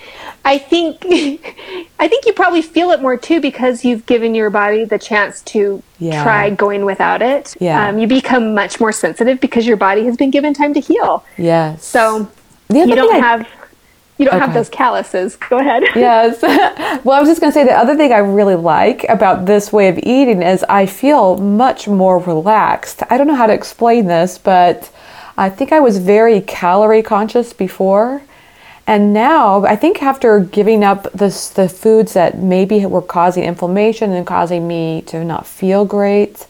I 0.47 0.59
think 0.59 1.07
I 1.99 2.09
think 2.09 2.27
you 2.27 2.35
probably 2.35 2.61
feel 2.61 2.91
it 2.91 3.01
more 3.01 3.17
too 3.17 3.41
because 3.41 3.85
you've 3.85 4.05
given 4.05 4.35
your 4.35 4.51
body 4.51 4.85
the 4.85 4.99
chance 4.99 5.41
to 5.43 5.83
yeah. 5.99 6.23
try 6.23 6.51
going 6.51 6.85
without 6.85 7.23
it. 7.23 7.57
Yeah. 7.59 7.89
Um, 7.89 7.99
you 7.99 8.07
become 8.07 8.55
much 8.55 8.79
more 8.79 8.93
sensitive 8.93 9.41
because 9.41 9.67
your 9.67 9.79
body 9.79 10.05
has 10.05 10.19
been 10.19 10.31
given 10.31 10.53
time 10.53 10.75
to 10.75 10.81
heal. 10.81 11.25
Yes. 11.39 11.87
So 11.87 12.31
you 12.69 12.95
don't 12.95 13.15
I, 13.15 13.19
have 13.19 13.49
you 14.19 14.27
don't 14.27 14.37
okay. 14.37 14.45
have 14.45 14.55
those 14.55 14.69
calluses. 14.69 15.37
Go 15.37 15.59
ahead. 15.59 15.83
yes. 15.97 16.41
well, 17.05 17.17
I 17.17 17.21
was 17.21 17.29
just 17.29 17.41
going 17.41 17.53
to 17.53 17.55
say 17.55 17.65
the 17.65 17.73
other 17.73 17.97
thing 17.97 18.13
I 18.13 18.19
really 18.19 18.55
like 18.55 19.05
about 19.09 19.47
this 19.47 19.73
way 19.73 19.89
of 19.89 19.99
eating 19.99 20.41
is 20.43 20.65
I 20.69 20.87
feel 20.87 21.37
much 21.39 21.89
more 21.89 22.19
relaxed. 22.19 23.03
I 23.11 23.19
don't 23.19 23.27
know 23.27 23.35
how 23.35 23.47
to 23.47 23.53
explain 23.53 24.07
this, 24.07 24.39
but 24.39 24.91
I 25.37 25.51
think 25.51 25.73
I 25.73 25.81
was 25.81 25.99
very 25.99 26.41
calorie 26.43 27.03
conscious 27.03 27.53
before. 27.53 28.23
And 28.87 29.13
now, 29.13 29.65
I 29.65 29.77
think 29.77 30.03
after 30.03 30.41
giving 30.41 30.85
up 30.85 31.11
this, 31.13 31.49
the 31.49 31.69
foods 31.69 32.13
that 32.13 32.39
maybe 32.39 32.85
were 32.85 33.03
causing 33.03 33.43
inflammation 33.43 34.13
and 34.13 34.27
causing 34.27 34.69
me 34.69 35.03
to 35.07 35.25
not 35.25 35.47
feel 35.47 35.85
great, 35.87 36.47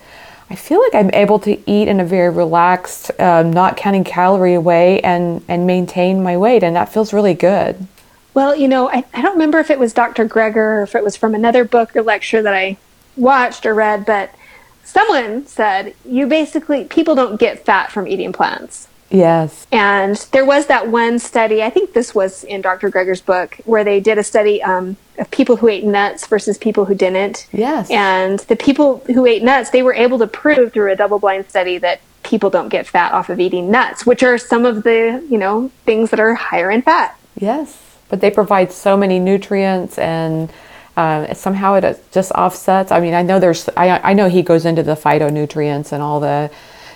I 0.51 0.57
feel 0.57 0.81
like 0.81 0.95
I'm 0.95 1.11
able 1.15 1.39
to 1.41 1.71
eat 1.71 1.89
in 1.89 2.01
a 2.01 2.05
very 2.05 2.31
relaxed, 2.31 3.11
um, 3.19 3.53
not 3.53 3.77
counting 3.77 4.05
calorie 4.05 4.59
way 4.59 5.01
and, 5.01 5.43
and 5.49 5.67
maintain 5.67 6.23
my 6.23 6.37
weight. 6.37 6.63
And 6.63 6.77
that 6.77 6.93
feels 6.93 7.13
really 7.13 7.35
good. 7.35 7.87
Well, 8.35 8.55
you 8.55 8.69
know, 8.69 8.91
I, 8.91 9.05
I 9.15 9.23
don't 9.23 9.35
remember 9.35 9.59
if 9.59 9.71
it 9.71 9.79
was 9.79 9.93
Dr. 9.93 10.29
Greger 10.29 10.57
or 10.57 10.83
if 10.83 10.95
it 10.95 11.05
was 11.05 11.17
from 11.17 11.35
another 11.35 11.65
book 11.65 11.97
or 11.97 12.03
lecture 12.03 12.43
that 12.43 12.55
I 12.55 12.77
watched 13.17 13.65
or 13.65 13.75
read, 13.75 14.05
but 14.05 14.35
someone 14.83 15.47
said 15.47 15.95
you 16.05 16.27
basically, 16.27 16.85
people 16.85 17.15
don't 17.15 17.39
get 17.39 17.65
fat 17.65 17.93
from 17.93 18.09
eating 18.09 18.33
plants. 18.33 18.89
Yes. 19.11 19.67
And 19.71 20.17
there 20.33 20.45
was 20.45 20.67
that 20.67 20.89
one 20.89 21.19
study, 21.19 21.63
I 21.63 21.71
think 21.71 21.93
this 21.93 22.15
was 22.15 22.45
in 22.45 22.63
Dr. 22.63 22.91
Greger's 22.91 23.21
book, 23.21 23.57
where 23.65 23.85
they 23.85 24.01
did 24.01 24.19
a 24.19 24.25
study 24.25 24.63
um, 24.63 24.97
of 25.19 25.31
people 25.31 25.57
who 25.57 25.69
ate 25.69 25.85
nuts 25.85 26.27
versus 26.27 26.59
people 26.59 26.85
who 26.87 26.95
didn't. 26.95 27.47
Yes. 27.53 27.91
And 27.91 28.41
the 28.41 28.57
people 28.57 28.99
who 29.07 29.27
ate 29.27 29.43
nuts, 29.43 29.71
they 29.71 29.83
were 29.83 29.95
able 29.95 30.19
to 30.19 30.27
prove 30.27 30.73
through 30.73 30.93
a 30.93 30.97
double 30.97 31.19
blind 31.19 31.49
study 31.49 31.79
that 31.79 32.01
people 32.23 32.51
don't 32.51 32.71
get 32.71 32.87
fat 32.87 33.13
off 33.13 33.29
of 33.29 33.39
eating 33.39 33.71
nuts, 33.71 34.07
which 34.07 34.23
are 34.23 34.39
some 34.39 34.65
of 34.65 34.83
the, 34.83 35.25
you 35.29 35.39
know, 35.39 35.71
things 35.85 36.11
that 36.11 36.19
are 36.19 36.35
higher 36.35 36.71
in 36.71 36.83
fat. 36.83 37.19
Yes. 37.39 37.81
But 38.09 38.21
they 38.21 38.31
provide 38.31 38.73
so 38.73 38.97
many 38.97 39.19
nutrients 39.19 39.99
and 39.99 40.53
uh, 40.97 41.35
somehow 41.35 41.75
it 41.75 42.05
just 42.13 42.33
offsets. 42.33 42.91
I 42.91 43.01
mean, 43.01 43.15
I 43.15 43.23
know 43.23 43.39
there's, 43.39 43.69
I, 43.77 43.99
I 43.99 44.13
know 44.15 44.29
he 44.29 44.43
goes 44.43 44.65
into 44.65 44.83
the 44.83 44.95
phytonutrients 44.95 45.93
and 45.93 46.03
all 46.03 46.21
the, 46.21 46.51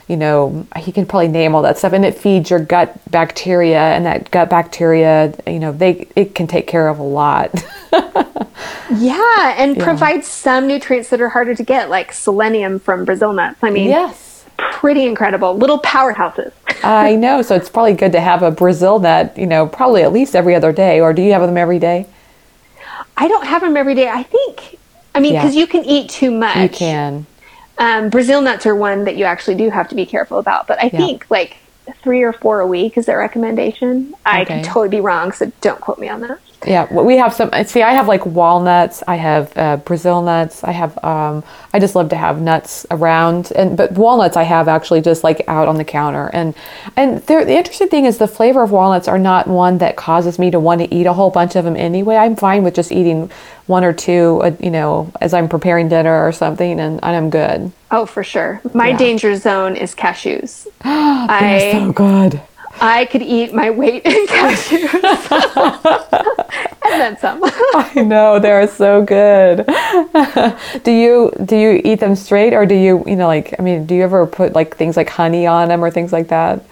you 0.08 0.16
know, 0.16 0.66
he 0.76 0.90
can 0.90 1.04
probably 1.04 1.28
name 1.28 1.54
all 1.54 1.62
that 1.62 1.76
stuff, 1.76 1.92
and 1.92 2.04
it 2.04 2.16
feeds 2.16 2.48
your 2.48 2.60
gut 2.60 2.98
bacteria, 3.10 3.78
and 3.78 4.06
that 4.06 4.30
gut 4.30 4.48
bacteria, 4.48 5.34
you 5.46 5.58
know, 5.58 5.70
they 5.70 6.08
it 6.16 6.34
can 6.34 6.46
take 6.46 6.66
care 6.66 6.88
of 6.88 6.98
a 6.98 7.02
lot. 7.02 7.50
yeah, 8.90 9.54
and 9.58 9.76
yeah. 9.76 9.84
provides 9.84 10.26
some 10.26 10.66
nutrients 10.66 11.10
that 11.10 11.20
are 11.20 11.28
harder 11.28 11.54
to 11.54 11.62
get, 11.62 11.90
like 11.90 12.12
selenium 12.12 12.78
from 12.78 13.04
Brazil 13.04 13.34
nuts. 13.34 13.58
I 13.62 13.68
mean, 13.68 13.88
yes, 13.88 14.46
pretty 14.56 15.04
incredible, 15.04 15.54
little 15.54 15.78
powerhouses. 15.80 16.52
I 16.82 17.14
know, 17.16 17.42
so 17.42 17.54
it's 17.54 17.68
probably 17.68 17.92
good 17.92 18.12
to 18.12 18.20
have 18.20 18.42
a 18.42 18.50
Brazil 18.50 18.98
nut, 18.98 19.36
you 19.36 19.46
know, 19.46 19.66
probably 19.66 20.02
at 20.02 20.12
least 20.12 20.34
every 20.34 20.54
other 20.54 20.72
day, 20.72 21.00
or 21.00 21.12
do 21.12 21.20
you 21.20 21.32
have 21.32 21.42
them 21.42 21.58
every 21.58 21.78
day? 21.78 22.06
I 23.14 23.28
don't 23.28 23.46
have 23.46 23.60
them 23.60 23.76
every 23.76 23.94
day. 23.94 24.08
I 24.08 24.22
think, 24.22 24.78
I 25.14 25.20
mean, 25.20 25.34
because 25.34 25.54
yeah. 25.54 25.60
you 25.60 25.66
can 25.66 25.84
eat 25.84 26.08
too 26.08 26.30
much. 26.30 26.56
You 26.56 26.68
can 26.70 27.26
um, 27.78 28.10
Brazil 28.10 28.40
nuts 28.40 28.66
are 28.66 28.74
one 28.74 29.04
that 29.04 29.16
you 29.16 29.24
actually 29.24 29.56
do 29.56 29.70
have 29.70 29.88
to 29.88 29.94
be 29.94 30.06
careful 30.06 30.38
about. 30.38 30.66
But 30.66 30.80
I 30.80 30.84
yeah. 30.84 30.98
think 30.98 31.30
like 31.30 31.58
three 32.02 32.22
or 32.22 32.32
four 32.32 32.60
a 32.60 32.66
week 32.66 32.98
is 32.98 33.06
their 33.06 33.18
recommendation. 33.18 34.14
I 34.24 34.44
could 34.44 34.64
totally 34.64 34.88
be 34.88 35.00
wrong, 35.00 35.32
so 35.32 35.50
don't 35.60 35.80
quote 35.80 35.98
me 35.98 36.08
on 36.08 36.20
that. 36.22 36.40
Yeah, 36.66 36.88
well, 36.90 37.04
we 37.04 37.16
have 37.18 37.32
some. 37.32 37.50
See, 37.66 37.82
I 37.82 37.92
have 37.92 38.08
like 38.08 38.26
walnuts. 38.26 39.04
I 39.06 39.14
have 39.14 39.56
uh, 39.56 39.76
Brazil 39.76 40.22
nuts. 40.22 40.64
I 40.64 40.72
have. 40.72 41.02
Um, 41.04 41.44
I 41.72 41.78
just 41.78 41.94
love 41.94 42.08
to 42.08 42.16
have 42.16 42.40
nuts 42.40 42.84
around, 42.90 43.52
and 43.54 43.76
but 43.76 43.92
walnuts 43.92 44.36
I 44.36 44.42
have 44.42 44.66
actually 44.66 45.00
just 45.00 45.22
like 45.22 45.44
out 45.46 45.68
on 45.68 45.76
the 45.76 45.84
counter. 45.84 46.30
And 46.32 46.54
and 46.96 47.22
the 47.22 47.56
interesting 47.56 47.88
thing 47.88 48.06
is 48.06 48.18
the 48.18 48.26
flavor 48.26 48.62
of 48.64 48.72
walnuts 48.72 49.06
are 49.06 49.18
not 49.18 49.46
one 49.46 49.78
that 49.78 49.96
causes 49.96 50.38
me 50.38 50.50
to 50.50 50.58
want 50.58 50.80
to 50.80 50.92
eat 50.92 51.06
a 51.06 51.12
whole 51.12 51.30
bunch 51.30 51.54
of 51.54 51.64
them 51.64 51.76
anyway. 51.76 52.16
I'm 52.16 52.34
fine 52.34 52.64
with 52.64 52.74
just 52.74 52.90
eating 52.90 53.30
one 53.66 53.84
or 53.84 53.92
two, 53.92 54.40
uh, 54.42 54.56
you 54.58 54.70
know, 54.70 55.12
as 55.20 55.32
I'm 55.34 55.48
preparing 55.48 55.88
dinner 55.88 56.26
or 56.26 56.32
something, 56.32 56.80
and, 56.80 56.98
and 57.02 57.16
I'm 57.16 57.30
good. 57.30 57.70
Oh, 57.90 58.04
for 58.04 58.24
sure. 58.24 58.60
My 58.74 58.88
yeah. 58.88 58.96
danger 58.96 59.36
zone 59.36 59.76
is 59.76 59.94
cashews. 59.94 60.66
They're 60.82 61.72
so 61.72 61.92
good. 61.92 62.40
I 62.80 63.06
could 63.06 63.22
eat 63.22 63.52
my 63.52 63.70
weight 63.70 64.04
in 64.04 64.26
cashews. 64.26 64.94
and 66.84 67.00
then 67.00 67.18
some. 67.18 67.40
I 67.44 68.02
know 68.02 68.38
they're 68.38 68.68
so 68.68 69.02
good. 69.02 69.66
do 70.84 70.92
you 70.92 71.32
do 71.44 71.56
you 71.56 71.80
eat 71.84 72.00
them 72.00 72.16
straight 72.16 72.52
or 72.52 72.66
do 72.66 72.74
you 72.74 73.04
you 73.06 73.16
know 73.16 73.26
like 73.26 73.54
I 73.58 73.62
mean 73.62 73.86
do 73.86 73.94
you 73.94 74.02
ever 74.02 74.26
put 74.26 74.54
like 74.54 74.76
things 74.76 74.96
like 74.96 75.08
honey 75.08 75.46
on 75.46 75.68
them 75.68 75.84
or 75.84 75.90
things 75.90 76.12
like 76.12 76.28
that? 76.28 76.64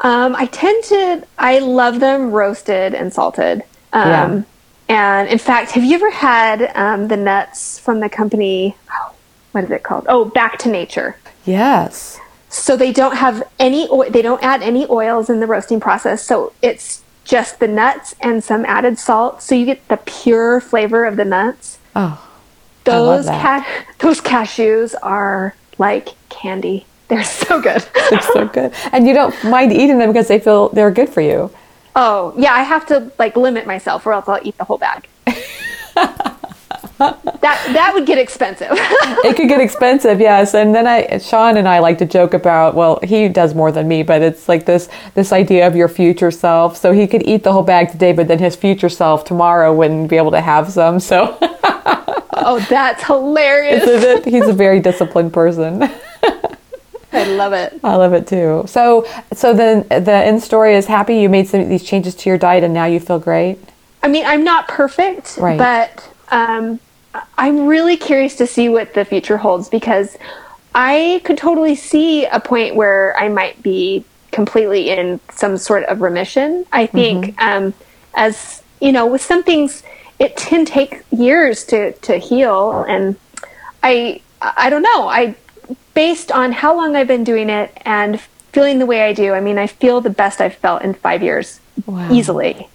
Um, 0.00 0.36
I 0.36 0.46
tend 0.46 0.84
to 0.84 1.26
I 1.38 1.58
love 1.58 2.00
them 2.00 2.30
roasted 2.30 2.94
and 2.94 3.12
salted. 3.12 3.62
Um, 3.92 4.08
yeah. 4.08 4.42
And 4.88 5.28
in 5.28 5.38
fact, 5.38 5.72
have 5.72 5.84
you 5.84 5.94
ever 5.96 6.10
had 6.10 6.72
um, 6.74 7.08
the 7.08 7.16
nuts 7.16 7.78
from 7.78 8.00
the 8.00 8.08
company? 8.08 8.74
Oh, 8.90 9.12
what 9.52 9.64
is 9.64 9.70
it 9.70 9.82
called? 9.82 10.06
Oh, 10.08 10.24
Back 10.24 10.58
to 10.60 10.70
Nature. 10.70 11.16
Yes. 11.44 12.18
So 12.48 12.76
they 12.76 12.92
don't 12.92 13.16
have 13.16 13.42
any 13.58 13.88
oil, 13.90 14.08
they 14.10 14.22
don't 14.22 14.42
add 14.42 14.62
any 14.62 14.86
oils 14.88 15.28
in 15.28 15.40
the 15.40 15.46
roasting 15.46 15.80
process. 15.80 16.22
So 16.22 16.52
it's 16.62 17.02
just 17.24 17.60
the 17.60 17.68
nuts 17.68 18.14
and 18.20 18.42
some 18.42 18.64
added 18.64 18.98
salt. 18.98 19.42
So 19.42 19.54
you 19.54 19.66
get 19.66 19.86
the 19.88 19.98
pure 19.98 20.60
flavor 20.60 21.04
of 21.04 21.16
the 21.16 21.24
nuts. 21.26 21.78
Oh. 21.94 22.24
Those 22.84 23.26
ca- 23.26 23.66
those 23.98 24.20
cashews 24.20 24.94
are 25.02 25.54
like 25.76 26.10
candy. 26.30 26.86
They're 27.08 27.22
so 27.46 27.60
good. 27.60 27.86
they're 28.10 28.22
so 28.22 28.46
good. 28.52 28.72
And 28.92 29.06
you 29.06 29.12
don't 29.14 29.34
mind 29.44 29.72
eating 29.72 29.98
them 29.98 30.10
because 30.10 30.28
they 30.28 30.38
feel 30.38 30.70
they're 30.70 30.90
good 30.90 31.10
for 31.10 31.20
you. 31.20 31.50
Oh, 31.94 32.32
yeah, 32.38 32.52
I 32.52 32.62
have 32.62 32.86
to 32.86 33.10
like 33.18 33.36
limit 33.36 33.66
myself 33.66 34.06
or 34.06 34.12
else 34.14 34.28
I'll 34.28 34.40
eat 34.42 34.56
the 34.56 34.64
whole 34.64 34.78
bag. 34.78 35.08
That 36.98 37.22
that 37.42 37.92
would 37.94 38.06
get 38.06 38.18
expensive. 38.18 38.68
it 38.72 39.36
could 39.36 39.48
get 39.48 39.60
expensive, 39.60 40.20
yes. 40.20 40.54
And 40.54 40.74
then 40.74 40.86
I, 40.86 41.18
Sean 41.18 41.56
and 41.56 41.68
I 41.68 41.78
like 41.78 41.98
to 41.98 42.06
joke 42.06 42.34
about. 42.34 42.74
Well, 42.74 42.98
he 43.02 43.28
does 43.28 43.54
more 43.54 43.70
than 43.70 43.86
me, 43.86 44.02
but 44.02 44.20
it's 44.22 44.48
like 44.48 44.66
this 44.66 44.88
this 45.14 45.32
idea 45.32 45.66
of 45.66 45.76
your 45.76 45.88
future 45.88 46.30
self. 46.30 46.76
So 46.76 46.92
he 46.92 47.06
could 47.06 47.22
eat 47.26 47.44
the 47.44 47.52
whole 47.52 47.62
bag 47.62 47.90
today, 47.90 48.12
but 48.12 48.28
then 48.28 48.38
his 48.38 48.56
future 48.56 48.88
self 48.88 49.24
tomorrow 49.24 49.72
wouldn't 49.72 50.10
be 50.10 50.16
able 50.16 50.32
to 50.32 50.40
have 50.40 50.70
some. 50.72 50.98
So. 51.00 51.38
oh, 52.34 52.64
that's 52.68 53.04
hilarious! 53.04 53.84
Isn't 53.84 54.18
it? 54.18 54.24
He's 54.24 54.48
a 54.48 54.52
very 54.52 54.80
disciplined 54.80 55.32
person. 55.32 55.90
I 57.12 57.24
love 57.24 57.52
it. 57.52 57.78
I 57.82 57.96
love 57.96 58.12
it 58.12 58.26
too. 58.26 58.64
So, 58.66 59.06
so 59.32 59.54
then 59.54 59.86
the 59.88 60.12
end 60.12 60.42
story 60.42 60.74
is 60.74 60.86
happy. 60.86 61.16
You 61.16 61.28
made 61.28 61.48
some 61.48 61.60
of 61.60 61.68
these 61.68 61.82
changes 61.82 62.14
to 62.16 62.30
your 62.30 62.38
diet, 62.38 62.64
and 62.64 62.74
now 62.74 62.84
you 62.84 63.00
feel 63.00 63.18
great. 63.18 63.58
I 64.02 64.08
mean, 64.08 64.24
I'm 64.26 64.44
not 64.44 64.68
perfect, 64.68 65.38
right. 65.38 65.58
but 65.58 66.12
um, 66.28 66.80
I'm 67.36 67.66
really 67.66 67.96
curious 67.96 68.36
to 68.36 68.46
see 68.46 68.68
what 68.68 68.94
the 68.94 69.04
future 69.04 69.36
holds 69.36 69.68
because 69.68 70.16
I 70.74 71.20
could 71.24 71.38
totally 71.38 71.74
see 71.74 72.26
a 72.26 72.40
point 72.40 72.74
where 72.74 73.16
I 73.18 73.28
might 73.28 73.62
be 73.62 74.04
completely 74.32 74.90
in 74.90 75.20
some 75.32 75.56
sort 75.56 75.84
of 75.84 76.00
remission. 76.00 76.66
I 76.72 76.86
think, 76.86 77.36
mm-hmm. 77.36 77.64
um, 77.66 77.74
as 78.14 78.62
you 78.80 78.92
know, 78.92 79.06
with 79.06 79.22
some 79.22 79.42
things, 79.42 79.82
it 80.18 80.36
can 80.36 80.64
take 80.64 81.02
years 81.10 81.64
to 81.66 81.92
to 81.92 82.18
heal, 82.18 82.84
and 82.88 83.16
I 83.82 84.20
I 84.40 84.70
don't 84.70 84.82
know. 84.82 85.08
I 85.08 85.34
based 85.94 86.30
on 86.30 86.52
how 86.52 86.76
long 86.76 86.94
I've 86.94 87.08
been 87.08 87.24
doing 87.24 87.50
it 87.50 87.72
and 87.84 88.20
feeling 88.52 88.78
the 88.78 88.86
way 88.86 89.02
I 89.02 89.12
do. 89.12 89.32
I 89.32 89.40
mean, 89.40 89.58
I 89.58 89.66
feel 89.66 90.00
the 90.00 90.10
best 90.10 90.40
I've 90.40 90.54
felt 90.54 90.82
in 90.82 90.94
five 90.94 91.22
years 91.22 91.60
wow. 91.86 92.12
easily. 92.12 92.68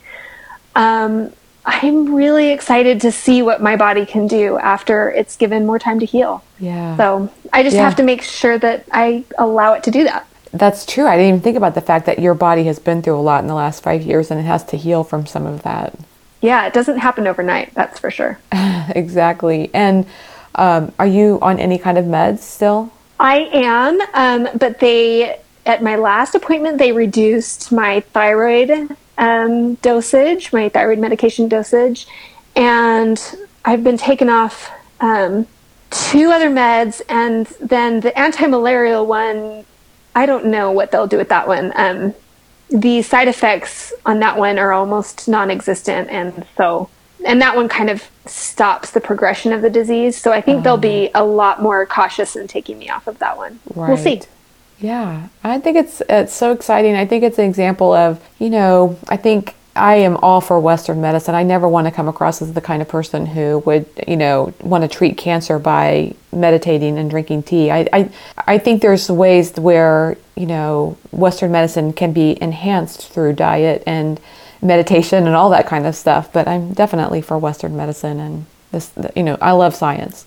Um, 0.76 1.32
I'm 1.66 2.14
really 2.14 2.52
excited 2.52 3.02
to 3.02 3.12
see 3.12 3.42
what 3.42 3.62
my 3.62 3.76
body 3.76 4.06
can 4.06 4.28
do 4.28 4.58
after 4.58 5.10
it's 5.12 5.38
given 5.38 5.66
more 5.66 5.80
time 5.80 6.00
to 6.00 6.06
heal. 6.06 6.44
Yeah. 6.60 6.98
So 6.98 7.32
I 7.54 7.64
just 7.64 7.76
yeah. 7.76 7.84
have 7.84 7.96
to 7.98 8.04
make 8.04 8.22
sure 8.22 8.58
that 8.58 8.86
I 8.92 9.24
allow 9.38 9.74
it 9.74 9.84
to 9.84 9.92
do 9.92 10.04
that. 10.04 10.28
That's 10.52 10.86
true. 10.86 11.08
I 11.08 11.16
didn't 11.16 11.30
even 11.30 11.42
think 11.42 11.58
about 11.58 11.74
the 11.74 11.82
fact 11.82 12.06
that 12.06 12.20
your 12.20 12.36
body 12.36 12.66
has 12.66 12.80
been 12.80 13.02
through 13.02 13.18
a 13.18 13.22
lot 13.22 13.42
in 13.42 13.48
the 13.48 13.56
last 13.56 13.82
five 13.82 14.04
years 14.04 14.30
and 14.30 14.40
it 14.40 14.44
has 14.44 14.64
to 14.66 14.78
heal 14.78 15.04
from 15.04 15.26
some 15.26 15.46
of 15.46 15.64
that. 15.64 15.98
Yeah, 16.42 16.68
it 16.68 16.74
doesn't 16.74 16.98
happen 17.00 17.26
overnight, 17.26 17.74
that's 17.74 18.00
for 18.00 18.12
sure. 18.12 18.38
exactly. 18.90 19.72
And 19.74 20.06
um, 20.56 20.92
are 21.00 21.08
you 21.08 21.40
on 21.42 21.58
any 21.60 21.78
kind 21.78 21.98
of 21.98 22.06
meds 22.06 22.40
still? 22.40 22.92
I 23.20 23.50
am, 23.54 24.00
um, 24.14 24.58
but 24.58 24.80
they, 24.80 25.40
at 25.66 25.82
my 25.82 25.96
last 25.96 26.36
appointment, 26.36 26.78
they 26.78 26.92
reduced 26.92 27.72
my 27.72 28.02
thyroid 28.02 28.96
um, 29.18 29.76
dosage, 29.76 30.52
my 30.54 30.70
thyroid 30.70 31.00
medication 31.00 31.48
dosage, 31.48 32.08
and 32.56 33.20
I've 33.66 33.84
been 33.84 33.98
taken 33.98 34.30
off 34.30 34.72
um, 35.00 35.48
two 35.90 36.32
other 36.32 36.50
meds, 36.50 37.02
and 37.10 37.48
then 37.60 38.00
the 38.02 38.18
anti-malarial 38.18 39.06
one. 39.06 39.66
I 40.16 40.28
don't 40.28 40.46
know 40.46 40.72
what 40.72 40.92
they'll 40.92 41.08
do 41.08 41.18
with 41.18 41.30
that 41.30 41.48
one. 41.48 41.74
Um, 41.76 42.14
the 42.70 43.02
side 43.02 43.28
effects 43.28 43.94
on 44.06 44.20
that 44.20 44.38
one 44.38 44.60
are 44.60 44.72
almost 44.72 45.28
non-existent, 45.28 46.10
and 46.10 46.46
so 46.56 46.90
and 47.26 47.42
that 47.42 47.56
one 47.56 47.70
kind 47.70 47.90
of 47.90 48.10
stops 48.26 48.92
the 48.92 49.02
progression 49.02 49.54
of 49.54 49.62
the 49.62 49.70
disease. 49.70 50.18
So 50.18 50.32
I 50.32 50.42
think 50.42 50.64
they'll 50.64 50.78
be 50.78 51.10
a 51.16 51.24
lot 51.24 51.62
more 51.62 51.86
cautious 51.86 52.36
in 52.36 52.48
taking 52.48 52.78
me 52.78 52.90
off 52.90 53.08
of 53.08 53.20
that 53.20 53.38
one. 53.38 53.60
Right. 53.74 53.90
We'll 53.90 53.98
see. 53.98 54.22
Yeah, 54.80 55.30
I 55.44 55.60
think 55.60 55.78
it's 55.78 56.02
it's 56.10 56.34
so 56.34 56.52
exciting. 56.52 56.96
I 56.96 57.06
think 57.06 57.24
it's 57.24 57.40
an 57.40 57.46
example 57.46 57.94
of 57.94 58.22
you 58.40 58.50
know 58.50 58.98
I 59.08 59.18
think 59.18 59.56
I 59.76 59.96
am 59.96 60.18
all 60.18 60.42
for 60.42 60.60
Western 60.60 61.02
medicine. 61.02 61.36
I 61.36 61.44
never 61.44 61.68
want 61.68 61.88
to 61.88 61.92
come 61.92 62.08
across 62.08 62.42
as 62.42 62.54
the 62.54 62.62
kind 62.62 62.82
of 62.82 62.88
person 62.88 63.26
who 63.26 63.60
would 63.66 63.88
you 64.08 64.18
know 64.18 64.54
want 64.62 64.84
to 64.84 64.88
treat 64.88 65.18
cancer 65.18 65.58
by 65.58 66.14
meditating 66.32 66.98
and 66.98 67.10
drinking 67.10 67.44
tea. 67.44 67.72
I 67.72 67.88
I, 67.94 68.10
I 68.46 68.58
think 68.58 68.82
there's 68.82 69.10
ways 69.10 69.54
where 69.58 70.18
you 70.36 70.46
know 70.46 70.98
Western 71.12 71.52
medicine 71.52 71.94
can 71.94 72.12
be 72.14 72.42
enhanced 72.42 73.10
through 73.10 73.34
diet 73.34 73.84
and 73.88 74.20
meditation 74.62 75.28
and 75.28 75.36
all 75.36 75.50
that 75.50 75.68
kind 75.68 75.86
of 75.86 75.96
stuff. 75.96 76.32
But 76.34 76.48
I'm 76.48 76.74
definitely 76.74 77.22
for 77.22 77.38
Western 77.38 77.76
medicine 77.76 78.20
and 78.20 78.46
this. 78.72 78.92
You 79.16 79.24
know, 79.24 79.38
I 79.42 79.52
love 79.52 79.76
science. 79.76 80.26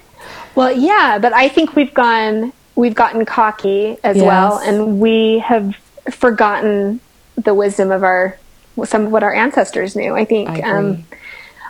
well, 0.54 0.72
yeah, 0.72 1.18
but 1.20 1.32
I 1.32 1.48
think 1.48 1.76
we've 1.76 1.94
gone 1.94 2.52
we've 2.74 2.94
gotten 2.94 3.24
cocky 3.24 3.96
as 4.02 4.16
yes. 4.16 4.24
well, 4.24 4.58
and 4.58 5.00
we 5.00 5.38
have 5.40 5.76
forgotten 6.10 7.00
the 7.36 7.54
wisdom 7.54 7.90
of 7.90 8.02
our 8.02 8.38
some 8.84 9.06
of 9.06 9.12
what 9.12 9.22
our 9.22 9.34
ancestors 9.34 9.96
knew. 9.96 10.14
I 10.14 10.24
think 10.24 10.48
I, 10.48 10.60
um, 10.62 11.04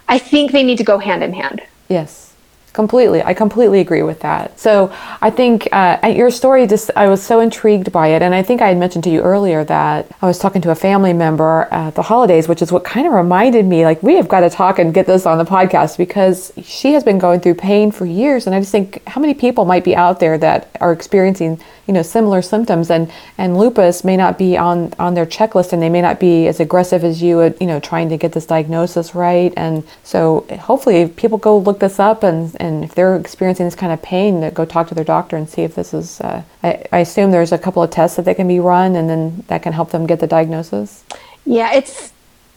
I 0.09 0.19
think 0.19 0.53
they 0.53 0.63
need 0.63 0.79
to 0.79 0.85
go 0.85 0.99
hand 0.99 1.23
in 1.23 1.33
hand. 1.33 1.63
Yes. 1.89 2.30
Completely. 2.73 3.21
I 3.21 3.35
completely 3.35 3.81
agree 3.81 4.05
with 4.05 4.21
that. 4.21 4.59
So 4.59 4.93
I 5.21 5.31
think 5.31 5.69
uh, 5.73 5.99
your 6.15 6.31
story 6.31 6.69
just, 6.69 6.91
I 6.95 7.09
was 7.09 7.21
so 7.21 7.41
intrigued 7.41 7.91
by 7.91 8.09
it. 8.09 8.23
And 8.23 8.33
I 8.33 8.45
think 8.45 8.63
I 8.63 8.69
had 8.69 8.79
mentioned 8.79 9.03
to 9.05 9.11
you 9.11 9.23
earlier 9.23 9.65
that 9.65 10.07
I 10.23 10.27
was 10.27 10.39
talking 10.39 10.63
to 10.63 10.71
a 10.71 10.77
family 10.77 11.13
member 11.13 11.67
at 11.73 11.97
the 11.97 12.03
holidays, 12.03 12.47
which 12.47 12.63
is 12.63 12.71
what 12.71 12.85
kind 12.85 13.09
of 13.09 13.13
reminded 13.13 13.67
me 13.67 13.85
like, 13.85 14.03
we 14.05 14.15
have 14.15 14.29
got 14.29 14.41
to 14.41 14.51
talk 14.51 14.79
and 14.79 14.95
get 14.95 15.07
this 15.07 15.27
on 15.27 15.39
the 15.39 15.45
podcast 15.45 15.99
because 15.99 16.53
she 16.63 16.93
has 16.93 17.03
been 17.03 17.19
going 17.19 17.41
through 17.41 17.55
pain 17.55 17.91
for 17.91 18.07
years. 18.07 18.47
And 18.47 18.55
I 18.55 18.61
just 18.61 18.71
think 18.71 19.05
how 19.09 19.21
many 19.21 19.35
people 19.35 19.65
might 19.65 19.83
be 19.83 19.97
out 19.97 20.21
there 20.21 20.39
that 20.39 20.71
are 20.81 20.93
experiencing 20.93 21.61
you 21.91 21.95
know 21.95 22.03
similar 22.03 22.41
symptoms 22.41 22.89
and 22.89 23.11
and 23.37 23.59
lupus 23.59 24.05
may 24.05 24.17
not 24.17 24.39
be 24.39 24.57
on 24.57 24.95
on 25.01 25.15
their 25.15 25.27
checklist 25.27 25.73
and 25.73 25.83
they 25.83 25.89
may 25.89 26.01
not 26.01 26.21
be 26.21 26.47
as 26.47 26.61
aggressive 26.61 27.03
as 27.03 27.21
you 27.21 27.35
would 27.35 27.57
you 27.61 27.67
know 27.67 27.81
trying 27.81 28.09
to 28.09 28.17
get 28.17 28.31
this 28.31 28.47
diagnosis 28.47 29.13
right 29.13 29.53
and 29.57 29.83
so 30.05 30.47
hopefully 30.61 31.09
people 31.09 31.37
go 31.37 31.59
look 31.59 31.81
this 31.81 31.99
up 31.99 32.23
and 32.23 32.55
and 32.61 32.85
if 32.85 32.95
they're 32.95 33.17
experiencing 33.17 33.67
this 33.67 33.75
kind 33.75 33.93
of 33.93 34.01
pain 34.03 34.41
to 34.43 34.51
go 34.51 34.65
talk 34.65 34.89
to 34.89 34.95
their 34.95 35.05
doctor 35.05 35.37
and 35.37 35.49
see 35.49 35.63
if 35.63 35.75
this 35.75 35.93
is 35.95 36.21
uh, 36.21 36.43
I, 36.63 36.85
I 36.93 36.99
assume 37.01 37.31
there's 37.31 37.53
a 37.53 37.59
couple 37.59 37.83
of 37.83 37.91
tests 37.91 38.17
that 38.17 38.25
they 38.25 38.35
can 38.35 38.49
be 38.49 38.61
run 38.61 38.95
and 38.97 39.09
then 39.09 39.45
that 39.49 39.63
can 39.63 39.73
help 39.73 39.91
them 39.91 40.07
get 40.07 40.21
the 40.21 40.27
diagnosis 40.27 41.05
yeah 41.45 41.73
it's 41.73 42.13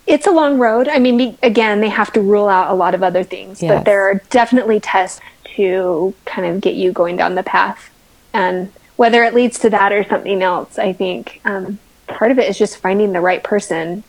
it's 0.06 0.26
a 0.26 0.30
long 0.30 0.58
road. 0.58 0.88
I 0.88 0.98
mean, 0.98 1.38
again, 1.42 1.80
they 1.80 1.88
have 1.88 2.12
to 2.12 2.20
rule 2.20 2.48
out 2.48 2.70
a 2.70 2.74
lot 2.74 2.94
of 2.94 3.02
other 3.02 3.24
things, 3.24 3.62
yes. 3.62 3.72
but 3.72 3.84
there 3.84 4.02
are 4.02 4.22
definitely 4.30 4.80
tests 4.80 5.20
to 5.56 6.14
kind 6.24 6.46
of 6.46 6.60
get 6.60 6.74
you 6.74 6.92
going 6.92 7.16
down 7.16 7.34
the 7.34 7.42
path. 7.42 7.90
And 8.32 8.70
whether 8.96 9.24
it 9.24 9.34
leads 9.34 9.58
to 9.60 9.70
that 9.70 9.92
or 9.92 10.04
something 10.04 10.42
else, 10.42 10.78
I 10.78 10.92
think 10.92 11.40
um, 11.44 11.78
part 12.06 12.30
of 12.30 12.38
it 12.38 12.48
is 12.48 12.58
just 12.58 12.76
finding 12.76 13.12
the 13.12 13.20
right 13.20 13.42
person 13.42 14.04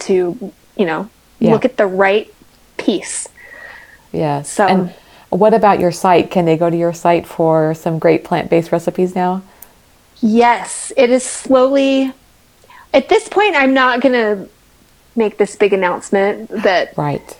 to, 0.00 0.52
you 0.76 0.86
know, 0.86 1.10
yeah. 1.38 1.50
look 1.52 1.64
at 1.64 1.76
the 1.76 1.86
right 1.86 2.32
piece. 2.76 3.28
Yeah. 4.12 4.42
So, 4.42 4.66
and 4.66 4.94
what 5.30 5.54
about 5.54 5.80
your 5.80 5.92
site? 5.92 6.30
Can 6.30 6.44
they 6.44 6.56
go 6.56 6.68
to 6.68 6.76
your 6.76 6.92
site 6.92 7.26
for 7.26 7.74
some 7.74 7.98
great 7.98 8.24
plant 8.24 8.50
based 8.50 8.72
recipes 8.72 9.14
now? 9.14 9.42
Yes, 10.20 10.92
it 10.96 11.10
is 11.10 11.24
slowly. 11.24 12.12
At 12.92 13.08
this 13.08 13.28
point, 13.28 13.54
I'm 13.54 13.72
not 13.72 14.00
going 14.00 14.12
to 14.12 14.48
make 15.16 15.38
this 15.38 15.56
big 15.56 15.72
announcement 15.72 16.48
that. 16.50 16.96
Right. 16.96 17.38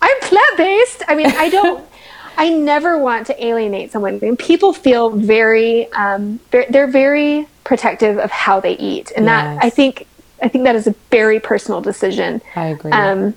I'm 0.00 0.20
plant 0.20 0.56
based. 0.56 1.02
I 1.08 1.14
mean, 1.14 1.26
I 1.26 1.48
don't. 1.48 1.84
I 2.38 2.50
never 2.50 2.98
want 2.98 3.26
to 3.28 3.44
alienate 3.44 3.92
someone. 3.92 4.18
And 4.22 4.38
people 4.38 4.74
feel 4.74 5.08
very, 5.08 5.90
um, 5.92 6.38
they're 6.50 6.86
very 6.86 7.48
protective 7.64 8.18
of 8.18 8.30
how 8.30 8.60
they 8.60 8.76
eat, 8.76 9.10
and 9.16 9.24
yes. 9.24 9.58
that 9.58 9.64
I 9.64 9.70
think 9.70 10.06
I 10.42 10.48
think 10.48 10.64
that 10.64 10.76
is 10.76 10.86
a 10.86 10.94
very 11.10 11.40
personal 11.40 11.80
decision. 11.80 12.42
I 12.54 12.66
agree. 12.66 12.92
Um, 12.92 13.34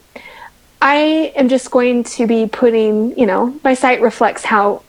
I 0.81 1.33
am 1.35 1.49
just 1.49 1.71
going 1.71 2.03
to 2.05 2.27
be 2.27 2.47
putting, 2.47 3.17
you 3.17 3.25
know, 3.25 3.59
my 3.63 3.73
site 3.73 4.01
reflects 4.01 4.45
how 4.45 4.83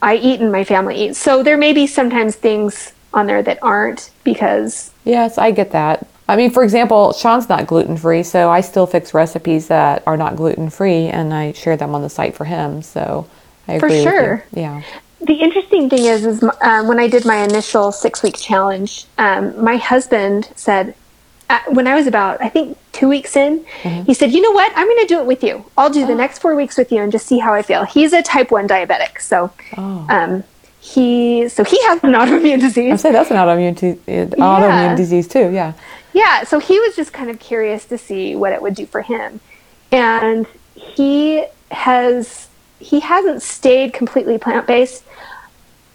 I 0.00 0.16
eat 0.16 0.40
and 0.40 0.52
my 0.52 0.64
family 0.64 1.06
eats. 1.06 1.18
So 1.18 1.42
there 1.42 1.56
may 1.56 1.72
be 1.72 1.86
sometimes 1.86 2.36
things 2.36 2.92
on 3.12 3.26
there 3.26 3.42
that 3.42 3.58
aren't 3.62 4.10
because 4.22 4.92
yes, 5.04 5.38
I 5.38 5.50
get 5.50 5.72
that. 5.72 6.06
I 6.28 6.36
mean, 6.36 6.50
for 6.50 6.62
example, 6.64 7.12
Sean's 7.12 7.48
not 7.48 7.66
gluten 7.66 7.96
free, 7.96 8.22
so 8.22 8.50
I 8.50 8.60
still 8.62 8.86
fix 8.86 9.12
recipes 9.12 9.68
that 9.68 10.02
are 10.06 10.16
not 10.16 10.36
gluten 10.36 10.70
free, 10.70 11.06
and 11.06 11.34
I 11.34 11.52
share 11.52 11.76
them 11.76 11.94
on 11.94 12.00
the 12.02 12.08
site 12.08 12.34
for 12.34 12.46
him. 12.46 12.80
So 12.80 13.28
I 13.68 13.78
For 13.78 13.86
agree 13.86 13.98
with 13.98 14.04
you. 14.04 14.10
sure. 14.10 14.44
Yeah. 14.52 14.82
The 15.20 15.34
interesting 15.34 15.90
thing 15.90 16.04
is, 16.04 16.24
is 16.24 16.42
um, 16.62 16.88
when 16.88 16.98
I 16.98 17.08
did 17.08 17.24
my 17.26 17.44
initial 17.44 17.92
six 17.92 18.22
week 18.22 18.36
challenge, 18.36 19.06
um, 19.18 19.62
my 19.62 19.76
husband 19.76 20.50
said, 20.56 20.94
when 21.68 21.86
I 21.86 21.94
was 21.94 22.06
about, 22.06 22.42
I 22.42 22.48
think, 22.48 22.76
two 22.92 23.08
weeks 23.08 23.36
in, 23.36 23.64
Mm-hmm. 23.82 24.04
he 24.04 24.14
said, 24.14 24.32
"You 24.32 24.40
know 24.40 24.50
what? 24.52 24.72
I'm 24.76 24.86
going 24.86 25.00
to 25.00 25.06
do 25.06 25.20
it 25.20 25.26
with 25.26 25.42
you. 25.44 25.64
I'll 25.76 25.90
do 25.90 26.04
Oh. 26.04 26.06
the 26.06 26.14
next 26.14 26.38
four 26.40 26.54
weeks 26.54 26.76
with 26.76 26.90
you 26.92 27.00
and 27.02 27.10
just 27.12 27.26
see 27.26 27.38
how 27.38 27.52
I 27.54 27.62
feel." 27.62 27.84
He's 27.84 28.12
a 28.12 28.22
type 28.22 28.50
one 28.50 28.66
diabetic, 28.68 29.20
so 29.20 29.50
Oh. 29.76 30.06
um, 30.08 30.44
he 30.80 31.48
so 31.48 31.64
he 31.64 31.82
has 31.86 32.02
an 32.04 32.12
autoimmune 32.20 32.60
disease. 32.60 32.92
I 32.92 32.96
say 32.96 33.12
that's 33.12 33.30
an 33.30 33.36
autoimmune 33.36 33.76
t- 33.76 33.90
uh, 34.12 34.26
autoimmune 34.36 34.96
disease 34.96 35.26
too. 35.28 35.50
Yeah. 35.50 35.72
Yeah, 36.12 36.44
so 36.44 36.60
he 36.60 36.78
was 36.78 36.94
just 36.94 37.12
kind 37.12 37.28
of 37.30 37.40
curious 37.40 37.84
to 37.86 37.98
see 37.98 38.36
what 38.36 38.52
it 38.52 38.62
would 38.62 38.74
do 38.76 38.86
for 38.86 39.02
him. 39.02 39.40
And 39.90 40.46
he 40.74 41.44
has 41.70 42.48
he 42.78 43.00
hasn't 43.00 43.42
stayed 43.42 43.92
completely 43.92 44.38
plant-based. 44.38 45.02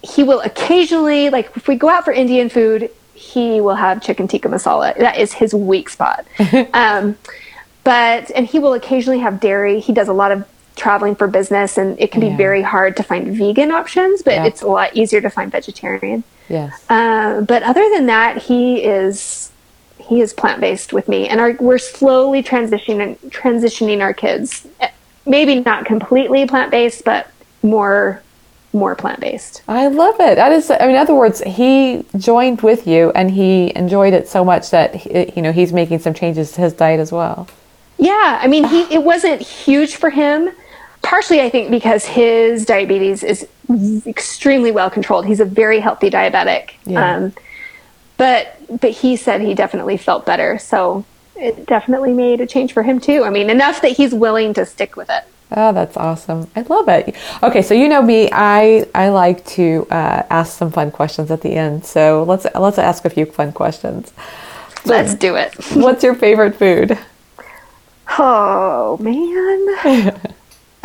He 0.02 0.22
will 0.22 0.40
occasionally 0.40 1.30
like 1.30 1.50
if 1.56 1.68
we 1.68 1.74
go 1.76 1.88
out 1.88 2.04
for 2.04 2.12
Indian 2.12 2.48
food, 2.48 2.90
he 3.20 3.60
will 3.60 3.74
have 3.74 4.02
chicken 4.02 4.26
tikka 4.26 4.48
masala. 4.48 4.96
That 4.96 5.18
is 5.18 5.34
his 5.34 5.52
weak 5.52 5.90
spot. 5.90 6.26
um, 6.72 7.18
but 7.84 8.30
and 8.34 8.46
he 8.46 8.58
will 8.58 8.72
occasionally 8.72 9.18
have 9.18 9.40
dairy. 9.40 9.78
He 9.78 9.92
does 9.92 10.08
a 10.08 10.14
lot 10.14 10.32
of 10.32 10.48
traveling 10.74 11.14
for 11.14 11.26
business 11.26 11.76
and 11.76 12.00
it 12.00 12.10
can 12.10 12.22
Yeah. 12.22 12.30
be 12.30 12.36
very 12.36 12.62
hard 12.62 12.96
to 12.96 13.02
find 13.02 13.36
vegan 13.36 13.70
options, 13.70 14.22
but 14.22 14.34
Yeah. 14.34 14.46
it's 14.46 14.62
a 14.62 14.68
lot 14.68 14.96
easier 14.96 15.20
to 15.20 15.28
find 15.28 15.52
vegetarian. 15.52 16.24
Yes. 16.48 16.82
Uh, 16.88 17.42
but 17.42 17.62
other 17.62 17.86
than 17.94 18.06
that, 18.06 18.38
he 18.38 18.82
is 18.82 19.50
he 19.98 20.22
is 20.22 20.32
plant 20.32 20.60
based 20.60 20.92
with 20.94 21.06
me, 21.06 21.28
and 21.28 21.40
our, 21.40 21.52
we're 21.60 21.78
slowly 21.78 22.42
transitioning 22.42 23.18
transitioning 23.28 24.00
our 24.00 24.14
kids. 24.14 24.66
Maybe 25.26 25.60
not 25.60 25.84
completely 25.84 26.46
plant 26.46 26.70
based, 26.70 27.04
but 27.04 27.30
more 27.62 28.22
more 28.72 28.94
plant 28.94 29.20
based. 29.20 29.62
I 29.66 29.88
love 29.88 30.14
it. 30.20 30.36
That 30.36 30.52
is, 30.52 30.70
I 30.70 30.78
mean, 30.80 30.90
in 30.90 30.96
other 30.96 31.14
words, 31.14 31.40
he 31.44 32.04
joined 32.16 32.60
with 32.62 32.86
you, 32.86 33.10
and 33.14 33.30
he 33.30 33.72
enjoyed 33.74 34.12
it 34.12 34.28
so 34.28 34.44
much 34.44 34.70
that 34.70 34.94
he- 34.94 35.32
you 35.34 35.42
know 35.42 35.52
he's 35.52 35.72
making 35.72 35.98
some 36.00 36.14
changes 36.14 36.52
to 36.52 36.60
his 36.60 36.72
diet 36.72 37.00
as 37.00 37.10
well. 37.10 37.48
Yeah, 37.98 38.38
I 38.40 38.46
mean, 38.46 38.64
he 38.64 38.82
it 38.94 39.02
wasn't 39.02 39.42
huge 39.42 39.96
for 39.96 40.10
him. 40.10 40.50
Partially, 41.02 41.40
I 41.40 41.48
think 41.50 41.70
because 41.70 42.04
his 42.04 42.64
diabetes 42.64 43.22
is 43.22 43.46
extremely 44.06 44.70
well 44.70 44.90
controlled. 44.90 45.26
He's 45.26 45.40
a 45.40 45.44
very 45.44 45.80
healthy 45.80 46.10
diabetic. 46.10 46.72
Yeah. 46.84 47.16
Um, 47.16 47.32
but 48.16 48.56
but 48.80 48.90
he 48.90 49.16
said 49.16 49.40
he 49.40 49.54
definitely 49.54 49.96
felt 49.96 50.26
better. 50.26 50.58
So 50.58 51.04
it 51.36 51.66
definitely 51.66 52.12
made 52.12 52.40
a 52.40 52.46
change 52.46 52.72
for 52.72 52.82
him 52.82 53.00
too. 53.00 53.24
I 53.24 53.30
mean, 53.30 53.48
enough 53.50 53.80
that 53.80 53.92
he's 53.92 54.14
willing 54.14 54.52
to 54.54 54.66
stick 54.66 54.94
with 54.96 55.08
it. 55.10 55.24
Oh, 55.52 55.72
that's 55.72 55.96
awesome. 55.96 56.48
I 56.54 56.62
love 56.62 56.88
it. 56.88 57.16
Okay, 57.42 57.62
so 57.62 57.74
you 57.74 57.88
know 57.88 58.02
me, 58.02 58.28
I 58.32 58.86
I 58.94 59.08
like 59.08 59.44
to 59.56 59.86
uh, 59.90 60.22
ask 60.30 60.56
some 60.56 60.70
fun 60.70 60.90
questions 60.92 61.30
at 61.30 61.42
the 61.42 61.54
end. 61.54 61.84
So 61.84 62.22
let's 62.22 62.46
let's 62.54 62.78
ask 62.78 63.04
a 63.04 63.10
few 63.10 63.26
fun 63.26 63.52
questions. 63.52 64.12
Let's 64.84 65.14
do 65.14 65.34
it. 65.36 65.52
What's 65.74 66.04
your 66.04 66.14
favorite 66.14 66.54
food? 66.56 66.98
Oh 68.18 68.96
man. 69.00 70.16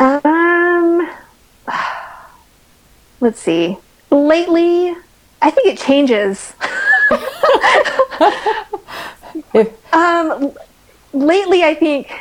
um 0.00 1.10
let's 3.20 3.40
see. 3.40 3.78
Lately, 4.10 4.94
I 5.42 5.50
think 5.50 5.66
it 5.68 5.78
changes. 5.78 6.54
If, 9.54 9.72
Um 9.92 10.52
lately 11.12 11.62
I 11.62 11.74
think 11.74 12.12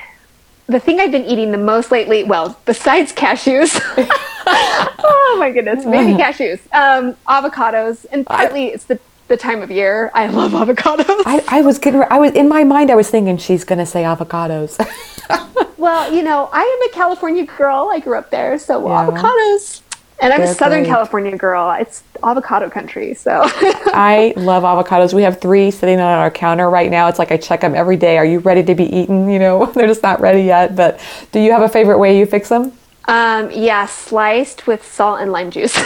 the 0.68 0.80
thing 0.80 1.00
I've 1.00 1.12
been 1.12 1.26
eating 1.26 1.52
the 1.52 1.58
most 1.58 1.92
lately, 1.92 2.24
well, 2.24 2.58
besides 2.66 3.14
cashews. 3.14 3.80
oh 4.48 5.36
my 5.40 5.52
goodness, 5.52 5.86
maybe 5.86 6.14
cashews. 6.14 6.60
Um 6.74 7.16
avocados 7.28 8.06
and 8.12 8.26
partly 8.26 8.68
it's 8.68 8.86
the 8.86 9.00
the 9.28 9.38
time 9.38 9.62
of 9.64 9.72
year. 9.72 10.12
I 10.14 10.28
love 10.28 10.52
avocados. 10.52 11.06
I, 11.26 11.44
I 11.48 11.62
was 11.62 11.80
getting, 11.80 12.04
I 12.12 12.20
was 12.20 12.34
in 12.34 12.48
my 12.48 12.64
mind, 12.64 12.92
I 12.92 12.96
was 12.96 13.10
thinking 13.10 13.38
she's 13.38 13.64
gonna 13.64 13.86
say 13.86 14.04
avocados. 14.04 14.78
Well, 15.78 16.12
you 16.12 16.24
know, 16.24 16.50
I 16.52 16.62
am 16.62 16.90
a 16.90 16.94
California 16.96 17.46
girl. 17.46 17.92
I 17.94 18.00
grew 18.00 18.18
up 18.18 18.32
there, 18.32 18.58
so 18.58 18.88
Yeah. 18.88 19.06
avocados. 19.06 19.82
And 20.22 20.32
I'm 20.32 20.40
They're 20.42 20.52
a 20.52 20.54
Southern 20.56 20.84
great. 20.84 20.90
California 20.92 21.38
girl. 21.38 21.72
It's 21.72 22.02
avocado 22.24 22.70
country, 22.70 23.14
so 23.14 23.42
I 23.44 24.34
love 24.38 24.64
avocados. 24.64 25.14
We 25.14 25.24
have 25.24 25.42
three 25.42 25.72
sitting 25.72 26.00
on 26.00 26.08
our 26.20 26.32
counter 26.32 26.70
right 26.70 26.90
now. 26.90 27.08
It's 27.10 27.20
like 27.20 27.32
I 27.32 27.38
check 27.38 27.62
them 27.62 27.76
every 27.76 27.98
day. 27.98 28.18
Are 28.18 28.26
you 28.26 28.40
ready 28.40 28.64
to 28.64 28.76
be 28.76 28.86
eaten? 28.86 29.30
You 29.30 29.40
know, 29.40 29.66
they're 29.76 29.88
just 29.88 30.04
not 30.04 30.22
ready 30.22 30.44
yet. 30.44 30.76
But 30.76 31.00
do 31.32 31.40
you 31.40 31.52
have 31.52 31.62
a 31.64 31.70
favorite 31.70 32.00
way 32.00 32.18
you 32.18 32.26
fix 32.26 32.50
them? 32.50 32.72
um, 33.08 33.52
yeah, 33.52 33.86
sliced 33.86 34.66
with 34.66 34.84
salt 34.84 35.20
and 35.22 35.32
lime 35.32 35.52
juice. 35.52 35.76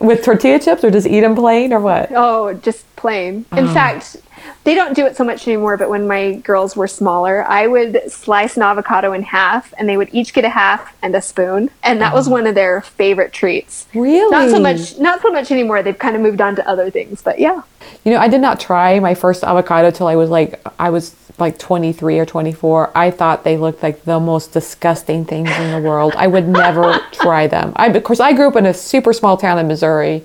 With 0.00 0.24
tortilla 0.24 0.60
chips, 0.60 0.84
or 0.84 0.90
just 0.92 1.06
eat 1.08 1.20
them 1.20 1.34
plain, 1.34 1.72
or 1.72 1.80
what? 1.80 2.10
oh, 2.14 2.54
just 2.54 2.84
plain. 2.96 3.44
In 3.56 3.66
fact, 3.68 4.16
they 4.64 4.74
don't 4.74 4.94
do 4.94 5.06
it 5.06 5.16
so 5.16 5.24
much 5.24 5.46
anymore. 5.46 5.76
But 5.76 5.90
when 5.90 6.06
my 6.06 6.34
girls 6.34 6.76
were 6.76 6.88
smaller, 6.88 7.44
I 7.44 7.66
would 7.66 8.10
slice 8.10 8.56
an 8.56 8.62
avocado 8.62 9.12
in 9.12 9.22
half, 9.22 9.72
and 9.78 9.88
they 9.88 9.96
would 9.96 10.08
each 10.12 10.32
get 10.32 10.44
a 10.44 10.50
half 10.50 10.94
and 11.02 11.14
a 11.14 11.22
spoon, 11.22 11.70
and 11.82 12.00
that 12.00 12.14
was 12.14 12.28
one 12.28 12.46
of 12.46 12.54
their 12.54 12.80
favorite 12.80 13.32
treats. 13.32 13.86
Really? 13.94 14.30
Not 14.30 14.50
so 14.50 14.60
much. 14.60 14.98
Not 14.98 15.22
so 15.22 15.30
much 15.30 15.50
anymore. 15.50 15.82
They've 15.82 15.98
kind 15.98 16.16
of 16.16 16.22
moved 16.22 16.40
on 16.40 16.56
to 16.56 16.68
other 16.68 16.90
things, 16.90 17.22
but 17.22 17.38
yeah. 17.38 17.62
You 18.04 18.12
know, 18.12 18.18
I 18.18 18.28
did 18.28 18.40
not 18.40 18.60
try 18.60 19.00
my 19.00 19.14
first 19.14 19.44
avocado 19.44 19.90
till 19.90 20.06
I 20.06 20.16
was 20.16 20.30
like 20.30 20.60
I 20.78 20.90
was 20.90 21.14
like 21.38 21.58
23 21.58 22.18
or 22.18 22.26
24. 22.26 22.90
I 22.96 23.10
thought 23.10 23.44
they 23.44 23.56
looked 23.56 23.82
like 23.82 24.02
the 24.02 24.18
most 24.18 24.52
disgusting 24.52 25.24
things 25.24 25.50
in 25.50 25.70
the 25.70 25.88
world. 25.88 26.14
I 26.16 26.26
would 26.26 26.48
never 26.48 26.98
try 27.12 27.46
them. 27.46 27.72
I 27.76 27.86
of 27.88 28.02
course 28.04 28.20
I 28.20 28.32
grew 28.32 28.48
up 28.48 28.56
in 28.56 28.66
a 28.66 28.74
super 28.74 29.12
small 29.12 29.36
town 29.36 29.58
in 29.58 29.68
Missouri 29.68 30.24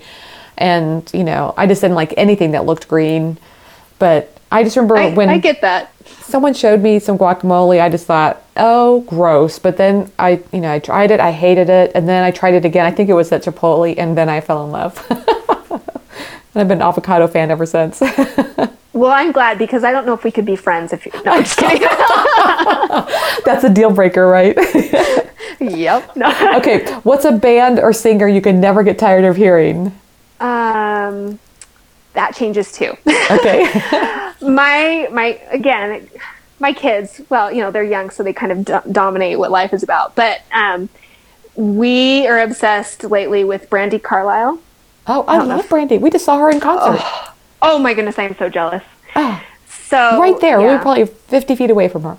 and, 0.57 1.09
you 1.13 1.23
know, 1.23 1.53
I 1.57 1.67
just 1.67 1.81
didn't 1.81 1.95
like 1.95 2.13
anything 2.17 2.51
that 2.51 2.65
looked 2.65 2.87
green. 2.87 3.37
But 3.99 4.37
I 4.51 4.63
just 4.63 4.75
remember 4.75 4.97
I, 4.97 5.13
when 5.13 5.29
I 5.29 5.37
get 5.37 5.61
that. 5.61 5.91
someone 6.21 6.53
showed 6.53 6.81
me 6.81 6.99
some 6.99 7.17
guacamole, 7.17 7.81
I 7.81 7.89
just 7.89 8.05
thought, 8.05 8.43
"Oh, 8.57 9.01
gross." 9.01 9.59
But 9.59 9.77
then 9.77 10.11
I, 10.19 10.43
you 10.51 10.59
know, 10.59 10.71
I 10.71 10.79
tried 10.79 11.11
it, 11.11 11.19
I 11.19 11.31
hated 11.31 11.69
it, 11.69 11.91
and 11.95 12.07
then 12.07 12.23
I 12.23 12.31
tried 12.31 12.53
it 12.53 12.65
again. 12.65 12.85
I 12.85 12.91
think 12.91 13.09
it 13.09 13.13
was 13.13 13.31
at 13.31 13.43
Chipotle, 13.43 13.95
and 13.97 14.17
then 14.17 14.29
I 14.29 14.41
fell 14.41 14.65
in 14.65 14.71
love. 14.71 15.05
and 15.09 16.61
I've 16.61 16.67
been 16.67 16.79
an 16.79 16.87
avocado 16.87 17.27
fan 17.27 17.51
ever 17.51 17.65
since. 17.65 18.01
Well, 18.93 19.11
I'm 19.11 19.31
glad 19.31 19.57
because 19.57 19.83
I 19.83 19.91
don't 19.91 20.05
know 20.05 20.13
if 20.13 20.23
we 20.23 20.31
could 20.31 20.45
be 20.45 20.55
friends 20.55 20.93
if 20.93 21.05
you. 21.05 21.11
No, 21.25 21.31
I'm 21.33 21.43
just 21.43 21.57
kidding. 21.57 21.81
That's 23.43 23.63
a 23.63 23.69
deal 23.69 23.91
breaker, 23.91 24.27
right? 24.27 24.55
yep. 25.59 26.15
No. 26.15 26.29
okay, 26.57 26.85
what's 27.01 27.25
a 27.25 27.31
band 27.31 27.79
or 27.79 27.91
singer 27.91 28.27
you 28.27 28.39
can 28.39 28.61
never 28.61 28.83
get 28.83 28.99
tired 28.99 29.25
of 29.25 29.35
hearing? 29.35 29.99
Um, 30.39 31.39
that 32.13 32.35
changes 32.35 32.71
too. 32.71 32.95
Okay. 33.31 33.63
my 34.41 35.07
my 35.11 35.39
again, 35.51 36.09
my 36.59 36.73
kids. 36.73 37.21
Well, 37.29 37.51
you 37.51 37.61
know 37.61 37.71
they're 37.71 37.83
young, 37.83 38.09
so 38.09 38.23
they 38.23 38.33
kind 38.33 38.51
of 38.51 38.65
do- 38.65 38.91
dominate 38.91 39.39
what 39.39 39.51
life 39.51 39.73
is 39.73 39.83
about. 39.83 40.15
But 40.15 40.41
um, 40.51 40.89
we 41.55 42.27
are 42.27 42.39
obsessed 42.39 43.03
lately 43.03 43.43
with 43.43 43.69
Brandi 43.69 44.01
Carlile. 44.01 44.59
oh, 45.07 45.23
I 45.27 45.43
love 45.43 45.67
Brandi. 45.67 45.99
We 45.99 46.09
just 46.09 46.25
saw 46.25 46.37
her 46.39 46.49
in 46.49 46.59
concert. 46.59 47.03
Oh 47.61 47.79
my 47.79 47.93
goodness, 47.93 48.17
I'm 48.19 48.35
so 48.37 48.49
jealous. 48.49 48.83
Oh, 49.15 49.41
So 49.69 50.19
right 50.19 50.39
there. 50.41 50.57
We 50.59 50.65
yeah. 50.65 50.73
were 50.77 50.79
probably 50.81 51.05
50 51.05 51.55
feet 51.55 51.69
away 51.69 51.87
from 51.87 52.03
her. 52.03 52.17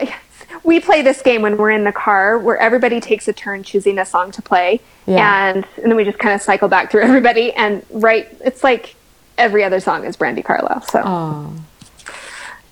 Yes. 0.00 0.20
We 0.62 0.80
play 0.80 1.02
this 1.02 1.20
game 1.22 1.42
when 1.42 1.56
we're 1.56 1.70
in 1.70 1.84
the 1.84 1.92
car 1.92 2.38
where 2.38 2.56
everybody 2.56 3.00
takes 3.00 3.26
a 3.28 3.32
turn 3.32 3.62
choosing 3.62 3.98
a 3.98 4.04
song 4.06 4.30
to 4.32 4.42
play. 4.42 4.80
Yeah. 5.06 5.48
And, 5.48 5.66
and 5.76 5.86
then 5.86 5.96
we 5.96 6.04
just 6.04 6.18
kind 6.18 6.34
of 6.34 6.40
cycle 6.40 6.68
back 6.68 6.90
through 6.90 7.02
everybody. 7.10 7.52
And 7.52 7.84
right, 7.90 8.28
it's 8.44 8.62
like 8.62 8.94
every 9.40 9.64
other 9.64 9.80
song 9.80 10.04
is 10.04 10.16
Brandi 10.16 10.44
Carlile. 10.44 10.82
So 10.82 11.02
Oh. 11.04 11.52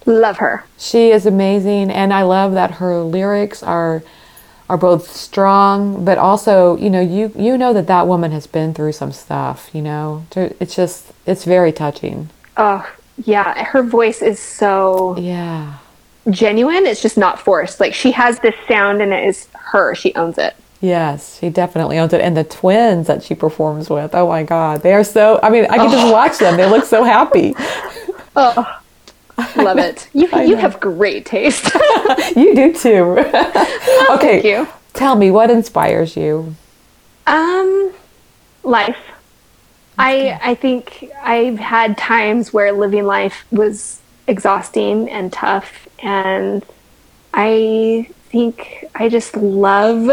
love 0.07 0.37
her. 0.39 0.65
She 0.79 1.11
is 1.11 1.27
amazing, 1.27 1.91
and 1.91 2.13
I 2.15 2.23
love 2.23 2.53
that 2.55 2.73
her 2.73 3.01
lyrics 3.01 3.63
are 3.63 4.03
are 4.71 4.77
both 4.77 5.11
strong, 5.17 6.05
but 6.05 6.19
also, 6.19 6.77
you 6.77 6.91
know, 6.91 7.01
you 7.01 7.33
you 7.35 7.57
know 7.57 7.73
that 7.73 7.87
that 7.87 8.07
woman 8.07 8.33
has 8.33 8.47
been 8.47 8.75
through 8.75 8.93
some 8.93 9.13
stuff. 9.13 9.71
You 9.73 9.81
know, 9.83 10.25
it's 10.37 10.77
just 10.77 11.07
it's 11.27 11.45
very 11.45 11.73
touching. 11.73 12.29
Oh, 12.59 12.87
yeah. 13.25 13.65
Her 13.65 13.83
voice 13.83 14.21
is 14.21 14.39
so 14.39 15.17
Yeah, 15.19 15.75
genuine. 16.29 16.85
It's 16.87 17.01
just 17.01 17.17
not 17.17 17.41
forced. 17.41 17.81
Like 17.81 17.95
she 17.95 18.13
has 18.13 18.41
this 18.41 18.55
sound 18.69 19.01
and 19.01 19.13
it 19.13 19.27
is 19.27 19.49
her. 19.55 19.95
She 19.95 20.15
owns 20.15 20.37
it. 20.39 20.55
Yes, 20.81 21.39
she 21.39 21.51
definitely 21.51 21.99
owns 21.99 22.13
it. 22.13 22.21
And 22.21 22.37
the 22.37 22.45
twins 22.45 23.07
that 23.07 23.23
she 23.23 23.35
performs 23.35 23.91
with, 23.91 24.15
oh 24.15 24.29
my 24.29 24.43
God, 24.43 24.83
they 24.83 24.93
are 24.95 25.05
so. 25.05 25.41
I 25.43 25.51
mean, 25.51 25.67
I 25.67 25.77
can 25.77 25.91
just 25.91 26.13
watch 26.13 26.39
them; 26.39 26.57
they 26.57 26.69
look 26.69 26.85
so 26.85 27.05
happy. 27.05 27.55
Oh, 28.37 28.81
love 29.57 29.79
it. 29.79 30.09
You, 30.13 30.29
I 30.33 30.45
you 30.45 30.55
know. 30.55 30.61
have 30.61 30.81
great 30.81 31.27
taste. 31.27 31.65
you 32.37 32.55
do 32.55 32.73
too. 32.75 33.19
okay, 33.19 34.41
Thank 34.41 34.45
you. 34.45 34.69
tell 34.95 35.17
me 35.17 35.31
what 35.31 35.51
inspires 35.51 36.17
you. 36.17 36.55
Um, 37.27 37.93
life. 38.63 38.99
I 39.99 40.39
I 40.43 40.55
think 40.55 41.11
I've 41.23 41.59
had 41.59 41.99
times 41.99 42.53
where 42.53 42.73
living 42.73 43.05
life 43.05 43.45
was 43.51 44.01
exhausting 44.29 45.09
and 45.11 45.33
tough 45.33 45.89
and 46.01 46.65
I 47.35 48.09
think 48.31 48.85
I 48.95 49.09
just 49.09 49.37
love 49.37 50.11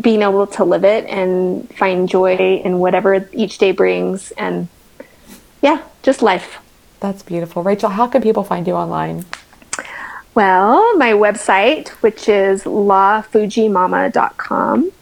being 0.00 0.22
able 0.22 0.46
to 0.46 0.64
live 0.64 0.84
it 0.84 1.04
and 1.06 1.68
find 1.76 2.08
joy 2.08 2.36
in 2.36 2.78
whatever 2.78 3.28
each 3.32 3.58
day 3.58 3.72
brings 3.72 4.30
and 4.32 4.68
yeah, 5.62 5.82
just 6.02 6.22
life. 6.22 6.58
That's 7.00 7.22
beautiful. 7.22 7.62
Rachel, 7.62 7.90
how 7.90 8.06
can 8.06 8.22
people 8.22 8.44
find 8.44 8.66
you 8.66 8.72
online? 8.74 9.26
Well, 10.34 10.96
my 10.96 11.12
website, 11.12 11.88
which 12.02 12.28
is 12.28 12.64
lafujimama.com. 12.64 14.92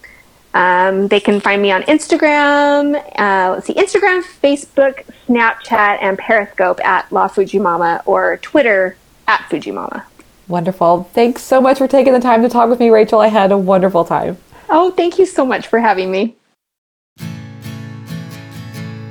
Um, 0.51 1.07
they 1.07 1.19
can 1.19 1.39
find 1.39 1.61
me 1.61 1.71
on 1.71 1.83
Instagram, 1.83 2.95
uh, 3.19 3.51
let's 3.53 3.67
see, 3.67 3.75
Instagram, 3.75 4.23
Facebook, 4.23 5.05
Snapchat, 5.27 5.99
and 6.01 6.17
Periscope 6.17 6.83
at 6.83 7.11
La 7.11 7.27
Fujimama 7.27 8.01
or 8.07 8.37
Twitter 8.37 8.97
at 9.27 9.41
Fujimama. 9.41 10.01
Wonderful. 10.47 11.03
Thanks 11.13 11.43
so 11.43 11.61
much 11.61 11.77
for 11.77 11.87
taking 11.87 12.13
the 12.13 12.19
time 12.19 12.41
to 12.41 12.49
talk 12.49 12.67
with 12.67 12.79
me, 12.79 12.89
Rachel. 12.89 13.19
I 13.19 13.27
had 13.27 13.51
a 13.51 13.57
wonderful 13.57 14.03
time. 14.03 14.39
Oh, 14.69 14.91
thank 14.95 15.17
you 15.17 15.25
so 15.25 15.45
much 15.45 15.67
for 15.67 15.79
having 15.79 16.11
me. 16.11 16.35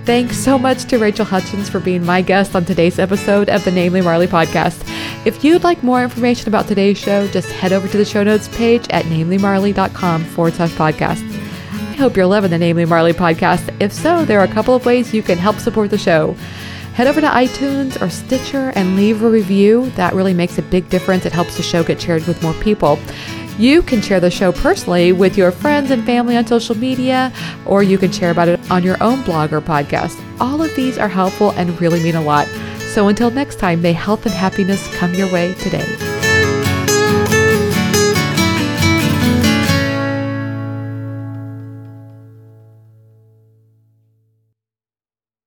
Thanks 0.04 0.38
so 0.38 0.58
much 0.58 0.84
to 0.86 0.98
Rachel 0.98 1.26
Hutchins 1.26 1.68
for 1.68 1.80
being 1.80 2.02
my 2.02 2.22
guest 2.22 2.56
on 2.56 2.64
today's 2.64 2.98
episode 2.98 3.50
of 3.50 3.62
the 3.64 3.70
Namely 3.70 4.00
Marley 4.00 4.26
podcast. 4.26 4.82
If 5.26 5.44
you'd 5.44 5.64
like 5.64 5.82
more 5.82 6.02
information 6.02 6.48
about 6.48 6.66
today's 6.66 6.96
show, 6.96 7.26
just 7.28 7.50
head 7.50 7.74
over 7.74 7.86
to 7.88 7.96
the 7.98 8.06
show 8.06 8.22
notes 8.22 8.48
page 8.56 8.86
at 8.88 9.04
namelymarley.com 9.04 10.24
forward 10.24 10.54
slash 10.54 10.70
podcast. 10.70 11.22
I 11.72 11.94
hope 12.00 12.16
you're 12.16 12.24
loving 12.24 12.50
the 12.50 12.56
Namely 12.58 12.86
Marley 12.86 13.12
podcast. 13.12 13.74
If 13.82 13.92
so, 13.92 14.24
there 14.24 14.40
are 14.40 14.44
a 14.44 14.48
couple 14.48 14.74
of 14.74 14.86
ways 14.86 15.12
you 15.12 15.22
can 15.22 15.36
help 15.36 15.58
support 15.58 15.90
the 15.90 15.98
show. 15.98 16.34
Head 16.94 17.06
over 17.06 17.20
to 17.20 17.26
iTunes 17.26 18.00
or 18.00 18.08
Stitcher 18.08 18.72
and 18.76 18.96
leave 18.96 19.22
a 19.22 19.28
review. 19.28 19.90
That 19.90 20.14
really 20.14 20.32
makes 20.34 20.56
a 20.56 20.62
big 20.62 20.88
difference. 20.88 21.26
It 21.26 21.32
helps 21.32 21.56
the 21.58 21.62
show 21.62 21.84
get 21.84 22.00
shared 22.00 22.26
with 22.26 22.42
more 22.42 22.54
people. 22.54 22.98
You 23.58 23.82
can 23.82 24.00
share 24.00 24.20
the 24.20 24.30
show 24.30 24.52
personally 24.52 25.10
with 25.10 25.36
your 25.36 25.50
friends 25.50 25.90
and 25.90 26.04
family 26.06 26.36
on 26.36 26.46
social 26.46 26.76
media, 26.76 27.32
or 27.66 27.82
you 27.82 27.98
can 27.98 28.12
share 28.12 28.30
about 28.30 28.46
it 28.46 28.70
on 28.70 28.84
your 28.84 29.02
own 29.02 29.22
blog 29.24 29.52
or 29.52 29.60
podcast. 29.60 30.22
All 30.40 30.62
of 30.62 30.74
these 30.76 30.96
are 30.96 31.08
helpful 31.08 31.50
and 31.52 31.78
really 31.80 32.00
mean 32.00 32.14
a 32.14 32.22
lot. 32.22 32.46
So 32.94 33.08
until 33.08 33.30
next 33.30 33.56
time, 33.56 33.82
may 33.82 33.92
health 33.92 34.26
and 34.26 34.34
happiness 34.34 34.86
come 34.96 35.12
your 35.12 35.30
way 35.32 35.54
today. 35.54 36.17